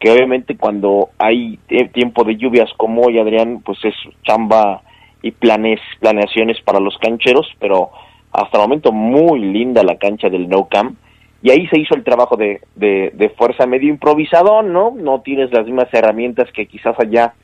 Que 0.00 0.10
obviamente 0.10 0.56
cuando 0.56 1.10
hay 1.18 1.58
tiempo 1.92 2.24
de 2.24 2.36
lluvias 2.36 2.68
como 2.76 3.02
hoy, 3.02 3.20
Adrián, 3.20 3.62
pues 3.64 3.78
es 3.84 3.94
chamba 4.24 4.82
y 5.22 5.30
planes, 5.30 5.80
planeaciones 6.00 6.60
para 6.62 6.80
los 6.80 6.98
cancheros, 6.98 7.46
pero 7.60 7.90
hasta 8.34 8.58
el 8.58 8.62
momento 8.62 8.92
muy 8.92 9.38
linda 9.38 9.82
la 9.82 9.96
cancha 9.96 10.28
del 10.28 10.48
No 10.48 10.68
Camp. 10.68 10.98
Y 11.42 11.50
ahí 11.50 11.66
se 11.68 11.78
hizo 11.78 11.94
el 11.94 12.04
trabajo 12.04 12.36
de, 12.36 12.60
de, 12.74 13.12
de 13.14 13.28
fuerza 13.30 13.66
medio 13.66 13.88
improvisado, 13.88 14.62
¿no? 14.62 14.92
No 14.96 15.20
tienes 15.20 15.52
las 15.52 15.66
mismas 15.66 15.88
herramientas 15.92 16.50
que 16.52 16.66
quizás 16.66 16.98
allá 16.98 17.34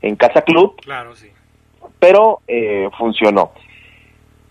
en 0.00 0.16
Casa 0.16 0.42
Club. 0.42 0.76
Claro, 0.80 1.14
sí. 1.16 1.28
Pero 1.98 2.40
eh, 2.46 2.88
funcionó. 2.96 3.52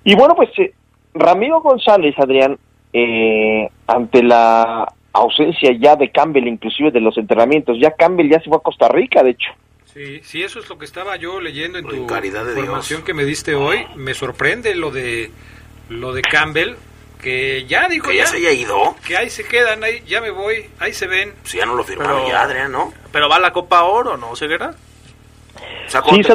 Y 0.03 0.15
bueno, 0.15 0.35
pues 0.35 0.49
eh, 0.59 0.73
Ramiro 1.13 1.61
González, 1.61 2.15
Adrián, 2.19 2.57
eh, 2.91 3.69
ante 3.87 4.23
la 4.23 4.93
ausencia 5.13 5.71
ya 5.79 5.95
de 5.95 6.11
Campbell, 6.11 6.47
inclusive 6.47 6.91
de 6.91 7.01
los 7.01 7.17
entrenamientos, 7.17 7.77
ya 7.79 7.91
Campbell 7.91 8.29
ya 8.29 8.39
se 8.39 8.49
fue 8.49 8.57
a 8.57 8.61
Costa 8.61 8.87
Rica, 8.89 9.23
de 9.23 9.31
hecho. 9.31 9.51
Sí, 9.85 10.19
sí, 10.21 10.43
eso 10.43 10.59
es 10.59 10.69
lo 10.69 10.77
que 10.77 10.85
estaba 10.85 11.15
yo 11.15 11.39
leyendo 11.39 11.79
en 11.79 11.85
tu 11.85 11.95
información 11.95 13.03
que 13.03 13.13
me 13.13 13.23
diste 13.23 13.55
hoy. 13.55 13.79
Me 13.95 14.13
sorprende 14.13 14.75
lo 14.75 14.91
de 14.91 15.31
lo 15.89 16.13
de 16.13 16.21
Campbell, 16.21 16.75
que 17.21 17.65
ya 17.65 17.87
dijo 17.87 18.09
que 18.09 18.17
ya, 18.17 18.25
se 18.25 18.37
haya 18.37 18.51
ido. 18.51 18.95
Que 19.05 19.17
ahí 19.17 19.29
se 19.29 19.43
quedan, 19.45 19.83
ahí 19.83 20.03
ya 20.05 20.21
me 20.21 20.31
voy, 20.31 20.69
ahí 20.79 20.93
se 20.93 21.07
ven. 21.07 21.33
Si 21.43 21.57
ya 21.57 21.65
no 21.65 21.75
lo 21.75 21.83
firmaron 21.83 22.27
ya, 22.27 22.41
Adrián, 22.41 22.71
¿no? 22.71 22.93
Pero 23.11 23.29
va 23.29 23.37
a 23.37 23.39
la 23.39 23.51
Copa 23.51 23.83
Oro, 23.83 24.17
¿no, 24.17 24.35
Ceguera? 24.35 24.73
O 25.87 25.89
sea, 25.89 26.03
sí, 26.03 26.21
te, 26.21 26.33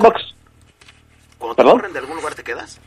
cuando 1.39 1.55
te 1.55 1.63
corren 1.63 1.93
de 1.93 1.99
algún 1.99 2.17
lugar 2.17 2.35
te 2.35 2.43
quedas. 2.43 2.81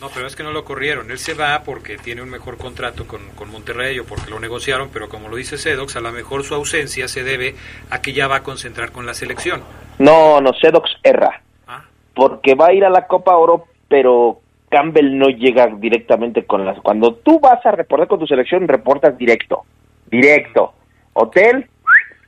No, 0.00 0.10
pero 0.10 0.26
es 0.26 0.36
que 0.36 0.42
no 0.42 0.52
lo 0.52 0.64
corrieron. 0.64 1.10
Él 1.10 1.18
se 1.18 1.34
va 1.34 1.62
porque 1.62 1.96
tiene 1.96 2.20
un 2.20 2.28
mejor 2.28 2.58
contrato 2.58 3.06
con, 3.06 3.30
con, 3.30 3.50
Monterrey 3.50 3.98
o 3.98 4.04
porque 4.04 4.30
lo 4.30 4.38
negociaron, 4.38 4.90
pero 4.92 5.08
como 5.08 5.28
lo 5.28 5.36
dice 5.36 5.56
Sedox, 5.56 5.96
a 5.96 6.00
lo 6.00 6.12
mejor 6.12 6.44
su 6.44 6.54
ausencia 6.54 7.08
se 7.08 7.22
debe 7.22 7.54
a 7.90 8.02
que 8.02 8.12
ya 8.12 8.28
va 8.28 8.36
a 8.36 8.42
concentrar 8.42 8.92
con 8.92 9.06
la 9.06 9.14
selección. 9.14 9.62
No, 9.98 10.40
no, 10.42 10.52
Sedox 10.52 10.90
erra. 11.02 11.42
¿Ah? 11.66 11.82
Porque 12.14 12.54
va 12.54 12.66
a 12.66 12.72
ir 12.74 12.84
a 12.84 12.90
la 12.90 13.06
Copa 13.06 13.36
Oro, 13.36 13.68
pero 13.88 14.40
Campbell 14.76 15.16
no 15.16 15.28
llega 15.30 15.68
directamente 15.68 16.44
con 16.44 16.66
las... 16.66 16.78
Cuando 16.80 17.14
tú 17.14 17.40
vas 17.40 17.64
a 17.64 17.70
reportar 17.70 18.08
con 18.08 18.18
tu 18.18 18.26
selección, 18.26 18.68
reportas 18.68 19.16
directo. 19.16 19.62
Directo. 20.10 20.74
Hotel, 21.14 21.66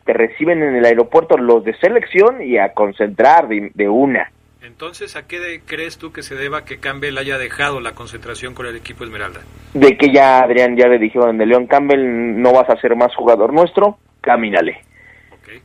te 0.06 0.14
reciben 0.14 0.62
en 0.62 0.74
el 0.74 0.84
aeropuerto 0.86 1.36
los 1.36 1.62
de 1.62 1.76
selección 1.76 2.40
y 2.42 2.56
a 2.56 2.72
concentrar 2.72 3.48
de 3.48 3.88
una. 3.90 4.32
Entonces, 4.62 5.14
¿a 5.14 5.26
qué 5.26 5.60
crees 5.66 5.98
tú 5.98 6.10
que 6.10 6.22
se 6.22 6.36
deba 6.36 6.64
que 6.64 6.78
Campbell 6.78 7.18
haya 7.18 7.36
dejado 7.36 7.80
la 7.80 7.92
concentración 7.92 8.54
con 8.54 8.64
el 8.64 8.76
equipo 8.76 9.04
Esmeralda? 9.04 9.40
De 9.74 9.98
que 9.98 10.10
ya, 10.10 10.38
Adrián, 10.38 10.74
ya 10.74 10.88
le 10.88 10.98
dijeron 10.98 11.36
de 11.36 11.44
León 11.44 11.66
Campbell, 11.66 12.40
no 12.40 12.54
vas 12.54 12.70
a 12.70 12.80
ser 12.80 12.96
más 12.96 13.14
jugador 13.14 13.52
nuestro, 13.52 13.98
camínale. 14.22 14.80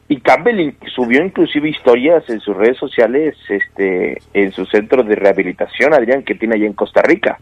Y 0.08 0.20
Campbell 0.22 0.74
subió 0.94 1.24
inclusive 1.24 1.70
historias 1.70 2.30
en 2.30 2.40
sus 2.40 2.56
redes 2.56 2.78
sociales, 2.78 3.36
este, 3.50 4.22
en 4.34 4.52
su 4.52 4.66
centro 4.66 5.04
de 5.04 5.16
rehabilitación, 5.16 5.94
Adrián, 5.94 6.24
que 6.24 6.36
tiene 6.36 6.56
allá 6.56 6.66
en 6.66 6.74
Costa 6.74 7.02
Rica. 7.02 7.40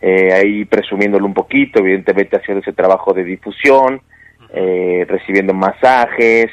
eh, 0.00 0.32
ahí 0.32 0.64
presumiéndolo 0.64 1.26
un 1.26 1.34
poquito, 1.34 1.80
evidentemente 1.80 2.36
haciendo 2.36 2.60
ese 2.60 2.72
trabajo 2.72 3.12
de 3.12 3.24
difusión, 3.24 4.00
eh, 4.52 5.04
recibiendo 5.08 5.54
masajes, 5.54 6.50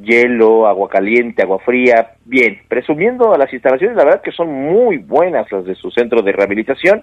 hielo, 0.00 0.66
agua 0.66 0.88
caliente, 0.88 1.42
agua 1.42 1.58
fría, 1.58 2.12
bien, 2.24 2.60
presumiendo 2.68 3.34
a 3.34 3.38
las 3.38 3.52
instalaciones, 3.52 3.96
la 3.96 4.04
verdad 4.04 4.22
que 4.22 4.32
son 4.32 4.52
muy 4.52 4.98
buenas 4.98 5.50
las 5.50 5.64
de 5.64 5.74
su 5.74 5.90
centro 5.90 6.22
de 6.22 6.32
rehabilitación 6.32 7.02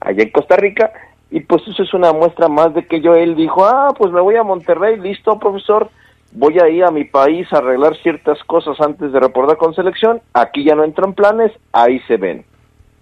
allá 0.00 0.22
en 0.22 0.30
Costa 0.30 0.56
Rica, 0.56 0.92
y 1.30 1.40
pues 1.40 1.62
eso 1.66 1.82
es 1.82 1.92
una 1.92 2.12
muestra 2.12 2.48
más 2.48 2.72
de 2.74 2.86
que 2.86 3.00
yo 3.00 3.14
él 3.14 3.34
dijo, 3.34 3.64
ah, 3.64 3.92
pues 3.98 4.12
me 4.12 4.20
voy 4.20 4.36
a 4.36 4.44
Monterrey, 4.44 4.98
listo, 4.98 5.38
profesor, 5.38 5.90
voy 6.36 6.58
a 6.58 6.68
ir 6.68 6.84
a 6.84 6.90
mi 6.90 7.04
país 7.04 7.50
a 7.52 7.58
arreglar 7.58 7.96
ciertas 8.02 8.38
cosas 8.44 8.78
antes 8.80 9.10
de 9.10 9.18
reportar 9.18 9.56
con 9.56 9.74
selección, 9.74 10.20
aquí 10.34 10.64
ya 10.64 10.74
no 10.74 10.84
entro 10.84 11.06
en 11.06 11.14
planes, 11.14 11.50
ahí 11.72 11.98
se 12.00 12.18
ven, 12.18 12.44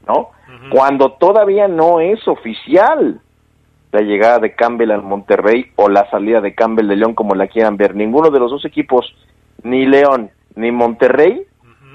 ¿no? 0.07 0.31
Cuando 0.71 1.13
todavía 1.13 1.67
no 1.67 2.01
es 2.01 2.27
oficial 2.29 3.21
la 3.91 4.01
llegada 4.01 4.39
de 4.39 4.55
Campbell 4.55 4.93
al 4.93 5.03
Monterrey 5.03 5.73
o 5.77 5.89
la 5.89 6.09
salida 6.11 6.41
de 6.41 6.55
Campbell 6.55 6.89
de 6.89 6.97
León, 6.97 7.15
como 7.15 7.35
la 7.35 7.49
quieran 7.49 7.77
ver. 7.77 7.95
Ninguno 7.95 8.31
de 8.31 8.39
los 8.39 8.51
dos 8.51 8.65
equipos, 8.65 9.15
ni 9.63 9.85
León 9.85 10.31
ni 10.55 10.71
Monterrey, 10.71 11.45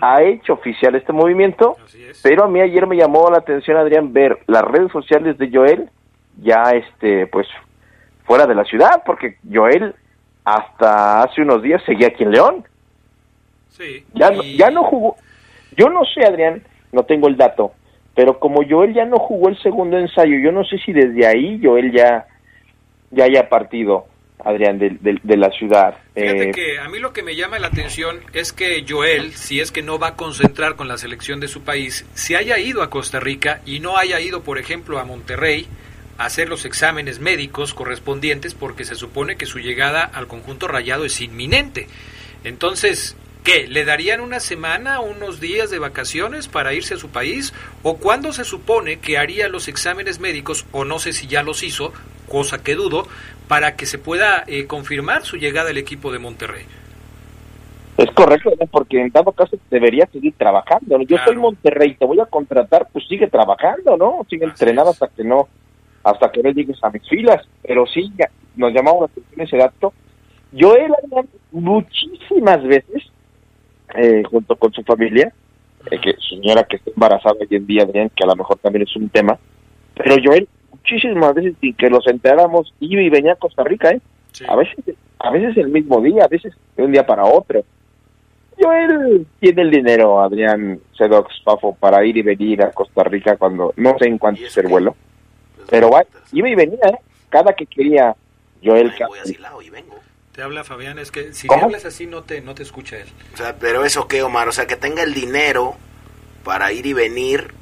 ha 0.01 0.21
hecho 0.21 0.53
oficial 0.53 0.95
este 0.95 1.13
movimiento, 1.13 1.77
pero 2.21 2.43
a 2.43 2.47
mí 2.47 2.59
ayer 2.59 2.85
me 2.85 2.97
llamó 2.97 3.29
la 3.31 3.37
atención, 3.37 3.77
Adrián, 3.77 4.11
ver 4.11 4.39
las 4.47 4.63
redes 4.63 4.91
sociales 4.91 5.37
de 5.37 5.49
Joel 5.51 5.89
ya, 6.41 6.63
este, 6.71 7.27
pues, 7.27 7.47
fuera 8.25 8.45
de 8.45 8.55
la 8.55 8.65
ciudad, 8.65 9.03
porque 9.05 9.37
Joel 9.51 9.95
hasta 10.43 11.21
hace 11.23 11.41
unos 11.41 11.61
días 11.61 11.81
seguía 11.85 12.07
aquí 12.07 12.23
en 12.23 12.31
León. 12.31 12.65
Sí. 13.69 14.03
Ya, 14.13 14.31
ya 14.57 14.69
no 14.69 14.83
jugó. 14.83 15.15
Yo 15.77 15.89
no 15.89 16.01
sé, 16.05 16.25
Adrián, 16.25 16.63
no 16.91 17.03
tengo 17.03 17.27
el 17.27 17.37
dato, 17.37 17.73
pero 18.15 18.39
como 18.39 18.67
Joel 18.67 18.93
ya 18.93 19.05
no 19.05 19.17
jugó 19.17 19.49
el 19.49 19.61
segundo 19.61 19.97
ensayo, 19.97 20.37
yo 20.43 20.51
no 20.51 20.63
sé 20.63 20.77
si 20.79 20.91
desde 20.91 21.25
ahí 21.25 21.59
Joel 21.63 21.91
ya, 21.91 22.27
ya 23.11 23.25
haya 23.25 23.47
partido, 23.47 24.07
Adrián, 24.43 24.79
de, 24.79 24.97
de, 24.99 25.37
la 25.37 25.49
ciudad. 25.51 25.95
Fíjate 26.15 26.49
eh, 26.49 26.51
que 26.51 26.79
a 26.79 26.89
mí 26.89 26.99
lo 26.99 27.13
que 27.13 27.23
me 27.23 27.35
llama 27.35 27.59
la 27.59 27.67
atención 27.67 28.19
es 28.33 28.51
que 28.51 28.83
Joel, 28.87 29.33
si 29.33 29.59
es 29.59 29.71
que 29.71 29.83
no 29.83 29.99
va 29.99 30.09
a 30.09 30.15
concentrar 30.15 30.75
con 30.75 30.87
la 30.87 30.97
selección 30.97 31.39
de 31.39 31.47
su 31.47 31.63
país, 31.63 32.05
se 32.13 32.35
haya 32.35 32.57
ido 32.57 32.81
a 32.81 32.89
Costa 32.89 33.19
Rica 33.19 33.61
y 33.65 33.79
no 33.79 33.97
haya 33.97 34.19
ido, 34.19 34.41
por 34.43 34.57
ejemplo, 34.57 34.99
a 34.99 35.05
Monterrey 35.05 35.67
hacer 36.19 36.49
los 36.49 36.65
exámenes 36.65 37.19
médicos 37.19 37.73
correspondientes 37.73 38.53
porque 38.53 38.85
se 38.85 38.95
supone 38.95 39.37
que 39.37 39.45
su 39.45 39.59
llegada 39.59 40.03
al 40.03 40.27
conjunto 40.27 40.67
rayado 40.67 41.05
es 41.05 41.21
inminente. 41.21 41.87
Entonces, 42.43 43.15
¿Qué? 43.43 43.67
¿Le 43.67 43.85
darían 43.85 44.19
una 44.19 44.41
semana, 44.41 44.99
unos 44.99 45.39
días 45.39 45.69
de 45.69 45.79
vacaciones 45.79 46.49
para 46.49 46.73
irse 46.73 46.95
a 46.95 46.97
su 46.97 47.09
país? 47.09 47.53
¿O 47.83 47.95
cuándo 47.95 48.33
se 48.33 48.43
supone 48.43 48.99
que 48.99 49.17
haría 49.17 49.47
los 49.47 49.69
exámenes 49.69 50.19
médicos, 50.19 50.65
o 50.73 50.83
no 50.83 50.99
sé 50.99 51.13
si 51.13 51.25
ya 51.27 51.41
los 51.41 51.63
hizo, 51.63 51.93
cosa 52.27 52.61
que 52.61 52.75
dudo, 52.75 53.07
para 53.47 53.77
que 53.77 53.85
se 53.85 53.97
pueda 53.97 54.43
eh, 54.45 54.67
confirmar 54.67 55.23
su 55.23 55.37
llegada 55.37 55.69
al 55.69 55.77
equipo 55.77 56.11
de 56.11 56.19
Monterrey? 56.19 56.65
Es 57.97 58.11
correcto, 58.11 58.51
porque 58.71 59.01
en 59.01 59.09
dado 59.09 59.31
caso 59.31 59.57
debería 59.69 60.05
seguir 60.07 60.33
trabajando. 60.37 61.01
Yo 61.01 61.17
soy 61.25 61.37
Monterrey, 61.37 61.95
te 61.95 62.05
voy 62.05 62.19
a 62.19 62.25
contratar, 62.25 62.87
pues 62.91 63.07
sigue 63.07 63.27
trabajando, 63.27 63.97
¿no? 63.97 64.25
Sigue 64.29 64.45
entrenado 64.45 64.89
hasta 64.91 65.07
que 65.07 65.23
no, 65.23 65.47
hasta 66.09 66.31
que 66.31 66.43
no 66.43 66.51
llegues 66.51 66.83
a 66.83 66.89
mis 66.89 67.07
filas. 67.07 67.47
Pero 67.61 67.85
sí, 67.87 68.11
nos 68.55 68.73
llamamos 68.73 69.01
la 69.01 69.05
atención 69.07 69.41
ese 69.41 69.57
dato. 69.57 69.93
Yo 70.51 70.75
he 70.75 70.87
muchísimas 71.51 72.63
veces 72.63 73.03
eh, 73.95 74.23
junto 74.29 74.55
con 74.55 74.71
su 74.71 74.83
familia, 74.83 75.33
eh, 75.89 75.99
que 75.99 76.15
señora 76.27 76.63
que 76.63 76.77
está 76.77 76.91
embarazada 76.91 77.35
hoy 77.39 77.47
en 77.51 77.65
día, 77.65 77.83
Adrián, 77.83 78.11
que 78.15 78.23
a 78.23 78.27
lo 78.27 78.35
mejor 78.35 78.57
también 78.57 78.83
es 78.83 78.95
un 78.95 79.09
tema, 79.09 79.37
pero 79.95 80.15
Joel, 80.23 80.47
muchísimas 80.71 81.33
veces 81.33 81.55
sin 81.59 81.73
que 81.73 81.89
los 81.89 82.05
enteráramos, 82.07 82.73
iba 82.79 83.01
y 83.01 83.09
venía 83.09 83.33
a 83.33 83.37
Costa 83.37 83.63
Rica, 83.63 83.91
¿eh? 83.91 84.01
A 84.47 84.55
veces 84.55 84.95
a 85.19 85.31
veces 85.31 85.57
el 85.57 85.69
mismo 85.69 86.01
día, 86.01 86.23
a 86.23 86.27
veces 86.27 86.53
de 86.77 86.83
un 86.83 86.91
día 86.91 87.05
para 87.05 87.25
otro. 87.25 87.63
Joel 88.57 89.25
tiene 89.39 89.61
el 89.63 89.71
dinero, 89.71 90.21
Adrián 90.21 90.79
Sedox 90.97 91.41
Pafo, 91.43 91.75
para 91.75 92.05
ir 92.05 92.17
y 92.17 92.21
venir 92.21 92.61
a 92.61 92.71
Costa 92.71 93.03
Rica 93.03 93.37
cuando 93.37 93.73
no 93.77 93.97
sé 93.97 94.07
en 94.07 94.17
cuánto 94.17 94.43
es 94.43 94.57
el 94.57 94.67
vuelo. 94.67 94.95
Pero 95.69 95.89
va, 95.89 96.03
iba 96.31 96.49
y 96.49 96.55
venía, 96.55 96.79
¿eh? 96.85 96.99
Cada 97.29 97.53
que 97.53 97.65
quería 97.65 98.15
Joel. 98.63 98.93
y 99.63 99.69
vengo. 99.69 99.99
Te 100.33 100.41
habla 100.43 100.63
Fabián, 100.63 100.99
es 100.99 101.11
que 101.11 101.33
si 101.33 101.47
le 101.47 101.55
hablas 101.55 101.85
así 101.85 102.05
no 102.05 102.23
te, 102.23 102.41
no 102.41 102.55
te 102.55 102.63
escucha 102.63 102.97
él. 102.97 103.07
O 103.33 103.37
sea, 103.37 103.57
pero 103.57 103.83
eso 103.83 104.07
qué, 104.07 104.23
Omar, 104.23 104.47
o 104.47 104.51
sea, 104.51 104.67
que 104.67 104.75
tenga 104.75 105.03
el 105.03 105.13
dinero 105.13 105.75
para 106.43 106.71
ir 106.71 106.85
y 106.85 106.93
venir, 106.93 107.53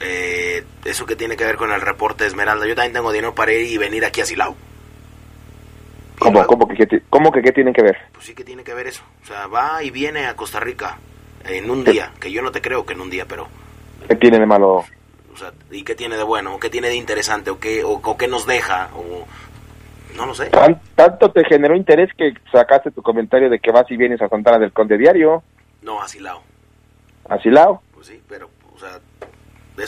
eh, 0.00 0.64
eso 0.84 1.04
que 1.04 1.16
tiene 1.16 1.36
que 1.36 1.44
ver 1.44 1.56
con 1.56 1.72
el 1.72 1.80
reporte 1.80 2.24
de 2.24 2.28
Esmeralda. 2.28 2.66
Yo 2.66 2.74
también 2.74 2.94
tengo 2.94 3.12
dinero 3.12 3.34
para 3.34 3.52
ir 3.52 3.70
y 3.70 3.76
venir 3.76 4.04
aquí 4.04 4.20
a 4.20 4.26
Silao. 4.26 4.56
¿Cómo, 6.18 6.46
cómo, 6.46 6.68
que, 6.68 7.02
¿Cómo 7.10 7.32
que 7.32 7.42
qué 7.42 7.52
tiene 7.52 7.72
que 7.72 7.82
ver? 7.82 7.98
Pues 8.12 8.26
sí 8.26 8.34
que 8.34 8.44
tiene 8.44 8.62
que 8.62 8.74
ver 8.74 8.86
eso. 8.86 9.02
O 9.22 9.26
sea, 9.26 9.48
va 9.48 9.82
y 9.82 9.90
viene 9.90 10.26
a 10.26 10.36
Costa 10.36 10.60
Rica 10.60 10.98
en 11.44 11.68
un 11.68 11.84
día, 11.84 12.12
que 12.20 12.30
yo 12.30 12.42
no 12.42 12.52
te 12.52 12.60
creo 12.60 12.86
que 12.86 12.92
en 12.92 13.00
un 13.00 13.10
día, 13.10 13.26
pero... 13.26 13.48
¿Qué 14.08 14.14
tiene 14.16 14.38
de 14.38 14.46
malo? 14.46 14.84
O 15.32 15.36
sea, 15.36 15.52
¿y 15.70 15.82
qué 15.82 15.94
tiene 15.94 16.16
de 16.16 16.22
bueno? 16.22 16.54
¿O 16.54 16.60
qué 16.60 16.68
tiene 16.68 16.88
de 16.88 16.96
interesante? 16.96 17.50
¿O 17.50 17.58
qué, 17.58 17.82
o, 17.84 17.92
o 17.92 18.16
qué 18.16 18.28
nos 18.28 18.46
deja? 18.46 18.90
¿O 18.94 19.26
no 20.16 20.26
lo 20.26 20.34
sé. 20.34 20.50
tanto 20.94 21.30
te 21.30 21.44
generó 21.44 21.74
interés 21.74 22.10
que 22.16 22.34
sacaste 22.50 22.90
tu 22.90 23.02
comentario 23.02 23.48
de 23.48 23.58
que 23.58 23.72
vas 23.72 23.90
y 23.90 23.96
vienes 23.96 24.20
a 24.20 24.28
Santana 24.28 24.58
del 24.58 24.72
Conde 24.72 24.98
Diario. 24.98 25.42
No, 25.82 26.00
a 26.00 26.08
Silao. 26.08 26.42
¿A 27.28 27.38
Silao? 27.38 27.82
Pues 27.94 28.08
sí, 28.08 28.20
pero, 28.28 28.50
o 28.74 28.78
sea... 28.78 28.98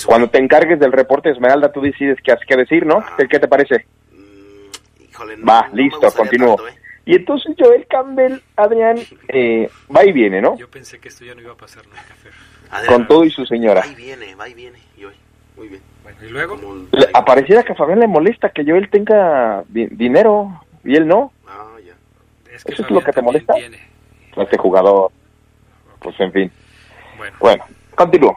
Cuando 0.06 0.30
te 0.30 0.38
encargues 0.38 0.80
del 0.80 0.92
reporte 0.92 1.30
Esmeralda, 1.30 1.70
tú 1.70 1.82
decides 1.82 2.18
qué, 2.24 2.34
qué 2.48 2.56
decir, 2.56 2.86
¿no? 2.86 3.04
¿Qué, 3.18 3.28
¿Qué, 3.28 3.38
te 3.38 3.46
parece? 3.46 3.86
Mm, 4.12 5.04
híjole, 5.04 5.36
no, 5.36 5.46
Va, 5.46 5.68
listo, 5.74 6.10
continúo. 6.16 6.56
Tanto, 6.56 6.68
¿eh? 6.68 6.78
Y 7.04 7.16
entonces 7.16 7.54
Joel 7.58 7.86
Campbell, 7.86 8.38
Adrián, 8.56 8.96
eh, 9.28 9.68
va 9.94 10.06
y 10.06 10.12
viene, 10.12 10.40
¿no? 10.40 10.56
Yo 10.56 10.70
pensé 10.70 10.98
que 10.98 11.08
esto 11.08 11.22
ya 11.22 11.34
no 11.34 11.42
iba 11.42 11.52
a 11.52 11.56
pasar 11.56 11.86
nunca, 11.86 12.14
Fer. 12.22 12.32
Adrián, 12.70 12.94
Con 12.94 13.06
todo 13.06 13.24
y 13.24 13.30
su 13.30 13.44
señora. 13.44 13.82
Va 13.82 13.86
y 13.88 13.94
viene, 13.94 14.34
va 14.34 14.48
y 14.48 14.54
viene, 14.54 14.78
Joel. 14.98 15.14
Muy 15.56 15.68
bien. 15.68 15.82
Bueno, 16.02 16.18
¿y 16.22 16.28
luego? 16.28 16.58
Le, 16.92 17.08
apareciera 17.12 17.62
que 17.62 17.72
a 17.72 17.76
Fabián 17.76 18.00
le 18.00 18.08
molesta 18.08 18.50
que 18.50 18.64
Joel 18.64 18.90
tenga 18.90 19.62
di 19.68 19.86
dinero 19.86 20.64
y 20.84 20.96
él 20.96 21.06
no. 21.06 21.32
Ah, 21.46 21.76
ya. 21.84 21.94
Es 22.52 22.64
que 22.64 22.72
¿Eso 22.72 22.82
Fabián 22.82 22.98
es 22.98 23.04
lo 23.04 23.06
que 23.06 23.12
te 23.12 23.22
molesta? 23.22 23.54
Tiene. 23.54 23.78
Este 24.36 24.58
jugador, 24.58 25.12
pues 26.00 26.18
en 26.18 26.32
fin. 26.32 26.52
Bueno, 27.16 27.36
bueno 27.38 27.64
continúo. 27.94 28.36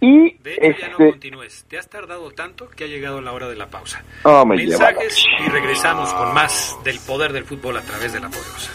Y 0.00 0.38
de 0.38 0.54
hecho, 0.54 0.62
este... 0.62 0.82
ya 0.82 0.88
no 0.88 0.96
continúes. 0.96 1.64
Te 1.68 1.78
has 1.78 1.88
tardado 1.88 2.30
tanto 2.30 2.68
que 2.70 2.84
ha 2.84 2.86
llegado 2.86 3.20
la 3.20 3.32
hora 3.32 3.48
de 3.48 3.56
la 3.56 3.66
pausa. 3.66 4.02
Oh, 4.22 4.46
me 4.46 4.56
Mensajes 4.56 5.24
y 5.44 5.48
regresamos 5.50 6.12
con 6.14 6.32
más 6.32 6.78
del 6.84 6.98
poder 7.00 7.32
del 7.32 7.44
fútbol 7.44 7.76
a 7.76 7.82
través 7.82 8.12
de 8.12 8.20
la 8.20 8.28
poderosa. 8.28 8.72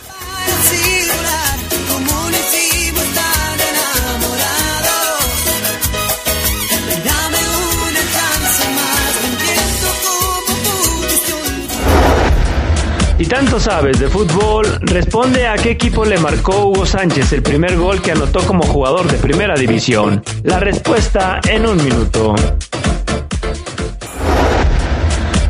Y 13.25 13.27
tanto 13.27 13.59
sabes 13.59 13.99
de 13.99 14.07
fútbol, 14.07 14.67
responde 14.81 15.47
a 15.47 15.55
qué 15.55 15.71
equipo 15.71 16.05
le 16.05 16.19
marcó 16.19 16.67
Hugo 16.67 16.85
Sánchez 16.85 17.33
el 17.33 17.41
primer 17.41 17.75
gol 17.75 17.99
que 17.99 18.11
anotó 18.11 18.41
como 18.45 18.61
jugador 18.61 19.11
de 19.11 19.17
primera 19.17 19.55
división. 19.55 20.23
La 20.43 20.59
respuesta 20.59 21.39
en 21.49 21.65
un 21.65 21.83
minuto. 21.83 22.35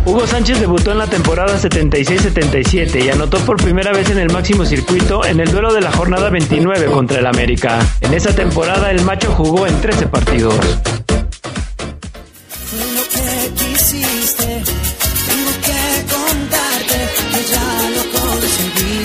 Hugo 0.05 0.25
Sánchez 0.25 0.61
debutó 0.61 0.93
en 0.93 0.99
la 0.99 1.07
temporada 1.07 1.59
76-77 1.59 3.03
y 3.03 3.09
anotó 3.09 3.39
por 3.39 3.57
primera 3.57 3.91
vez 3.91 4.09
en 4.09 4.19
el 4.19 4.31
máximo 4.31 4.63
circuito 4.63 5.25
en 5.25 5.41
el 5.41 5.51
duelo 5.51 5.73
de 5.73 5.81
la 5.81 5.91
jornada 5.91 6.29
29 6.29 6.85
contra 6.85 7.19
el 7.19 7.27
América. 7.27 7.79
En 7.99 8.13
esa 8.13 8.33
temporada 8.33 8.89
el 8.89 9.03
macho 9.03 9.33
jugó 9.33 9.67
en 9.67 9.81
13 9.81 10.07
partidos. 10.07 10.55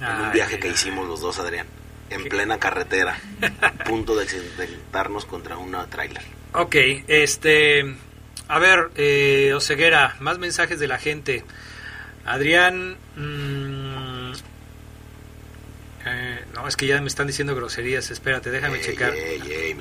en 0.00 0.20
un 0.26 0.32
viaje 0.32 0.58
que 0.58 0.68
hicimos 0.68 1.06
los 1.08 1.20
dos, 1.20 1.38
Adrián. 1.38 1.66
En 2.10 2.24
plena 2.24 2.58
carretera. 2.58 3.18
a 3.62 3.72
punto 3.84 4.14
de 4.14 4.24
accidentarnos 4.24 5.24
contra 5.24 5.56
una 5.56 5.86
tráiler. 5.86 6.22
Ok, 6.52 6.76
este. 7.08 7.96
A 8.46 8.58
ver, 8.58 8.90
eh, 8.96 9.52
Oseguera, 9.54 10.16
más 10.20 10.38
mensajes 10.38 10.78
de 10.78 10.86
la 10.88 10.98
gente. 10.98 11.44
Adrián. 12.26 12.96
mm, 13.16 14.32
eh, 16.06 16.44
no, 16.54 16.68
es 16.68 16.76
que 16.76 16.86
ya 16.86 17.00
me 17.00 17.08
están 17.08 17.26
diciendo 17.26 17.54
groserías. 17.56 18.10
Espérate, 18.10 18.50
déjame 18.50 18.78
Ey, 18.78 18.84
checar. 18.84 19.14
ey, 19.14 19.40
ey. 19.50 19.76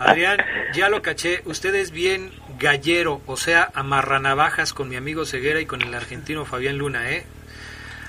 Adrián, 0.00 0.38
ya 0.74 0.88
lo 0.88 1.00
caché. 1.02 1.42
Usted 1.44 1.74
es 1.76 1.92
bien 1.92 2.32
gallero, 2.58 3.22
o 3.26 3.36
sea, 3.36 3.70
amarranavajas 3.74 4.72
con 4.72 4.88
mi 4.88 4.96
amigo 4.96 5.24
Ceguera 5.24 5.60
y 5.60 5.66
con 5.66 5.80
el 5.82 5.94
argentino 5.94 6.44
Fabián 6.44 6.76
Luna, 6.78 7.10
¿eh? 7.12 7.24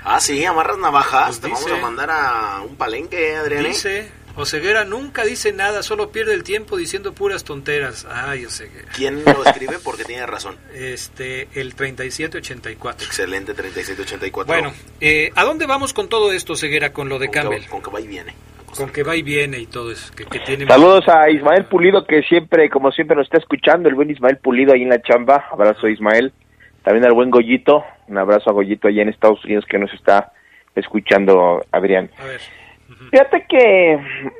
Ah, 0.06 0.20
sí, 0.20 0.43
amarras 0.45 0.78
navajas. 0.78 1.39
Pues 1.39 1.41
Te 1.41 1.47
vamos 1.47 1.72
a 1.72 1.82
mandar 1.82 2.10
a 2.12 2.62
un 2.68 2.76
palenque, 2.76 3.36
Adrián. 3.36 3.66
¿eh? 3.66 3.70
Dice, 3.70 4.12
Oseguera 4.36 4.84
nunca 4.84 5.24
dice 5.24 5.54
nada, 5.54 5.84
solo 5.84 6.12
pierde 6.12 6.34
el 6.34 6.43
tiempo 6.43 6.76
diciendo 6.76 7.14
puras 7.14 7.43
tonteras. 7.43 8.06
Ay, 8.10 8.45
Oseguera. 8.45 8.88
¿Quién 8.95 9.24
lo 9.24 9.45
escribe? 9.45 9.78
Porque 9.84 10.04
tiene 10.04 10.26
razón. 10.26 10.58
Este, 10.74 11.47
el 11.54 11.76
3784. 11.76 13.06
Excelente, 13.06 13.54
3784. 13.54 14.45
Bueno, 14.54 14.74
eh, 15.01 15.32
¿a 15.36 15.43
dónde 15.43 15.66
vamos 15.68 15.93
con 15.93 16.10
todo 16.10 16.32
esto, 16.32 16.56
Ceguera, 16.56 16.91
con 16.91 17.10
lo 17.10 17.20
de 17.20 17.28
con 17.28 17.34
que- 17.34 17.39
Campbell? 17.41 17.66
con 17.70 17.82
que 17.82 17.89
va 17.91 18.01
y 18.01 18.08
viene. 18.08 18.34
Con 18.76 18.89
que 18.89 19.04
va 19.04 19.16
y 19.16 19.22
viene 19.22 19.60
y 19.60 19.68
todo 19.68 19.91
eso, 19.91 20.12
que, 20.16 20.26
que 20.26 20.39
tiene... 20.39 20.66
Saludos 20.66 21.08
a 21.08 21.30
Ismael 21.30 21.66
Pulido, 21.66 22.08
que 22.08 22.24
siempre, 22.24 22.72
como 22.72 22.91
siempre, 22.91 23.16
nos 23.16 23.26
está 23.28 23.38
escuchando. 23.38 23.88
El 23.88 23.93
buen 23.93 24.10
Ismael 24.10 24.38
Pulido 24.39 24.74
ahí 24.74 24.82
en 24.82 24.89
la 24.89 24.99
chamba. 24.99 25.45
Abrazo, 25.51 25.88
Ismael. 25.88 26.34
También 26.84 27.06
al 27.06 27.14
buen 27.14 27.30
Goyito. 27.30 27.84
Un 28.08 28.18
abrazo 28.18 28.50
a 28.50 28.54
Goyito 28.54 28.88
allá 28.88 29.02
en 29.02 29.10
Estados 29.10 29.44
Unidos 29.46 29.66
que 29.66 29.80
nos 29.80 29.94
está 29.94 30.32
escuchando, 30.76 31.64
Adrián. 31.72 32.10
A 32.20 32.26
ver, 32.26 32.42
Fíjate 33.12 33.46
que 33.48 34.00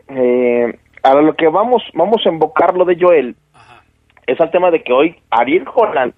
eh, 0.10 0.80
a 1.04 1.14
lo 1.16 1.36
que 1.36 1.48
vamos, 1.48 1.84
vamos 1.94 2.22
a 2.26 2.30
invocar 2.30 2.76
lo 2.76 2.86
de 2.86 2.98
Joel 3.00 3.36
ajá. 3.54 3.84
es 4.28 4.39
al 4.39 4.52
tema 4.52 4.72
de 4.72 4.84
que 4.84 4.94
hoy 4.94 5.16
Ariel 5.30 5.66
Holland 5.74 6.14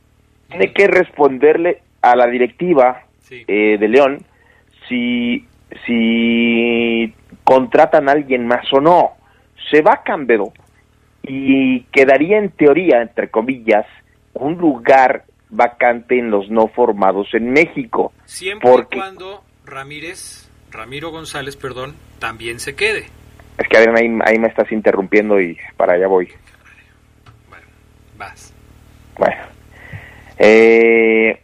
tiene 0.49 0.71
que 0.73 0.87
responderle 0.87 1.81
a 2.01 2.15
la 2.15 2.27
directiva 2.27 3.01
Sí. 3.19 3.43
eh, 3.47 3.77
de 3.79 3.87
León 3.87 4.19
si, 4.87 5.47
si 5.85 7.13
contratan 7.43 8.07
a 8.07 8.11
alguien 8.13 8.45
más 8.47 8.71
o 8.73 8.79
no. 8.79 9.11
Se 9.71 9.81
va 9.81 10.03
Campbell 10.03 10.43
y 11.23 11.81
quedaría 11.91 12.37
en 12.37 12.49
teoría, 12.51 13.01
entre 13.01 13.29
comillas, 13.29 13.85
un 14.33 14.57
lugar 14.57 15.23
vacante 15.55 16.17
en 16.19 16.29
los 16.31 16.49
no 16.49 16.67
formados 16.67 17.27
en 17.33 17.51
México. 17.51 18.13
Siempre 18.25 18.69
Porque- 18.69 18.95
y 18.95 18.99
cuando 18.99 19.43
Ramírez, 19.65 20.49
Ramiro 20.71 21.09
González, 21.11 21.55
perdón, 21.55 21.95
también 22.19 22.59
se 22.59 22.75
quede. 22.75 23.07
Es 23.57 23.67
que 23.69 23.77
Adrián, 23.77 23.97
ahí, 23.97 24.07
ahí 24.25 24.39
me 24.39 24.47
estás 24.47 24.71
interrumpiendo 24.71 25.39
y 25.39 25.57
para 25.77 25.93
allá 25.93 26.07
voy. 26.07 26.27
Bueno, 27.49 27.65
vas. 28.17 28.53
Bueno. 29.17 29.43
Eh, 30.37 31.41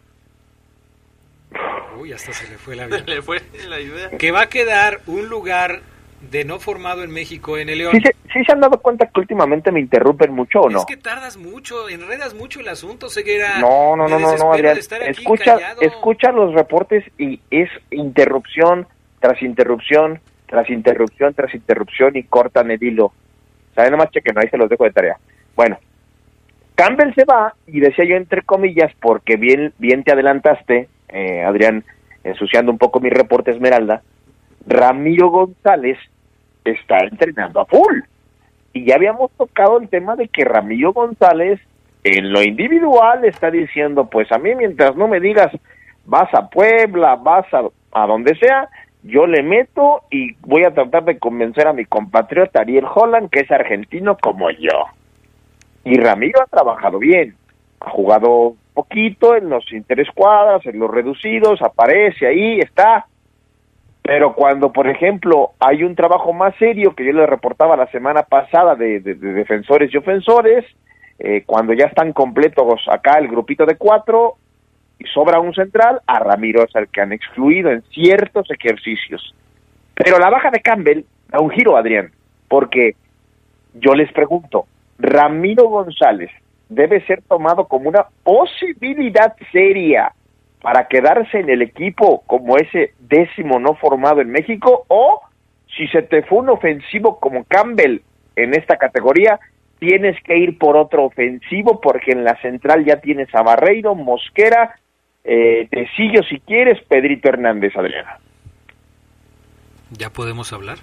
Uy, 1.98 2.12
hasta 2.12 2.32
se 2.32 2.48
le 2.50 2.58
fue 2.58 2.76
la 2.76 2.86
vida. 2.88 3.02
Le 3.06 3.22
fue 3.22 3.40
la 3.68 3.80
idea. 3.80 4.10
que 4.18 4.30
va 4.30 4.42
a 4.42 4.48
quedar 4.48 5.00
un 5.06 5.28
lugar 5.28 5.80
de 6.30 6.44
no 6.44 6.58
formado 6.58 7.02
en 7.02 7.10
México 7.10 7.58
en 7.58 7.68
el 7.68 7.78
León. 7.78 7.92
¿sí, 7.92 8.00
se, 8.00 8.14
sí 8.32 8.44
se 8.44 8.52
han 8.52 8.60
dado 8.60 8.80
cuenta 8.80 9.06
que 9.06 9.20
últimamente 9.20 9.72
me 9.72 9.80
interrumpen 9.80 10.32
mucho 10.32 10.62
o 10.62 10.70
no? 10.70 10.80
Es 10.80 10.86
que 10.86 10.96
tardas 10.96 11.36
mucho, 11.36 11.88
enredas 11.88 12.34
mucho 12.34 12.60
el 12.60 12.68
asunto, 12.68 13.08
Ceguera. 13.08 13.58
No, 13.58 13.96
no, 13.96 14.08
no, 14.08 14.18
no, 14.18 14.36
no, 14.36 14.52
Adrián. 14.52 14.78
Escucha, 14.78 15.58
escucha 15.80 16.32
los 16.32 16.54
reportes 16.54 17.04
y 17.18 17.40
es 17.50 17.68
interrupción 17.90 18.86
tras 19.20 19.40
interrupción, 19.42 20.20
tras 20.46 20.68
interrupción, 20.70 21.34
tras 21.34 21.54
interrupción 21.54 22.16
y 22.16 22.24
cortan 22.24 22.70
el 22.70 22.82
hilo. 22.82 23.12
¿Saben? 23.74 23.92
Nomás 23.92 24.10
chequen, 24.10 24.38
ahí 24.38 24.48
se 24.48 24.58
los 24.58 24.68
dejo 24.68 24.84
de 24.84 24.90
tarea. 24.90 25.16
Bueno, 25.54 25.78
Campbell 26.74 27.14
se 27.14 27.24
va 27.24 27.54
y 27.66 27.80
decía 27.80 28.04
yo 28.04 28.16
entre 28.16 28.42
comillas 28.42 28.92
porque 29.00 29.36
bien, 29.36 29.72
bien 29.78 30.04
te 30.04 30.12
adelantaste, 30.12 30.88
eh, 31.08 31.42
Adrián, 31.42 31.84
ensuciando 32.24 32.72
un 32.72 32.78
poco 32.78 33.00
mi 33.00 33.10
reporte 33.10 33.50
Esmeralda, 33.50 34.02
Ramiro 34.66 35.28
González 35.28 35.98
está 36.64 36.98
entrenando 36.98 37.60
a 37.60 37.66
full. 37.66 38.00
Y 38.72 38.86
ya 38.86 38.96
habíamos 38.96 39.30
tocado 39.32 39.78
el 39.78 39.88
tema 39.88 40.16
de 40.16 40.28
que 40.28 40.44
Ramiro 40.44 40.92
González 40.92 41.60
en 42.04 42.32
lo 42.32 42.42
individual 42.42 43.24
está 43.24 43.50
diciendo, 43.50 44.08
pues 44.08 44.30
a 44.32 44.38
mí 44.38 44.54
mientras 44.54 44.96
no 44.96 45.08
me 45.08 45.20
digas 45.20 45.52
vas 46.04 46.32
a 46.34 46.48
Puebla, 46.48 47.16
vas 47.16 47.46
a, 47.52 47.62
a 47.92 48.06
donde 48.06 48.34
sea, 48.36 48.68
yo 49.02 49.26
le 49.26 49.42
meto 49.42 50.02
y 50.10 50.34
voy 50.40 50.64
a 50.64 50.74
tratar 50.74 51.04
de 51.04 51.18
convencer 51.18 51.66
a 51.66 51.72
mi 51.72 51.84
compatriota 51.84 52.60
Ariel 52.60 52.86
Holland, 52.92 53.30
que 53.30 53.40
es 53.40 53.50
argentino 53.50 54.16
como 54.20 54.50
yo. 54.50 54.86
Y 55.84 55.98
Ramiro 55.98 56.40
ha 56.40 56.46
trabajado 56.46 56.98
bien, 56.98 57.34
ha 57.80 57.90
jugado 57.90 58.54
poquito 58.74 59.36
en 59.36 59.50
los 59.50 59.70
interescuadras, 59.72 60.64
en 60.66 60.78
los 60.78 60.90
reducidos, 60.90 61.60
aparece 61.62 62.26
ahí, 62.26 62.60
está. 62.60 63.06
Pero 64.02 64.34
cuando, 64.34 64.72
por 64.72 64.88
ejemplo, 64.88 65.52
hay 65.60 65.84
un 65.84 65.94
trabajo 65.94 66.32
más 66.32 66.54
serio 66.56 66.94
que 66.94 67.04
yo 67.04 67.12
le 67.12 67.26
reportaba 67.26 67.76
la 67.76 67.86
semana 67.88 68.22
pasada 68.24 68.74
de, 68.74 69.00
de- 69.00 69.14
de 69.14 69.32
defensores 69.32 69.92
y 69.94 69.96
ofensores, 69.96 70.64
eh, 71.18 71.44
cuando 71.46 71.72
ya 71.72 71.86
están 71.86 72.12
completos 72.12 72.82
acá 72.88 73.18
el 73.18 73.28
grupito 73.28 73.64
de 73.64 73.76
cuatro 73.76 74.34
y 74.98 75.04
sobra 75.06 75.38
un 75.38 75.54
central, 75.54 76.00
a 76.06 76.18
Ramiro 76.18 76.64
es 76.64 76.74
el 76.74 76.88
que 76.88 77.00
han 77.00 77.12
excluido 77.12 77.70
en 77.70 77.82
ciertos 77.92 78.50
ejercicios. 78.50 79.34
Pero 79.94 80.18
la 80.18 80.30
baja 80.30 80.50
de 80.50 80.60
Campbell 80.60 81.04
da 81.28 81.40
un 81.40 81.50
giro, 81.50 81.76
Adrián, 81.76 82.10
porque 82.48 82.96
yo 83.74 83.94
les 83.94 84.12
pregunto, 84.12 84.66
Ramiro 84.98 85.68
González 85.68 86.30
debe 86.68 87.04
ser 87.06 87.22
tomado 87.22 87.66
como 87.68 87.88
una 87.88 88.06
posibilidad 88.24 89.34
seria 89.52 90.12
para 90.62 90.86
quedarse 90.86 91.40
en 91.40 91.50
el 91.50 91.60
equipo 91.60 92.22
como 92.26 92.56
ese 92.56 92.94
décimo 93.00 93.58
no 93.58 93.74
formado 93.74 94.20
en 94.20 94.30
México 94.30 94.84
o 94.88 95.20
si 95.76 95.88
se 95.88 96.02
te 96.02 96.22
fue 96.22 96.38
un 96.38 96.50
ofensivo 96.50 97.18
como 97.18 97.44
Campbell 97.44 98.02
en 98.36 98.54
esta 98.54 98.76
categoría, 98.76 99.40
tienes 99.78 100.16
que 100.22 100.38
ir 100.38 100.58
por 100.58 100.76
otro 100.76 101.04
ofensivo 101.04 101.80
porque 101.80 102.12
en 102.12 102.24
la 102.24 102.40
central 102.40 102.84
ya 102.84 103.00
tienes 103.00 103.34
a 103.34 103.42
Barreiro, 103.42 103.94
Mosquera, 103.94 104.76
eh, 105.24 105.66
Tecillo 105.70 106.22
si 106.22 106.38
quieres, 106.40 106.80
Pedrito 106.84 107.28
Hernández, 107.28 107.76
Adriana. 107.76 108.18
¿Ya 109.90 110.10
podemos 110.10 110.52
hablar? 110.52 110.78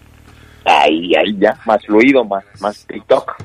Ahí, 0.65 1.15
ahí 1.15 1.37
ya, 1.37 1.57
más 1.65 1.85
fluido, 1.85 2.25
más, 2.25 2.43
más 2.61 2.85
TikTok. 2.85 3.37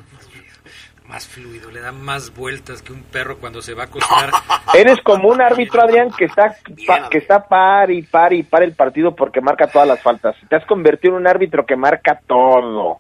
Más 1.09 1.27
fluido, 1.27 1.71
le 1.71 1.81
da 1.81 1.93
más 1.93 2.35
vueltas 2.35 2.81
que 2.81 2.93
un 2.93 3.03
perro 3.03 3.37
cuando 3.39 3.61
se 3.61 3.75
va 3.75 3.83
a 3.83 3.87
acostar. 3.87 4.31
Eres 4.75 4.99
como 5.05 5.29
un 5.29 5.41
árbitro, 5.43 5.83
Adrián, 5.83 6.11
que 6.17 6.25
está, 6.25 6.57
pa- 6.87 7.09
que 7.11 7.19
está 7.19 7.47
par 7.47 7.91
y 7.91 8.03
par 8.03 8.33
y 8.33 8.43
par 8.43 8.63
el 8.63 8.73
partido 8.73 9.15
porque 9.15 9.43
marca 9.43 9.67
todas 9.67 9.87
las 9.87 10.03
faltas. 10.03 10.35
Te 10.49 10.57
has 10.57 10.65
convertido 10.65 11.15
en 11.15 11.21
un 11.21 11.27
árbitro 11.27 11.67
que 11.67 11.77
marca 11.77 12.21
todo. 12.27 12.97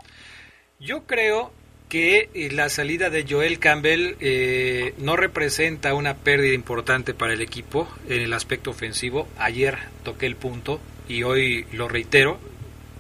Yo 0.79 1.05
creo 1.05 1.51
que 1.89 2.29
eh, 2.35 2.51
la 2.53 2.69
salida 2.69 3.09
de 3.09 3.25
Joel 3.29 3.59
Campbell 3.59 4.17
eh, 4.21 4.95
no 4.99 5.17
representa 5.17 5.95
una 5.95 6.13
pérdida 6.15 6.53
importante 6.55 7.15
para 7.15 7.33
el 7.33 7.41
equipo 7.41 7.89
en 8.09 8.21
el 8.21 8.35
aspecto 8.35 8.71
ofensivo. 8.71 9.29
Ayer 9.39 9.79
toqué 10.03 10.27
el 10.27 10.37
punto 10.37 10.79
y 11.09 11.23
hoy 11.23 11.67
lo 11.73 11.89
reitero. 11.89 12.39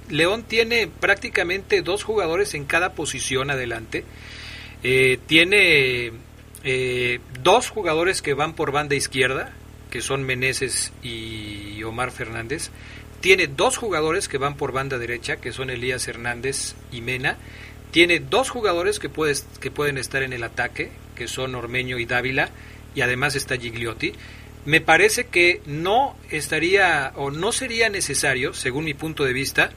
León 0.08 0.44
tiene 0.44 0.86
prácticamente 0.88 1.82
dos 1.82 2.04
jugadores 2.04 2.54
en 2.54 2.64
cada 2.64 2.92
posición 2.92 3.50
adelante. 3.50 4.04
Eh, 4.86 5.18
tiene 5.26 6.12
eh, 6.62 7.20
dos 7.42 7.70
jugadores 7.70 8.20
que 8.20 8.34
van 8.34 8.54
por 8.54 8.70
banda 8.70 8.94
izquierda, 8.94 9.54
que 9.90 10.02
son 10.02 10.22
Meneses 10.24 10.92
y 11.02 11.82
Omar 11.84 12.10
Fernández. 12.10 12.70
Tiene 13.20 13.46
dos 13.46 13.78
jugadores 13.78 14.28
que 14.28 14.36
van 14.36 14.58
por 14.58 14.72
banda 14.72 14.98
derecha, 14.98 15.36
que 15.36 15.52
son 15.52 15.70
Elías 15.70 16.06
Hernández 16.06 16.74
y 16.92 17.00
Mena. 17.00 17.38
Tiene 17.92 18.20
dos 18.20 18.50
jugadores 18.50 18.98
que, 18.98 19.08
puedes, 19.08 19.46
que 19.60 19.70
pueden 19.70 19.96
estar 19.96 20.22
en 20.22 20.34
el 20.34 20.44
ataque, 20.44 20.90
que 21.14 21.28
son 21.28 21.54
Ormeño 21.54 21.98
y 21.98 22.04
Dávila, 22.04 22.50
y 22.94 23.00
además 23.00 23.36
está 23.36 23.56
Gigliotti. 23.56 24.12
Me 24.66 24.82
parece 24.82 25.28
que 25.28 25.62
no 25.64 26.14
estaría 26.30 27.12
o 27.16 27.30
no 27.30 27.52
sería 27.52 27.88
necesario, 27.88 28.52
según 28.52 28.84
mi 28.84 28.92
punto 28.92 29.24
de 29.24 29.32
vista, 29.32 29.70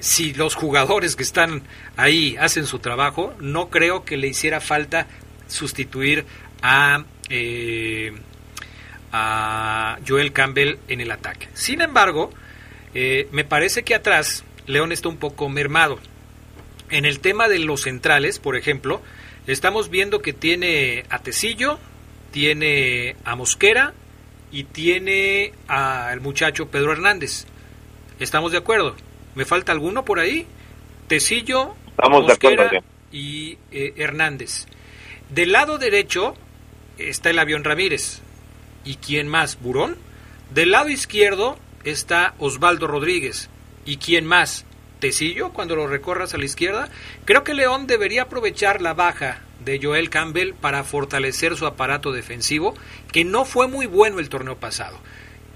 si 0.00 0.34
los 0.34 0.54
jugadores 0.54 1.16
que 1.16 1.22
están 1.22 1.62
ahí 1.96 2.36
hacen 2.38 2.66
su 2.66 2.78
trabajo, 2.78 3.34
no 3.40 3.68
creo 3.70 4.04
que 4.04 4.16
le 4.16 4.28
hiciera 4.28 4.60
falta 4.60 5.06
sustituir 5.48 6.24
a, 6.62 7.04
eh, 7.28 8.12
a 9.12 9.98
Joel 10.06 10.32
Campbell 10.32 10.78
en 10.88 11.00
el 11.00 11.10
ataque. 11.10 11.48
Sin 11.54 11.80
embargo, 11.80 12.30
eh, 12.94 13.28
me 13.32 13.44
parece 13.44 13.82
que 13.82 13.94
atrás 13.94 14.44
León 14.66 14.92
está 14.92 15.08
un 15.08 15.16
poco 15.16 15.48
mermado. 15.48 15.98
En 16.90 17.04
el 17.04 17.20
tema 17.20 17.48
de 17.48 17.58
los 17.58 17.82
centrales, 17.82 18.38
por 18.38 18.56
ejemplo, 18.56 19.02
estamos 19.46 19.90
viendo 19.90 20.20
que 20.22 20.32
tiene 20.32 21.04
a 21.10 21.18
Tecillo, 21.18 21.78
tiene 22.30 23.16
a 23.24 23.34
Mosquera 23.36 23.94
y 24.50 24.64
tiene 24.64 25.52
al 25.66 26.20
muchacho 26.20 26.68
Pedro 26.68 26.92
Hernández. 26.92 27.46
¿Estamos 28.18 28.52
de 28.52 28.58
acuerdo? 28.58 28.96
¿Me 29.38 29.44
falta 29.44 29.70
alguno 29.70 30.04
por 30.04 30.18
ahí? 30.18 30.48
Tecillo, 31.06 31.76
Estamos 31.90 32.26
de 32.26 32.32
acuerdo, 32.32 32.62
Mosquera 32.64 32.82
y 33.12 33.56
eh, 33.70 33.92
Hernández. 33.94 34.66
Del 35.30 35.52
lado 35.52 35.78
derecho 35.78 36.34
está 36.98 37.30
el 37.30 37.38
avión 37.38 37.62
Ramírez. 37.62 38.20
¿Y 38.84 38.96
quién 38.96 39.28
más? 39.28 39.60
¿Burón? 39.60 39.96
Del 40.52 40.72
lado 40.72 40.88
izquierdo 40.88 41.56
está 41.84 42.34
Osvaldo 42.40 42.88
Rodríguez. 42.88 43.48
¿Y 43.84 43.98
quién 43.98 44.26
más? 44.26 44.64
Tecillo, 44.98 45.52
cuando 45.52 45.76
lo 45.76 45.86
recorras 45.86 46.34
a 46.34 46.38
la 46.38 46.44
izquierda. 46.44 46.88
Creo 47.24 47.44
que 47.44 47.54
León 47.54 47.86
debería 47.86 48.22
aprovechar 48.22 48.80
la 48.80 48.94
baja 48.94 49.42
de 49.64 49.78
Joel 49.80 50.10
Campbell 50.10 50.54
para 50.54 50.82
fortalecer 50.82 51.56
su 51.56 51.64
aparato 51.64 52.10
defensivo, 52.10 52.74
que 53.12 53.22
no 53.22 53.44
fue 53.44 53.68
muy 53.68 53.86
bueno 53.86 54.18
el 54.18 54.30
torneo 54.30 54.56
pasado. 54.56 54.98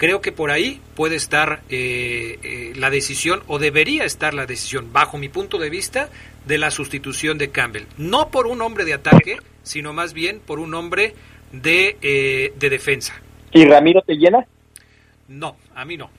Creo 0.02 0.20
que 0.20 0.32
por 0.32 0.50
ahí 0.50 0.80
puede 0.96 1.14
estar 1.14 1.60
eh, 1.70 2.36
eh, 2.42 2.72
la 2.74 2.90
decisión, 2.90 3.40
o 3.46 3.60
debería 3.60 4.02
estar 4.02 4.34
la 4.34 4.46
decisión, 4.46 4.92
bajo 4.92 5.16
mi 5.16 5.28
punto 5.28 5.58
de 5.58 5.70
vista, 5.70 6.08
de 6.44 6.58
la 6.58 6.72
sustitución 6.72 7.38
de 7.38 7.52
Campbell. 7.52 7.84
No 7.98 8.28
por 8.30 8.48
un 8.48 8.62
hombre 8.62 8.84
de 8.84 8.94
ataque, 8.94 9.36
sino 9.62 9.92
más 9.92 10.12
bien 10.12 10.40
por 10.44 10.58
un 10.58 10.74
hombre 10.74 11.14
de, 11.52 11.98
eh, 12.02 12.52
de 12.58 12.68
defensa. 12.68 13.14
¿Y 13.52 13.64
Ramiro 13.64 14.02
te 14.02 14.16
llena? 14.16 14.44
No, 15.28 15.54
a 15.72 15.84
mí 15.84 15.96
no. 15.96 16.10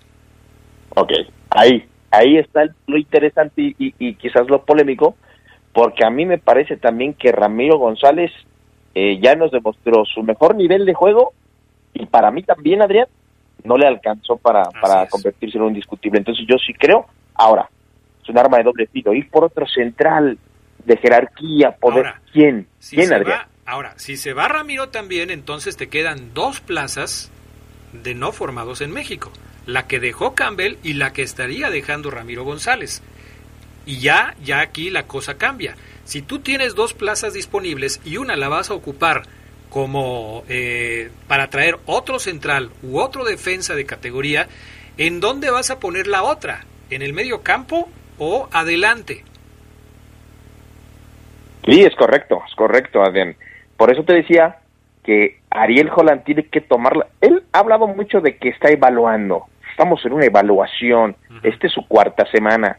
Ok, 0.95 1.11
ahí, 1.49 1.85
ahí 2.09 2.37
está 2.37 2.63
lo 2.87 2.97
interesante 2.97 3.61
y, 3.63 3.75
y- 3.87 3.95
y 3.99 4.15
quizás 4.15 4.47
lo 4.47 4.63
polémico, 4.63 5.17
porque 5.73 6.05
a 6.05 6.09
mí 6.09 6.25
me 6.25 6.37
parece 6.37 6.77
también 6.77 7.15
que 7.15 7.33
Ramiro 7.33 7.77
González 7.79 8.31
eh, 8.95 9.19
ya 9.21 9.35
nos 9.35 9.51
demostró 9.51 10.05
su 10.05 10.23
mejor 10.23 10.55
nivel 10.55 10.85
de 10.85 10.93
juego 10.93 11.33
y 11.93 12.05
para 12.05 12.31
mí 12.31 12.43
también, 12.43 12.81
Adrián, 12.81 13.07
no 13.63 13.77
le 13.77 13.87
alcanzó 13.87 14.37
para, 14.37 14.63
para 14.81 15.07
convertirse 15.07 15.57
en 15.57 15.63
un 15.63 15.69
indiscutible. 15.69 16.19
Entonces 16.19 16.45
yo 16.47 16.57
sí 16.57 16.73
creo, 16.73 17.05
ahora, 17.35 17.69
es 18.21 18.29
un 18.29 18.37
arma 18.37 18.57
de 18.57 18.63
doble 18.63 18.87
filo, 18.87 19.13
ir 19.13 19.29
por 19.29 19.43
otro 19.45 19.65
central 19.67 20.37
de 20.85 20.97
jerarquía, 20.97 21.71
poder... 21.71 22.05
Ahora, 22.07 22.21
¿Quién? 22.31 22.67
Si 22.79 22.95
¿Quién, 22.95 23.13
Adrián? 23.13 23.39
va- 23.39 23.47
ahora, 23.65 23.93
si 23.97 24.17
se 24.17 24.33
va 24.33 24.47
Ramiro 24.47 24.89
también, 24.89 25.29
entonces 25.29 25.77
te 25.77 25.87
quedan 25.87 26.33
dos 26.33 26.59
plazas 26.59 27.31
de 27.93 28.15
no 28.15 28.31
formados 28.31 28.81
en 28.81 28.91
México. 28.91 29.31
La 29.65 29.87
que 29.87 29.99
dejó 30.01 30.35
Campbell 30.35 30.75
y 30.83 30.93
la 30.93 31.13
que 31.13 31.21
estaría 31.21 31.69
dejando 31.69 32.11
Ramiro 32.11 32.43
González. 32.43 33.01
Y 33.85 33.99
ya, 33.99 34.35
ya 34.43 34.59
aquí 34.61 34.89
la 34.89 35.03
cosa 35.03 35.37
cambia. 35.37 35.75
Si 36.03 36.21
tú 36.21 36.39
tienes 36.39 36.75
dos 36.75 36.93
plazas 36.93 37.33
disponibles 37.33 38.01
y 38.03 38.17
una 38.17 38.35
la 38.35 38.49
vas 38.49 38.69
a 38.71 38.73
ocupar 38.73 39.23
como 39.73 40.43
eh, 40.49 41.09
para 41.27 41.49
traer 41.49 41.77
otro 41.87 42.19
central 42.19 42.69
u 42.83 42.99
otro 42.99 43.25
defensa 43.25 43.73
de 43.73 43.87
categoría, 43.87 44.47
¿en 44.97 45.19
dónde 45.19 45.49
vas 45.49 45.71
a 45.71 45.79
poner 45.79 46.05
la 46.05 46.21
otra? 46.21 46.61
¿En 46.91 47.01
el 47.01 47.13
medio 47.13 47.41
campo 47.41 47.89
o 48.19 48.47
adelante? 48.51 49.23
Sí, 51.65 51.81
es 51.81 51.95
correcto, 51.95 52.43
es 52.47 52.55
correcto, 52.55 53.01
Adrián. 53.01 53.35
Por 53.75 53.91
eso 53.91 54.03
te 54.03 54.13
decía 54.13 54.57
que 55.03 55.39
Ariel 55.49 55.89
Holland 55.93 56.23
tiene 56.23 56.45
que 56.45 56.61
tomarla. 56.61 57.07
Él 57.19 57.43
ha 57.51 57.59
hablado 57.59 57.87
mucho 57.87 58.21
de 58.21 58.37
que 58.37 58.49
está 58.49 58.69
evaluando. 58.69 59.45
Estamos 59.71 60.05
en 60.05 60.13
una 60.13 60.25
evaluación. 60.25 61.15
Esta 61.41 61.65
es 61.65 61.73
su 61.73 61.87
cuarta 61.87 62.27
semana. 62.31 62.77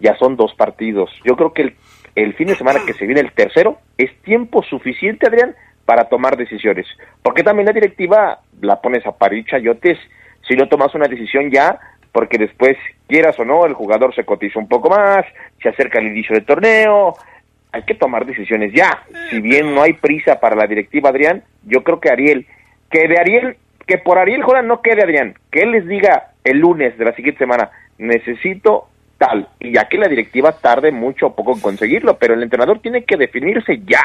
Ya 0.00 0.16
son 0.16 0.34
dos 0.34 0.52
partidos. 0.54 1.10
Yo 1.24 1.36
creo 1.36 1.52
que 1.52 1.62
el, 1.62 1.76
el 2.16 2.34
fin 2.34 2.48
de 2.48 2.54
semana 2.56 2.80
que 2.84 2.94
se 2.94 3.06
viene, 3.06 3.20
el 3.20 3.32
tercero, 3.32 3.78
es 3.96 4.10
tiempo 4.22 4.64
suficiente, 4.64 5.28
Adrián, 5.28 5.54
para 5.84 6.04
tomar 6.04 6.36
decisiones. 6.36 6.86
Porque 7.22 7.42
también 7.42 7.66
la 7.66 7.72
directiva 7.72 8.40
la 8.60 8.80
pones 8.80 9.06
a 9.06 9.12
parir 9.12 9.44
chayotes 9.46 9.98
si 10.46 10.54
no 10.54 10.68
tomas 10.68 10.94
una 10.94 11.08
decisión 11.08 11.50
ya, 11.50 11.78
porque 12.12 12.38
después, 12.38 12.76
quieras 13.08 13.38
o 13.38 13.44
no, 13.44 13.66
el 13.66 13.74
jugador 13.74 14.14
se 14.14 14.24
cotiza 14.24 14.58
un 14.58 14.68
poco 14.68 14.90
más, 14.90 15.24
se 15.62 15.68
acerca 15.68 15.98
el 15.98 16.08
inicio 16.08 16.34
del 16.34 16.44
torneo, 16.44 17.14
hay 17.72 17.82
que 17.82 17.94
tomar 17.94 18.24
decisiones 18.24 18.72
ya. 18.72 19.02
Si 19.30 19.40
bien 19.40 19.74
no 19.74 19.82
hay 19.82 19.94
prisa 19.94 20.38
para 20.38 20.54
la 20.54 20.66
directiva, 20.66 21.10
Adrián, 21.10 21.42
yo 21.64 21.82
creo 21.82 21.98
que 22.00 22.10
Ariel, 22.10 22.46
que 22.90 23.08
de 23.08 23.18
Ariel, 23.18 23.56
que 23.86 23.98
por 23.98 24.18
Ariel 24.18 24.42
Joran 24.42 24.68
no 24.68 24.80
quede 24.80 25.02
Adrián, 25.02 25.34
que 25.50 25.62
él 25.62 25.72
les 25.72 25.86
diga 25.88 26.30
el 26.44 26.58
lunes 26.58 26.96
de 26.98 27.04
la 27.04 27.14
siguiente 27.14 27.40
semana, 27.40 27.70
necesito 27.98 28.88
tal, 29.18 29.48
ya 29.60 29.88
que 29.88 29.96
la 29.98 30.08
directiva 30.08 30.52
tarde 30.58 30.90
mucho 30.92 31.26
o 31.26 31.34
poco 31.36 31.52
en 31.54 31.60
conseguirlo, 31.60 32.18
pero 32.18 32.34
el 32.34 32.42
entrenador 32.42 32.80
tiene 32.80 33.04
que 33.04 33.16
definirse 33.16 33.80
ya. 33.86 34.02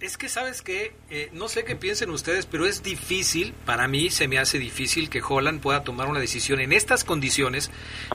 Es 0.00 0.16
que 0.16 0.28
sabes 0.30 0.62
que 0.62 0.92
no 1.32 1.48
sé 1.48 1.64
qué 1.64 1.76
piensen 1.76 2.08
ustedes, 2.10 2.46
pero 2.46 2.64
es 2.66 2.82
difícil, 2.82 3.52
para 3.66 3.86
mí 3.88 4.08
se 4.10 4.28
me 4.28 4.38
hace 4.38 4.58
difícil 4.58 5.10
que 5.10 5.20
Holland 5.26 5.60
pueda 5.60 5.82
tomar 5.84 6.08
una 6.08 6.20
decisión 6.20 6.60
en 6.60 6.72
estas 6.72 7.04
condiciones, 7.04 7.70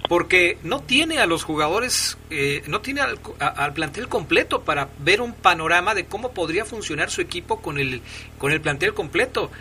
porque 0.09 0.57
no 0.63 0.81
tiene 0.81 1.19
a 1.19 1.27
los 1.27 1.43
jugadores, 1.43 2.17
eh, 2.31 2.63
no 2.67 2.81
tiene 2.81 3.01
al, 3.01 3.19
a- 3.39 3.47
al 3.65 3.73
plantel 3.73 4.07
completo 4.07 4.63
para 4.63 4.89
ver 4.99 5.21
un 5.21 5.33
panorama 5.33 5.93
de 5.93 6.05
cómo 6.05 6.31
podría 6.33 6.65
funcionar 6.65 7.11
su 7.11 7.21
equipo 7.21 7.61
con 7.61 7.77
el, 7.77 8.01
con 8.39 8.51
el 8.51 8.61
plantel 8.61 8.93
completo. 8.95 9.51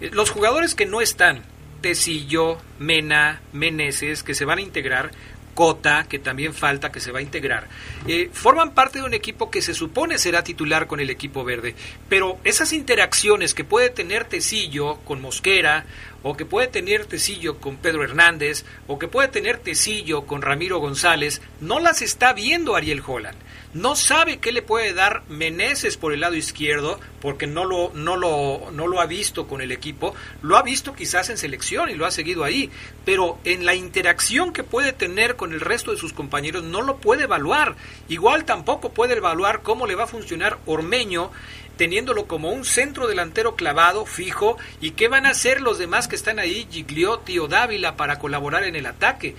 Eh, 0.00 0.10
Los 0.12 0.30
jugadores 0.30 0.76
que 0.76 0.86
no 0.86 1.00
están, 1.00 1.42
Tecillo, 1.80 2.58
Mena, 2.78 3.40
Meneses, 3.52 4.22
que 4.22 4.34
se 4.34 4.44
van 4.44 4.58
a 4.58 4.62
integrar, 4.62 5.10
Cota, 5.54 6.06
que 6.08 6.18
también 6.18 6.54
falta, 6.54 6.90
que 6.92 7.00
se 7.00 7.12
va 7.12 7.18
a 7.18 7.22
integrar, 7.22 7.68
eh, 8.06 8.30
forman 8.32 8.74
parte 8.74 8.98
de 8.98 9.04
un 9.04 9.14
equipo 9.14 9.50
que 9.50 9.62
se 9.62 9.74
supone 9.74 10.18
será 10.18 10.42
titular 10.42 10.86
con 10.86 11.00
el 11.00 11.10
equipo 11.10 11.44
verde. 11.44 11.74
Pero 12.08 12.38
esas 12.44 12.72
interacciones 12.72 13.54
que 13.54 13.64
puede 13.64 13.90
tener 13.90 14.24
Tecillo 14.24 14.96
con 15.04 15.20
Mosquera 15.20 15.84
o 16.22 16.36
que 16.36 16.46
puede 16.46 16.68
tener 16.68 17.06
Tecillo 17.06 17.58
con 17.58 17.76
Pedro 17.76 18.04
Hernández, 18.04 18.64
o 18.86 18.98
que 18.98 19.08
puede 19.08 19.28
tener 19.28 19.58
Tecillo 19.58 20.24
con 20.24 20.42
Ramiro 20.42 20.78
González, 20.78 21.42
no 21.60 21.80
las 21.80 22.02
está 22.02 22.32
viendo 22.32 22.76
Ariel 22.76 23.02
Holland. 23.04 23.36
No 23.74 23.96
sabe 23.96 24.38
qué 24.38 24.52
le 24.52 24.60
puede 24.60 24.92
dar 24.92 25.22
Meneses 25.28 25.96
por 25.96 26.12
el 26.12 26.20
lado 26.20 26.34
izquierdo, 26.34 27.00
porque 27.22 27.46
no 27.46 27.64
lo, 27.64 27.90
no, 27.94 28.16
lo, 28.16 28.70
no 28.70 28.86
lo 28.86 29.00
ha 29.00 29.06
visto 29.06 29.48
con 29.48 29.62
el 29.62 29.72
equipo. 29.72 30.14
Lo 30.42 30.58
ha 30.58 30.62
visto 30.62 30.92
quizás 30.92 31.30
en 31.30 31.38
selección 31.38 31.88
y 31.88 31.94
lo 31.94 32.04
ha 32.04 32.10
seguido 32.10 32.44
ahí. 32.44 32.70
Pero 33.06 33.38
en 33.44 33.64
la 33.64 33.74
interacción 33.74 34.52
que 34.52 34.62
puede 34.62 34.92
tener 34.92 35.36
con 35.36 35.54
el 35.54 35.60
resto 35.60 35.90
de 35.90 35.96
sus 35.96 36.12
compañeros 36.12 36.64
no 36.64 36.82
lo 36.82 36.98
puede 36.98 37.24
evaluar. 37.24 37.76
Igual 38.08 38.44
tampoco 38.44 38.92
puede 38.92 39.16
evaluar 39.16 39.62
cómo 39.62 39.86
le 39.86 39.94
va 39.94 40.04
a 40.04 40.08
funcionar 40.08 40.58
Ormeño 40.66 41.30
teniéndolo 41.76 42.26
como 42.26 42.50
un 42.50 42.64
centro 42.64 43.08
delantero 43.08 43.56
clavado, 43.56 44.04
fijo, 44.06 44.58
y 44.80 44.92
qué 44.92 45.08
van 45.08 45.26
a 45.26 45.30
hacer 45.30 45.60
los 45.60 45.78
demás 45.78 46.06
que 46.06 46.16
están 46.16 46.38
ahí, 46.38 46.68
Gigliotti 46.70 47.38
o 47.38 47.48
Dávila, 47.48 47.96
para 47.96 48.18
colaborar 48.18 48.64
en 48.64 48.76
el 48.76 48.86
ataque. 48.86 49.34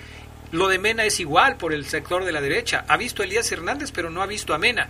Lo 0.53 0.67
de 0.67 0.77
Mena 0.77 1.03
es 1.03 1.19
igual 1.19 1.57
por 1.57 1.73
el 1.73 1.83
sector 1.83 2.25
de 2.25 2.31
la 2.31 2.39
derecha. 2.39 2.85
Ha 2.87 2.95
visto 2.95 3.23
a 3.23 3.25
Elías 3.25 3.51
Hernández, 3.51 3.91
pero 3.91 4.11
no 4.11 4.21
ha 4.21 4.27
visto 4.27 4.53
a 4.53 4.59
Mena. 4.59 4.87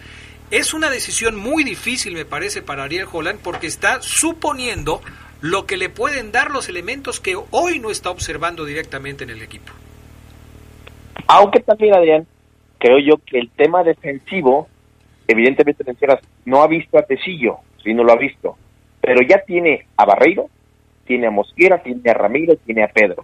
Es 0.51 0.73
una 0.73 0.89
decisión 0.89 1.37
muy 1.37 1.63
difícil, 1.63 2.15
me 2.15 2.25
parece, 2.25 2.61
para 2.61 2.83
Ariel 2.83 3.07
Holland, 3.09 3.39
porque 3.41 3.67
está 3.67 4.01
suponiendo 4.01 5.01
lo 5.39 5.65
que 5.65 5.77
le 5.77 5.87
pueden 5.87 6.33
dar 6.33 6.51
los 6.51 6.67
elementos 6.67 7.21
que 7.21 7.37
hoy 7.51 7.79
no 7.79 7.91
está 7.91 8.09
observando 8.09 8.65
directamente 8.65 9.23
en 9.23 9.29
el 9.29 9.41
equipo. 9.41 9.71
Aunque 11.27 11.61
también, 11.61 11.95
Adrián, 11.95 12.27
creo 12.77 12.99
yo 12.99 13.21
que 13.25 13.39
el 13.39 13.49
tema 13.49 13.83
defensivo, 13.83 14.67
evidentemente 15.29 15.85
no 16.43 16.61
ha 16.61 16.67
visto 16.67 16.97
a 16.97 17.03
Tecillo, 17.03 17.59
si 17.81 17.93
no 17.93 18.03
lo 18.03 18.11
ha 18.11 18.17
visto, 18.17 18.57
pero 18.99 19.21
ya 19.25 19.41
tiene 19.45 19.87
a 19.95 20.03
Barreiro, 20.03 20.49
tiene 21.05 21.27
a 21.27 21.31
Mosquera, 21.31 21.81
tiene 21.81 22.01
a 22.11 22.13
Ramírez, 22.15 22.59
tiene 22.65 22.83
a 22.83 22.89
Pedro. 22.89 23.23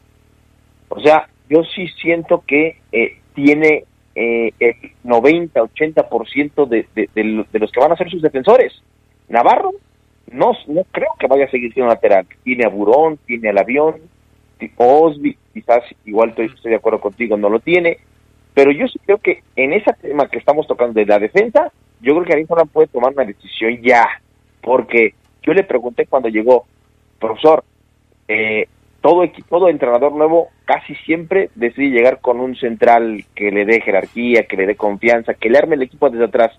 O 0.88 1.02
sea, 1.02 1.28
yo 1.50 1.64
sí 1.64 1.88
siento 2.02 2.44
que 2.46 2.78
eh, 2.92 3.18
tiene 3.34 3.86
eh, 4.16 4.52
el 4.60 4.76
90-80% 5.04 6.68
de, 6.68 6.88
de, 6.96 7.10
de, 7.14 7.46
de 7.52 7.60
los 7.60 7.72
que 7.72 7.80
van 7.80 7.92
a 7.92 7.98
ser 7.98 8.10
sus 8.10 8.22
defensores. 8.22 8.82
Navarro, 9.28 9.72
no, 10.32 10.52
no 10.68 10.84
creo 10.92 11.10
que 11.20 11.28
vaya 11.28 11.46
a 11.46 11.52
seguir 11.52 11.74
siendo 11.74 11.92
lateral. 11.92 12.28
Tiene 12.44 12.66
a 12.66 12.70
Burón, 12.70 13.18
tiene 13.26 13.50
al 13.50 13.58
avión, 13.58 13.96
Osby, 14.78 15.38
quizás 15.54 15.84
igual 16.06 16.30
estoy, 16.30 16.48
estoy 16.48 16.72
de 16.72 16.78
acuerdo 16.78 17.00
contigo, 17.00 17.38
no 17.38 17.50
lo 17.50 17.60
tiene. 17.60 17.98
Pero 18.54 18.72
yo 18.72 18.88
sí 18.88 19.00
creo 19.06 19.20
que 19.20 19.44
en 19.56 19.74
ese 19.74 19.94
tema 20.02 20.28
que 20.28 20.38
estamos 20.38 20.68
tocando 20.68 21.00
de 21.00 21.06
la 21.06 21.20
defensa, 21.20 21.72
yo 22.02 22.14
creo 22.14 22.26
que 22.26 22.34
Arizona 22.34 22.66
puede 22.66 22.88
tomar 22.88 23.14
una 23.14 23.26
decisión 23.26 23.82
ya. 23.82 24.06
Porque 24.62 25.14
yo 25.44 25.54
le 25.54 25.64
pregunté 25.64 26.06
cuando 26.06 26.30
llegó, 26.30 26.66
profesor, 27.20 27.64
eh, 28.28 28.68
todo, 29.02 29.24
todo 29.50 29.70
entrenador 29.70 30.14
nuevo 30.14 30.50
casi 30.66 30.96
siempre 30.96 31.50
decide 31.56 31.90
llegar 31.90 32.20
con 32.20 32.40
un 32.40 32.56
central 32.56 33.24
que 33.36 33.52
le 33.52 33.66
dé 33.66 33.82
jerarquía, 33.82 34.44
que 34.44 34.58
le 34.58 34.66
dé 34.66 34.76
confianza, 34.76 35.34
que 35.34 35.50
le 35.50 35.58
arme 35.58 35.76
el 35.76 35.84
equipo 35.84 36.10
desde 36.10 36.26
atrás. 36.26 36.52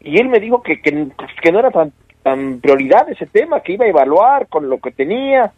Y 0.00 0.18
él 0.18 0.28
me 0.28 0.40
dijo 0.40 0.62
que, 0.62 0.80
que, 0.80 1.08
que 1.42 1.52
no 1.52 1.58
era 1.58 1.70
tan, 1.70 1.92
tan 2.22 2.60
prioridad 2.60 3.08
ese 3.10 3.26
tema, 3.26 3.60
que 3.60 3.74
iba 3.74 3.84
a 3.84 3.88
evaluar 3.88 4.46
con 4.48 4.68
lo 4.68 4.78
que 4.78 4.90
tenía. 4.90 5.52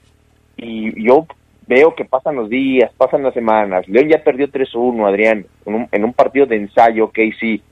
Y 0.57 1.05
yo 1.05 1.27
veo 1.67 1.95
que 1.95 2.05
pasan 2.05 2.37
los 2.37 2.49
días, 2.49 2.93
pasan 2.97 3.23
las 3.23 3.35
semanas. 3.35 3.89
León 3.89 4.09
ya 4.09 4.23
perdió 4.23 4.49
3-1, 4.49 5.09
Adrián, 5.09 5.47
en 5.67 5.75
un, 5.75 5.89
en 5.91 6.05
un 6.05 6.13
partido 6.13 6.47
de 6.47 6.57
ensayo, 6.57 7.07
ok, 7.07 7.19
sí. 7.39 7.63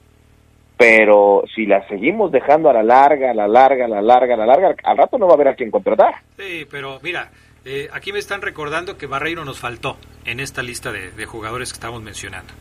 Pero 0.77 1.45
si 1.55 1.67
la 1.67 1.87
seguimos 1.89 2.33
dejando 2.33 2.71
a 2.71 2.73
la 2.73 2.83
larga, 2.83 3.33
a 3.33 3.35
la 3.35 3.47
larga, 3.47 3.85
a 3.85 3.89
la 3.89 4.01
larga, 4.01 4.35
a 4.35 4.37
la 4.39 4.47
larga, 4.47 4.75
al 4.83 4.97
rato 4.97 5.19
no 5.19 5.27
va 5.27 5.33
a 5.33 5.35
haber 5.35 5.49
a 5.49 5.55
quien 5.55 5.71
contratar. 5.71 6.15
Sí, 6.39 6.67
pero 6.71 6.99
mira, 7.03 7.29
eh, 7.65 7.89
aquí 7.93 8.13
me 8.13 8.19
están 8.19 8.43
recordando 8.43 8.97
que 8.97 9.07
Barreiro 9.07 9.45
nos 9.45 9.59
faltó 9.59 9.99
en 10.25 10.41
esta 10.41 10.63
lista 10.63 10.93
de, 10.93 11.11
de, 11.11 11.27
jugadores 11.27 11.71
que 11.73 11.77
estamos 11.77 12.03
mencionando. 12.03 12.53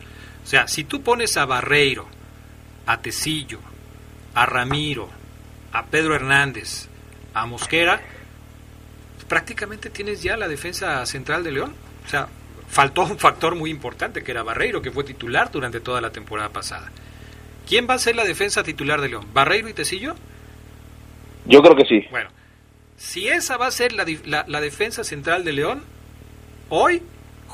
O 0.42 0.46
sea, 0.46 0.68
si 0.68 0.84
tú 0.84 1.02
pones 1.02 1.36
a 1.36 1.46
Barreiro, 1.46 2.06
a 2.86 3.00
Tecillo, 3.00 3.60
a 4.34 4.46
Ramiro, 4.46 5.08
a 5.72 5.86
Pedro 5.86 6.14
Hernández, 6.14 6.88
a 7.34 7.46
Mosquera, 7.46 8.00
prácticamente 9.28 9.90
tienes 9.90 10.22
ya 10.22 10.36
la 10.36 10.48
defensa 10.48 11.04
central 11.06 11.44
de 11.44 11.52
León. 11.52 11.74
O 12.04 12.08
sea, 12.08 12.28
faltó 12.68 13.02
un 13.02 13.18
factor 13.18 13.54
muy 13.54 13.70
importante 13.70 14.22
que 14.22 14.32
era 14.32 14.42
Barreiro, 14.42 14.82
que 14.82 14.90
fue 14.90 15.04
titular 15.04 15.50
durante 15.50 15.80
toda 15.80 16.00
la 16.00 16.10
temporada 16.10 16.48
pasada. 16.48 16.90
¿Quién 17.68 17.86
va 17.88 17.94
a 17.94 17.98
ser 17.98 18.16
la 18.16 18.24
defensa 18.24 18.62
titular 18.62 19.00
de 19.00 19.08
León? 19.08 19.26
¿Barreiro 19.32 19.68
y 19.68 19.72
Tecillo? 19.72 20.14
Yo 21.46 21.62
creo 21.62 21.76
que 21.76 21.84
sí. 21.84 22.06
Bueno, 22.10 22.30
si 23.00 23.28
esa 23.28 23.56
va 23.56 23.66
a 23.66 23.70
ser 23.70 23.92
la, 23.92 24.04
la, 24.26 24.44
la, 24.46 24.60
defensa 24.60 25.04
central 25.04 25.42
de 25.42 25.54
León, 25.54 25.82
hoy 26.68 27.02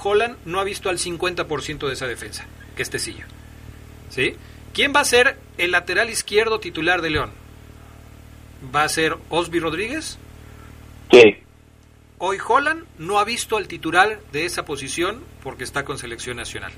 Holland 0.02 0.36
no 0.44 0.58
ha 0.58 0.64
visto 0.64 0.90
al 0.90 0.98
50% 0.98 1.86
de 1.86 1.92
esa 1.92 2.08
defensa, 2.08 2.44
que 2.74 2.82
es 2.82 2.90
Tecillo. 2.90 3.24
¿Sí? 4.10 4.34
¿Quién 4.74 4.92
va 4.94 5.00
a 5.00 5.04
ser 5.04 5.38
el 5.56 5.70
lateral 5.70 6.10
izquierdo 6.10 6.58
titular 6.58 7.00
de 7.00 7.10
León? 7.10 7.30
¿Va 8.74 8.82
a 8.82 8.88
ser 8.88 9.16
Osby 9.30 9.60
Rodríguez? 9.60 10.18
Sí. 11.12 11.38
Hoy 12.18 12.38
Holland 12.44 12.84
no 12.98 13.20
ha 13.20 13.24
visto 13.24 13.56
al 13.56 13.68
titular 13.68 14.18
de 14.32 14.46
esa 14.46 14.64
posición 14.64 15.22
porque 15.44 15.62
está 15.62 15.84
con 15.84 15.96
selección 15.96 16.36
nacional. 16.36 16.72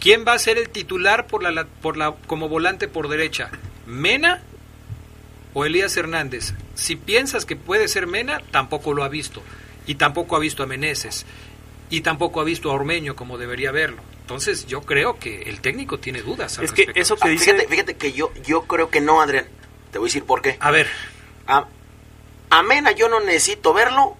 ¿Quién 0.00 0.24
va 0.26 0.32
a 0.32 0.38
ser 0.38 0.58
el 0.58 0.68
titular 0.68 1.28
por 1.28 1.44
la, 1.44 1.64
por 1.64 1.96
la, 1.96 2.12
como 2.26 2.48
volante 2.48 2.88
por 2.88 3.08
derecha? 3.08 3.50
¿Mena 3.86 4.42
o 5.54 5.64
Elías 5.64 5.96
Hernández. 5.96 6.54
Si 6.74 6.96
piensas 6.96 7.44
que 7.44 7.56
puede 7.56 7.88
ser 7.88 8.06
Mena, 8.06 8.40
tampoco 8.50 8.94
lo 8.94 9.04
ha 9.04 9.08
visto. 9.08 9.42
Y 9.86 9.96
tampoco 9.96 10.36
ha 10.36 10.38
visto 10.38 10.62
a 10.62 10.66
Meneses. 10.66 11.26
Y 11.88 12.02
tampoco 12.02 12.40
ha 12.40 12.44
visto 12.44 12.70
a 12.70 12.74
Ormeño 12.74 13.16
como 13.16 13.38
debería 13.38 13.72
verlo. 13.72 14.02
Entonces 14.20 14.66
yo 14.66 14.82
creo 14.82 15.18
que 15.18 15.42
el 15.42 15.60
técnico 15.60 15.98
tiene 15.98 16.22
dudas. 16.22 16.58
es 16.58 16.72
que 16.72 16.92
eso 16.94 17.16
que 17.16 17.28
ah, 17.28 17.30
dice... 17.30 17.46
Fíjate, 17.46 17.68
fíjate, 17.68 17.96
que 17.96 18.12
yo, 18.12 18.32
yo 18.44 18.62
creo 18.62 18.90
que 18.90 19.00
no, 19.00 19.20
Adrián. 19.20 19.46
Te 19.90 19.98
voy 19.98 20.06
a 20.06 20.10
decir 20.10 20.24
por 20.24 20.40
qué. 20.40 20.56
A 20.60 20.70
ver. 20.70 20.86
A, 21.48 21.66
a 22.50 22.62
Mena 22.62 22.92
yo 22.92 23.08
no 23.08 23.18
necesito 23.18 23.72
verlo 23.72 24.16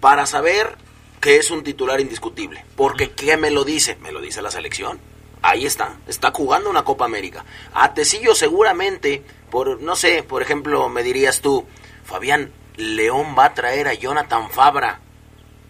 para 0.00 0.24
saber 0.24 0.78
que 1.20 1.36
es 1.36 1.50
un 1.50 1.62
titular 1.62 2.00
indiscutible. 2.00 2.64
Porque 2.74 3.10
¿qué 3.10 3.36
me 3.36 3.50
lo 3.50 3.64
dice? 3.64 3.96
Me 3.96 4.12
lo 4.12 4.22
dice 4.22 4.40
la 4.40 4.50
selección. 4.50 4.98
Ahí 5.42 5.64
está, 5.64 5.98
está 6.06 6.32
jugando 6.32 6.68
una 6.70 6.84
Copa 6.84 7.04
América. 7.04 7.44
A 7.72 7.94
Tecillo 7.94 8.34
seguramente, 8.34 9.22
por, 9.50 9.80
no 9.80 9.96
sé, 9.96 10.22
por 10.22 10.42
ejemplo, 10.42 10.88
me 10.88 11.02
dirías 11.02 11.40
tú, 11.40 11.66
Fabián, 12.04 12.52
León 12.76 13.34
va 13.38 13.46
a 13.46 13.54
traer 13.54 13.88
a 13.88 13.94
Jonathan 13.94 14.50
Fabra. 14.50 15.00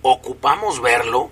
¿Ocupamos 0.03 0.81
verlo? 0.81 1.31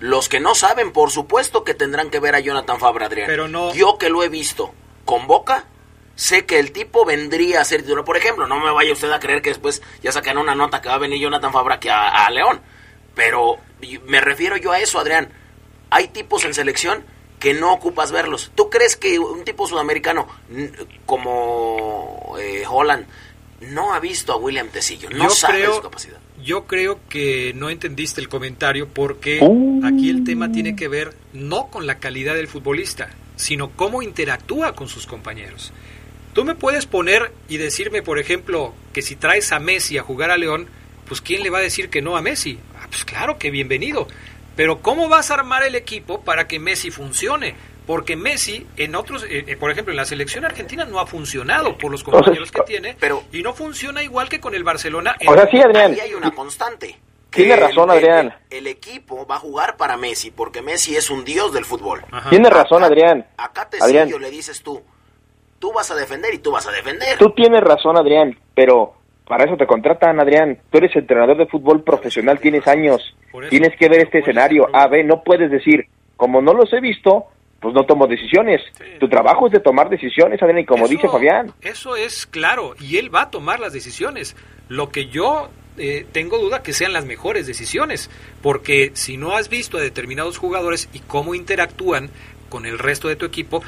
Los 0.00 0.28
que 0.28 0.40
no 0.40 0.54
saben, 0.54 0.92
por 0.92 1.10
supuesto 1.10 1.64
que 1.64 1.74
tendrán 1.74 2.10
que 2.10 2.20
ver 2.20 2.34
a 2.34 2.40
Jonathan 2.40 2.78
Fabra, 2.78 3.06
Adrián. 3.06 3.26
Pero 3.28 3.48
no. 3.48 3.72
Yo 3.74 3.98
que 3.98 4.10
lo 4.10 4.22
he 4.22 4.28
visto 4.28 4.72
con 5.04 5.26
Boca, 5.26 5.66
sé 6.14 6.44
que 6.46 6.58
el 6.58 6.72
tipo 6.72 7.04
vendría 7.04 7.60
a 7.60 7.64
ser 7.64 7.82
titular. 7.82 8.04
Por 8.04 8.16
ejemplo, 8.16 8.46
no 8.46 8.58
me 8.58 8.72
vaya 8.72 8.92
usted 8.92 9.10
a 9.10 9.20
creer 9.20 9.42
que 9.42 9.50
después 9.50 9.82
ya 10.02 10.12
sacan 10.12 10.38
una 10.38 10.54
nota 10.54 10.80
que 10.80 10.88
va 10.88 10.94
a 10.94 10.98
venir 10.98 11.20
Jonathan 11.20 11.52
Fabra 11.52 11.80
que 11.80 11.90
a, 11.90 12.26
a 12.26 12.30
León. 12.30 12.60
Pero 13.14 13.56
me 14.06 14.20
refiero 14.20 14.56
yo 14.56 14.72
a 14.72 14.80
eso, 14.80 14.98
Adrián 14.98 15.30
hay 15.90 16.08
tipos 16.08 16.44
en 16.44 16.54
selección 16.54 17.04
que 17.38 17.54
no 17.54 17.72
ocupas 17.72 18.12
verlos. 18.12 18.50
¿Tú 18.54 18.70
crees 18.70 18.96
que 18.96 19.18
un 19.18 19.44
tipo 19.44 19.66
sudamericano 19.66 20.26
como 21.26 22.36
eh, 22.38 22.64
Holland 22.68 23.06
no 23.60 23.92
ha 23.94 24.00
visto 24.00 24.32
a 24.32 24.36
William 24.36 24.68
Tecillo? 24.68 25.10
No 25.10 25.24
yo 25.24 25.30
sabe 25.30 25.58
creo, 25.60 25.74
su 25.76 25.82
capacidad. 25.82 26.18
Yo 26.44 26.64
creo 26.66 27.00
que 27.08 27.52
no 27.54 27.70
entendiste 27.70 28.20
el 28.20 28.28
comentario 28.28 28.88
porque 28.88 29.38
Uh. 29.42 29.84
aquí 29.86 30.10
el 30.10 30.24
tema 30.24 30.52
tiene 30.52 30.76
que 30.76 30.88
ver 30.88 31.14
no 31.32 31.66
con 31.68 31.86
la 31.86 31.98
calidad 31.98 32.34
del 32.34 32.48
futbolista, 32.48 33.10
sino 33.36 33.70
cómo 33.70 34.02
interactúa 34.02 34.74
con 34.74 34.88
sus 34.88 35.06
compañeros. 35.06 35.72
Tú 36.34 36.44
me 36.44 36.54
puedes 36.54 36.84
poner 36.86 37.32
y 37.48 37.56
decirme, 37.56 38.02
por 38.02 38.18
ejemplo, 38.18 38.74
que 38.92 39.00
si 39.02 39.16
traes 39.16 39.52
a 39.52 39.58
Messi 39.58 39.96
a 39.96 40.02
jugar 40.02 40.30
a 40.30 40.36
León, 40.36 40.68
pues 41.08 41.20
¿quién 41.22 41.42
le 41.42 41.48
va 41.50 41.58
a 41.58 41.62
decir 41.62 41.88
que 41.88 42.02
no 42.02 42.16
a 42.16 42.20
Messi? 42.22 42.58
Ah, 42.78 42.86
pues 42.90 43.04
claro 43.06 43.38
que 43.38 43.50
bienvenido. 43.50 44.06
Pero 44.56 44.80
¿cómo 44.80 45.08
vas 45.08 45.30
a 45.30 45.34
armar 45.34 45.62
el 45.62 45.74
equipo 45.74 46.22
para 46.22 46.48
que 46.48 46.58
Messi 46.58 46.90
funcione? 46.90 47.54
Porque 47.86 48.16
Messi, 48.16 48.66
en 48.76 48.96
otros, 48.96 49.24
eh, 49.28 49.56
por 49.60 49.70
ejemplo, 49.70 49.92
en 49.92 49.96
la 49.96 50.04
selección 50.04 50.44
argentina 50.44 50.84
no 50.84 50.98
ha 50.98 51.06
funcionado 51.06 51.78
por 51.78 51.92
los 51.92 52.02
compañeros 52.02 52.50
que 52.50 52.62
tiene 52.62 52.96
pero, 52.98 53.22
y 53.32 53.42
no 53.42 53.54
funciona 53.54 54.02
igual 54.02 54.28
que 54.28 54.40
con 54.40 54.54
el 54.54 54.64
Barcelona. 54.64 55.14
O 55.24 55.34
sea, 55.34 55.48
sí, 55.48 55.60
Adrián. 55.60 55.92
Ahí 55.92 56.00
hay 56.00 56.14
una 56.14 56.32
constante. 56.32 56.98
Tiene 57.30 57.54
razón, 57.54 57.90
el, 57.90 57.98
Adrián. 57.98 58.34
El, 58.50 58.58
el, 58.58 58.66
equipo 58.66 59.26
va 59.26 59.36
a 59.36 59.38
jugar 59.38 59.76
para 59.76 59.96
Messi 59.96 60.30
porque 60.30 60.62
Messi 60.62 60.96
es 60.96 61.10
un 61.10 61.24
dios 61.24 61.52
del 61.52 61.64
fútbol. 61.64 62.02
Ajá. 62.10 62.30
Tiene 62.30 62.48
razón, 62.48 62.82
acá, 62.82 62.86
Adrián. 62.86 63.26
Acá 63.36 63.68
te 63.68 63.78
Adrián. 63.80 64.10
le 64.18 64.30
dices 64.30 64.62
tú, 64.62 64.82
tú 65.58 65.72
vas 65.72 65.90
a 65.90 65.94
defender 65.94 66.32
y 66.34 66.38
tú 66.38 66.50
vas 66.50 66.66
a 66.66 66.72
defender. 66.72 67.18
Tú 67.18 67.30
tienes 67.32 67.60
razón, 67.62 67.96
Adrián, 67.98 68.38
pero 68.54 68.94
para 69.26 69.44
eso 69.44 69.56
te 69.56 69.66
contratan, 69.66 70.20
Adrián. 70.20 70.58
Tú 70.70 70.78
eres 70.78 70.94
entrenador 70.96 71.36
de 71.36 71.46
fútbol 71.46 71.82
profesional, 71.82 72.38
tienes 72.40 72.66
años. 72.66 73.16
Tienes 73.50 73.76
que 73.78 73.88
ver 73.88 74.00
este 74.00 74.20
escenario 74.20 74.68
A, 74.72 74.86
B. 74.86 75.04
No 75.04 75.22
puedes 75.22 75.50
decir, 75.50 75.86
como 76.16 76.40
no 76.40 76.54
los 76.54 76.72
he 76.72 76.80
visto, 76.80 77.26
pues 77.60 77.74
no 77.74 77.84
tomo 77.84 78.06
decisiones. 78.06 78.62
Sí. 78.78 78.84
Tu 79.00 79.08
trabajo 79.08 79.46
es 79.46 79.52
de 79.52 79.60
tomar 79.60 79.88
decisiones, 79.88 80.42
Adrián, 80.42 80.60
y 80.60 80.64
como 80.64 80.84
eso, 80.84 80.92
dice 80.92 81.08
Fabián. 81.08 81.52
Eso 81.62 81.96
es 81.96 82.26
claro, 82.26 82.74
y 82.80 82.98
él 82.98 83.14
va 83.14 83.22
a 83.22 83.30
tomar 83.30 83.60
las 83.60 83.72
decisiones. 83.72 84.36
Lo 84.68 84.90
que 84.90 85.06
yo 85.06 85.50
eh, 85.78 86.06
tengo 86.12 86.38
duda 86.38 86.62
que 86.62 86.72
sean 86.72 86.92
las 86.92 87.04
mejores 87.04 87.46
decisiones, 87.46 88.10
porque 88.42 88.92
si 88.94 89.16
no 89.16 89.32
has 89.32 89.48
visto 89.48 89.76
a 89.76 89.82
determinados 89.82 90.38
jugadores 90.38 90.88
y 90.92 91.00
cómo 91.00 91.34
interactúan 91.34 92.10
con 92.48 92.64
el 92.64 92.78
resto 92.78 93.08
de 93.08 93.16
tu 93.16 93.26
equipo, 93.26 93.62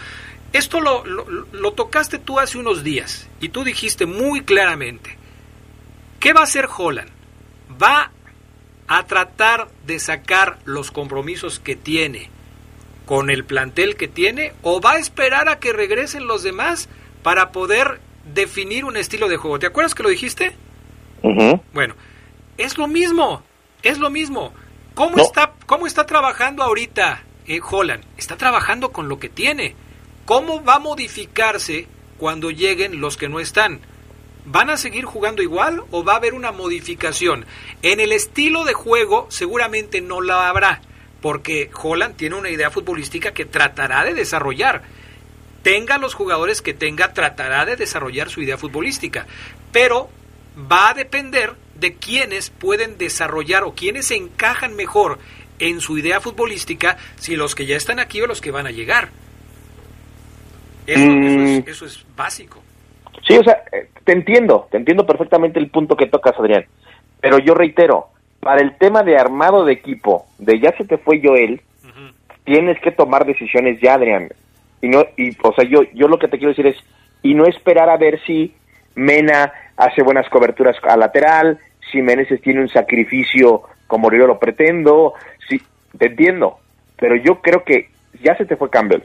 esto 0.55 0.81
lo, 0.81 1.05
lo, 1.05 1.73
tocaste 1.73 2.19
tú 2.19 2.39
hace 2.39 2.57
unos 2.57 2.83
días 2.83 3.29
y 3.41 3.51
tú 3.51 3.65
dijiste 3.65 4.07
muy 4.07 4.41
claramente, 4.41 5.18
¿qué 6.21 6.33
va 6.33 6.41
a 6.41 6.45
hacer 6.45 6.69
Holland? 6.77 7.11
Va 7.83 8.11
a 8.87 9.07
tratar 9.07 9.69
de 9.87 9.99
sacar 9.99 10.59
los 10.65 10.91
compromisos 10.91 11.61
que 11.61 11.77
tiene 11.77 12.31
con 13.07 13.31
el 13.31 13.45
plantel 13.45 13.97
que 13.97 14.09
tiene 14.09 14.53
o 14.63 14.81
va 14.81 14.93
a 14.93 14.99
esperar 14.99 15.49
a 15.49 15.59
que 15.59 15.73
regresen 15.73 16.27
los 16.27 16.43
demás 16.43 16.89
para 17.23 17.53
poder 17.53 18.01
definir 18.35 18.85
un 18.85 18.97
estilo 18.97 19.29
de 19.29 19.37
juego. 19.37 19.59
¿Te 19.59 19.67
acuerdas 19.67 19.95
que 19.95 20.03
lo 20.03 20.09
dijiste? 20.11 20.55
Bueno, 21.73 21.95
es 22.57 22.79
lo 22.79 22.87
mismo, 22.87 23.43
es 23.83 23.99
lo 23.99 24.11
mismo. 24.11 24.53
¿Cómo, 24.95 25.19
está, 25.19 25.55
cómo 25.67 25.87
está 25.87 26.07
trabajando 26.07 26.63
ahorita 26.63 27.23
eh, 27.47 27.61
Holland? 27.63 28.05
Está 28.17 28.37
trabajando 28.37 28.91
con 28.93 29.09
lo 29.09 29.19
que 29.19 29.29
tiene. 29.29 29.75
¿Cómo 30.25 30.63
va 30.63 30.75
a 30.75 30.81
modificarse 30.81 31.87
cuando 32.19 32.51
lleguen 32.51 33.01
los 33.01 33.17
que 33.17 33.29
no 33.29 33.41
están? 33.41 33.81
¿Van 34.51 34.71
a 34.71 34.79
seguir 34.79 35.05
jugando 35.05 35.43
igual 35.43 35.83
o 35.91 36.05
va 36.05 36.15
a 36.15 36.17
haber 36.17 36.33
una 36.33 36.53
modificación? 36.53 37.45
En 37.83 38.01
el 38.01 38.13
estilo 38.13 38.65
de 38.65 38.73
juego 38.73 39.27
seguramente 39.29 40.01
no 40.01 40.23
la 40.23 40.49
habrá, 40.49 40.81
porque 41.21 41.71
Holland 41.75 42.17
tiene 42.17 42.37
una 42.37 42.49
idea 42.49 42.71
futbolística 42.71 43.33
que 43.33 43.45
tratará 43.45 44.05
de 44.05 44.15
desarrollar. 44.15 44.85
Tenga 45.63 45.99
los 45.99 46.15
jugadores 46.15 46.63
que 46.63 46.73
tenga, 46.73 47.13
tratará 47.13 47.67
de 47.67 47.77
desarrollar 47.77 48.31
su 48.31 48.41
idea 48.41 48.57
futbolística. 48.57 49.27
Pero 49.71 50.09
va 50.59 50.91
a 50.91 50.95
depender 50.95 51.55
de 51.75 51.97
quiénes 51.97 52.49
pueden 52.49 52.97
desarrollar 52.97 53.65
o 53.65 53.75
quiénes 53.75 54.07
se 54.07 54.17
encajan 54.17 54.75
mejor 54.75 55.19
en 55.59 55.83
su 55.83 55.99
idea 55.99 56.23
futbolística, 56.23 56.97
si 57.19 57.37
los 57.37 57.55
que 57.55 57.67
ya 57.67 57.77
están 57.77 58.01
aquí 58.01 58.23
o 58.23 58.27
los 58.27 58.41
que 58.41 58.51
van 58.51 58.67
a 58.67 58.71
llegar. 58.71 59.11
Eso, 60.87 61.05
mm. 61.05 61.65
es, 61.69 62.05
básico. 62.17 62.63
Sí, 63.29 63.37
o 63.37 63.45
sea, 63.45 63.63
eh, 63.73 63.89
te 64.05 64.13
entiendo, 64.13 64.67
te 64.71 64.79
entiendo 64.79 65.07
perfectamente 65.07 65.59
el 65.59 65.71
punto 65.71 65.97
que 65.97 66.07
tocas, 66.07 66.39
Adrián. 66.39 66.65
Pero 67.21 67.39
yo 67.39 67.55
reitero, 67.55 68.07
para 68.41 68.63
el 68.63 68.77
tema 68.79 69.03
de 69.03 69.19
armado 69.19 69.65
de 69.65 69.75
equipo, 69.75 70.27
de 70.39 70.59
ya 70.59 70.75
se 70.77 70.85
te 70.85 70.97
fue 70.97 71.21
Joel, 71.23 71.61
tienes 72.45 72.81
que 72.81 72.91
tomar 72.91 73.27
decisiones 73.27 73.79
ya, 73.83 73.95
Adrián. 73.95 74.31
Y 74.81 74.89
no, 74.89 75.05
y, 75.17 75.37
o 75.43 75.53
sea, 75.53 75.69
yo, 75.69 75.83
yo 75.93 76.09
lo 76.09 76.19
que 76.19 76.29
te 76.29 76.39
quiero 76.39 76.51
decir 76.51 76.67
es, 76.67 76.77
y 77.23 77.35
no 77.35 77.45
esperar 77.45 77.91
a 77.91 77.99
ver 77.99 78.19
si 78.25 78.55
Mena 78.95 79.53
hace 79.77 80.03
buenas 80.03 80.29
coberturas 80.31 80.77
a 80.83 80.97
lateral, 80.97 81.59
si 81.93 82.01
Meneses 82.01 82.41
tiene 82.41 82.61
un 82.61 82.69
sacrificio 82.69 83.63
como 83.87 84.11
yo 84.11 84.27
lo 84.27 84.39
pretendo, 84.39 85.15
sí, 85.49 85.61
te 85.97 86.07
entiendo, 86.07 86.59
pero 86.97 87.17
yo 87.17 87.41
creo 87.41 87.65
que 87.65 87.89
ya 88.23 88.37
se 88.37 88.45
te 88.45 88.57
fue 88.57 88.71
Campbell, 88.71 89.03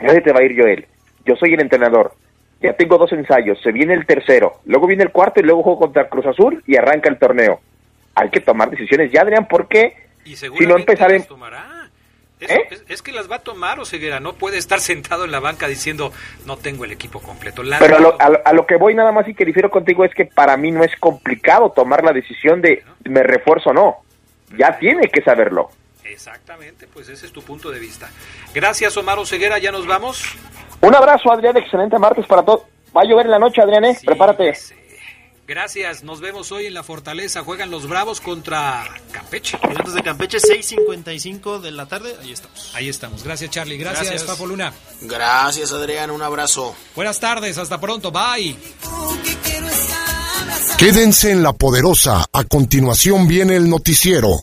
ya 0.00 0.08
se 0.10 0.20
te 0.20 0.32
va 0.32 0.40
a 0.40 0.44
ir 0.44 0.60
Joel, 0.60 0.86
yo 1.24 1.36
soy 1.36 1.54
el 1.54 1.60
entrenador, 1.60 2.12
ya 2.62 2.74
tengo 2.74 2.98
dos 2.98 3.12
ensayos, 3.12 3.60
se 3.60 3.72
viene 3.72 3.94
el 3.94 4.06
tercero, 4.06 4.60
luego 4.64 4.86
viene 4.86 5.02
el 5.02 5.10
cuarto 5.10 5.40
y 5.40 5.42
luego 5.42 5.62
juego 5.62 5.80
contra 5.80 6.08
Cruz 6.08 6.26
Azul 6.26 6.62
y 6.66 6.76
arranca 6.76 7.08
el 7.08 7.18
torneo. 7.18 7.60
Hay 8.14 8.30
que 8.30 8.40
tomar 8.40 8.70
decisiones 8.70 9.10
ya, 9.10 9.22
Adrián, 9.22 9.46
porque 9.48 9.96
si 10.24 10.66
no 10.66 10.76
empezaremos... 10.76 11.28
¿Eh? 12.40 12.68
Es, 12.88 13.02
que 13.02 13.12
las 13.12 13.30
va 13.30 13.36
a 13.36 13.38
tomar 13.38 13.78
o 13.78 13.84
Ceguera, 13.84 14.18
no 14.18 14.32
puede 14.32 14.58
estar 14.58 14.80
sentado 14.80 15.24
en 15.24 15.30
la 15.30 15.38
banca 15.38 15.68
diciendo 15.68 16.12
no 16.44 16.56
tengo 16.56 16.84
el 16.84 16.90
equipo 16.90 17.20
completo. 17.20 17.62
Pero 17.78 18.16
a 18.18 18.52
lo, 18.52 18.66
que 18.66 18.74
voy 18.76 18.94
nada 18.94 19.12
más 19.12 19.28
y 19.28 19.34
que 19.34 19.44
difiero 19.44 19.70
contigo 19.70 20.04
es 20.04 20.12
que 20.12 20.24
para 20.24 20.56
mí 20.56 20.72
no 20.72 20.82
es 20.82 20.90
complicado 20.98 21.70
tomar 21.70 22.02
la 22.02 22.12
decisión 22.12 22.60
de 22.60 22.82
me 23.04 23.22
refuerzo 23.22 23.70
o 23.70 23.72
no. 23.72 23.96
Ya 24.58 24.76
tiene 24.76 25.08
que 25.08 25.22
saberlo. 25.22 25.70
Exactamente, 26.04 26.88
pues 26.92 27.08
ese 27.08 27.26
es 27.26 27.32
tu 27.32 27.42
punto 27.42 27.70
de 27.70 27.78
vista. 27.78 28.10
Gracias 28.52 28.96
Omar 28.96 29.24
Ceguera, 29.24 29.58
ya 29.58 29.70
nos 29.70 29.86
vamos. 29.86 30.36
Un 30.82 30.94
abrazo 30.94 31.32
Adrián, 31.32 31.56
excelente 31.56 31.98
martes 31.98 32.26
para 32.26 32.42
todos. 32.42 32.62
Va 32.94 33.02
a 33.02 33.04
llover 33.04 33.26
en 33.26 33.32
la 33.32 33.38
noche 33.38 33.62
Adrián, 33.62 33.84
¿eh? 33.84 33.98
prepárate. 34.04 34.52
Gracias, 35.46 36.04
nos 36.04 36.20
vemos 36.20 36.52
hoy 36.52 36.66
en 36.66 36.74
la 36.74 36.82
Fortaleza. 36.82 37.42
Juegan 37.42 37.70
los 37.70 37.88
Bravos 37.88 38.20
contra 38.20 38.84
Campeche. 39.10 39.58
Eventos 39.62 39.94
de 39.94 40.02
Campeche, 40.02 40.38
6.55 40.38 41.60
de 41.60 41.72
la 41.72 41.86
tarde. 41.86 42.14
Ahí 42.20 42.32
estamos. 42.32 42.74
Ahí 42.74 42.88
estamos. 42.88 43.24
Gracias, 43.24 43.50
Charlie. 43.50 43.76
Gracias, 43.76 44.08
Gracias. 44.08 44.30
Papo 44.30 44.46
Luna. 44.46 44.72
Gracias, 45.02 45.72
Adrián. 45.72 46.10
Un 46.10 46.22
abrazo. 46.22 46.74
Buenas 46.94 47.18
tardes. 47.18 47.58
Hasta 47.58 47.80
pronto. 47.80 48.12
Bye. 48.12 48.56
Quédense 50.78 51.32
en 51.32 51.42
la 51.42 51.52
poderosa. 51.52 52.24
A 52.32 52.44
continuación 52.44 53.26
viene 53.26 53.56
el 53.56 53.68
noticiero. 53.68 54.40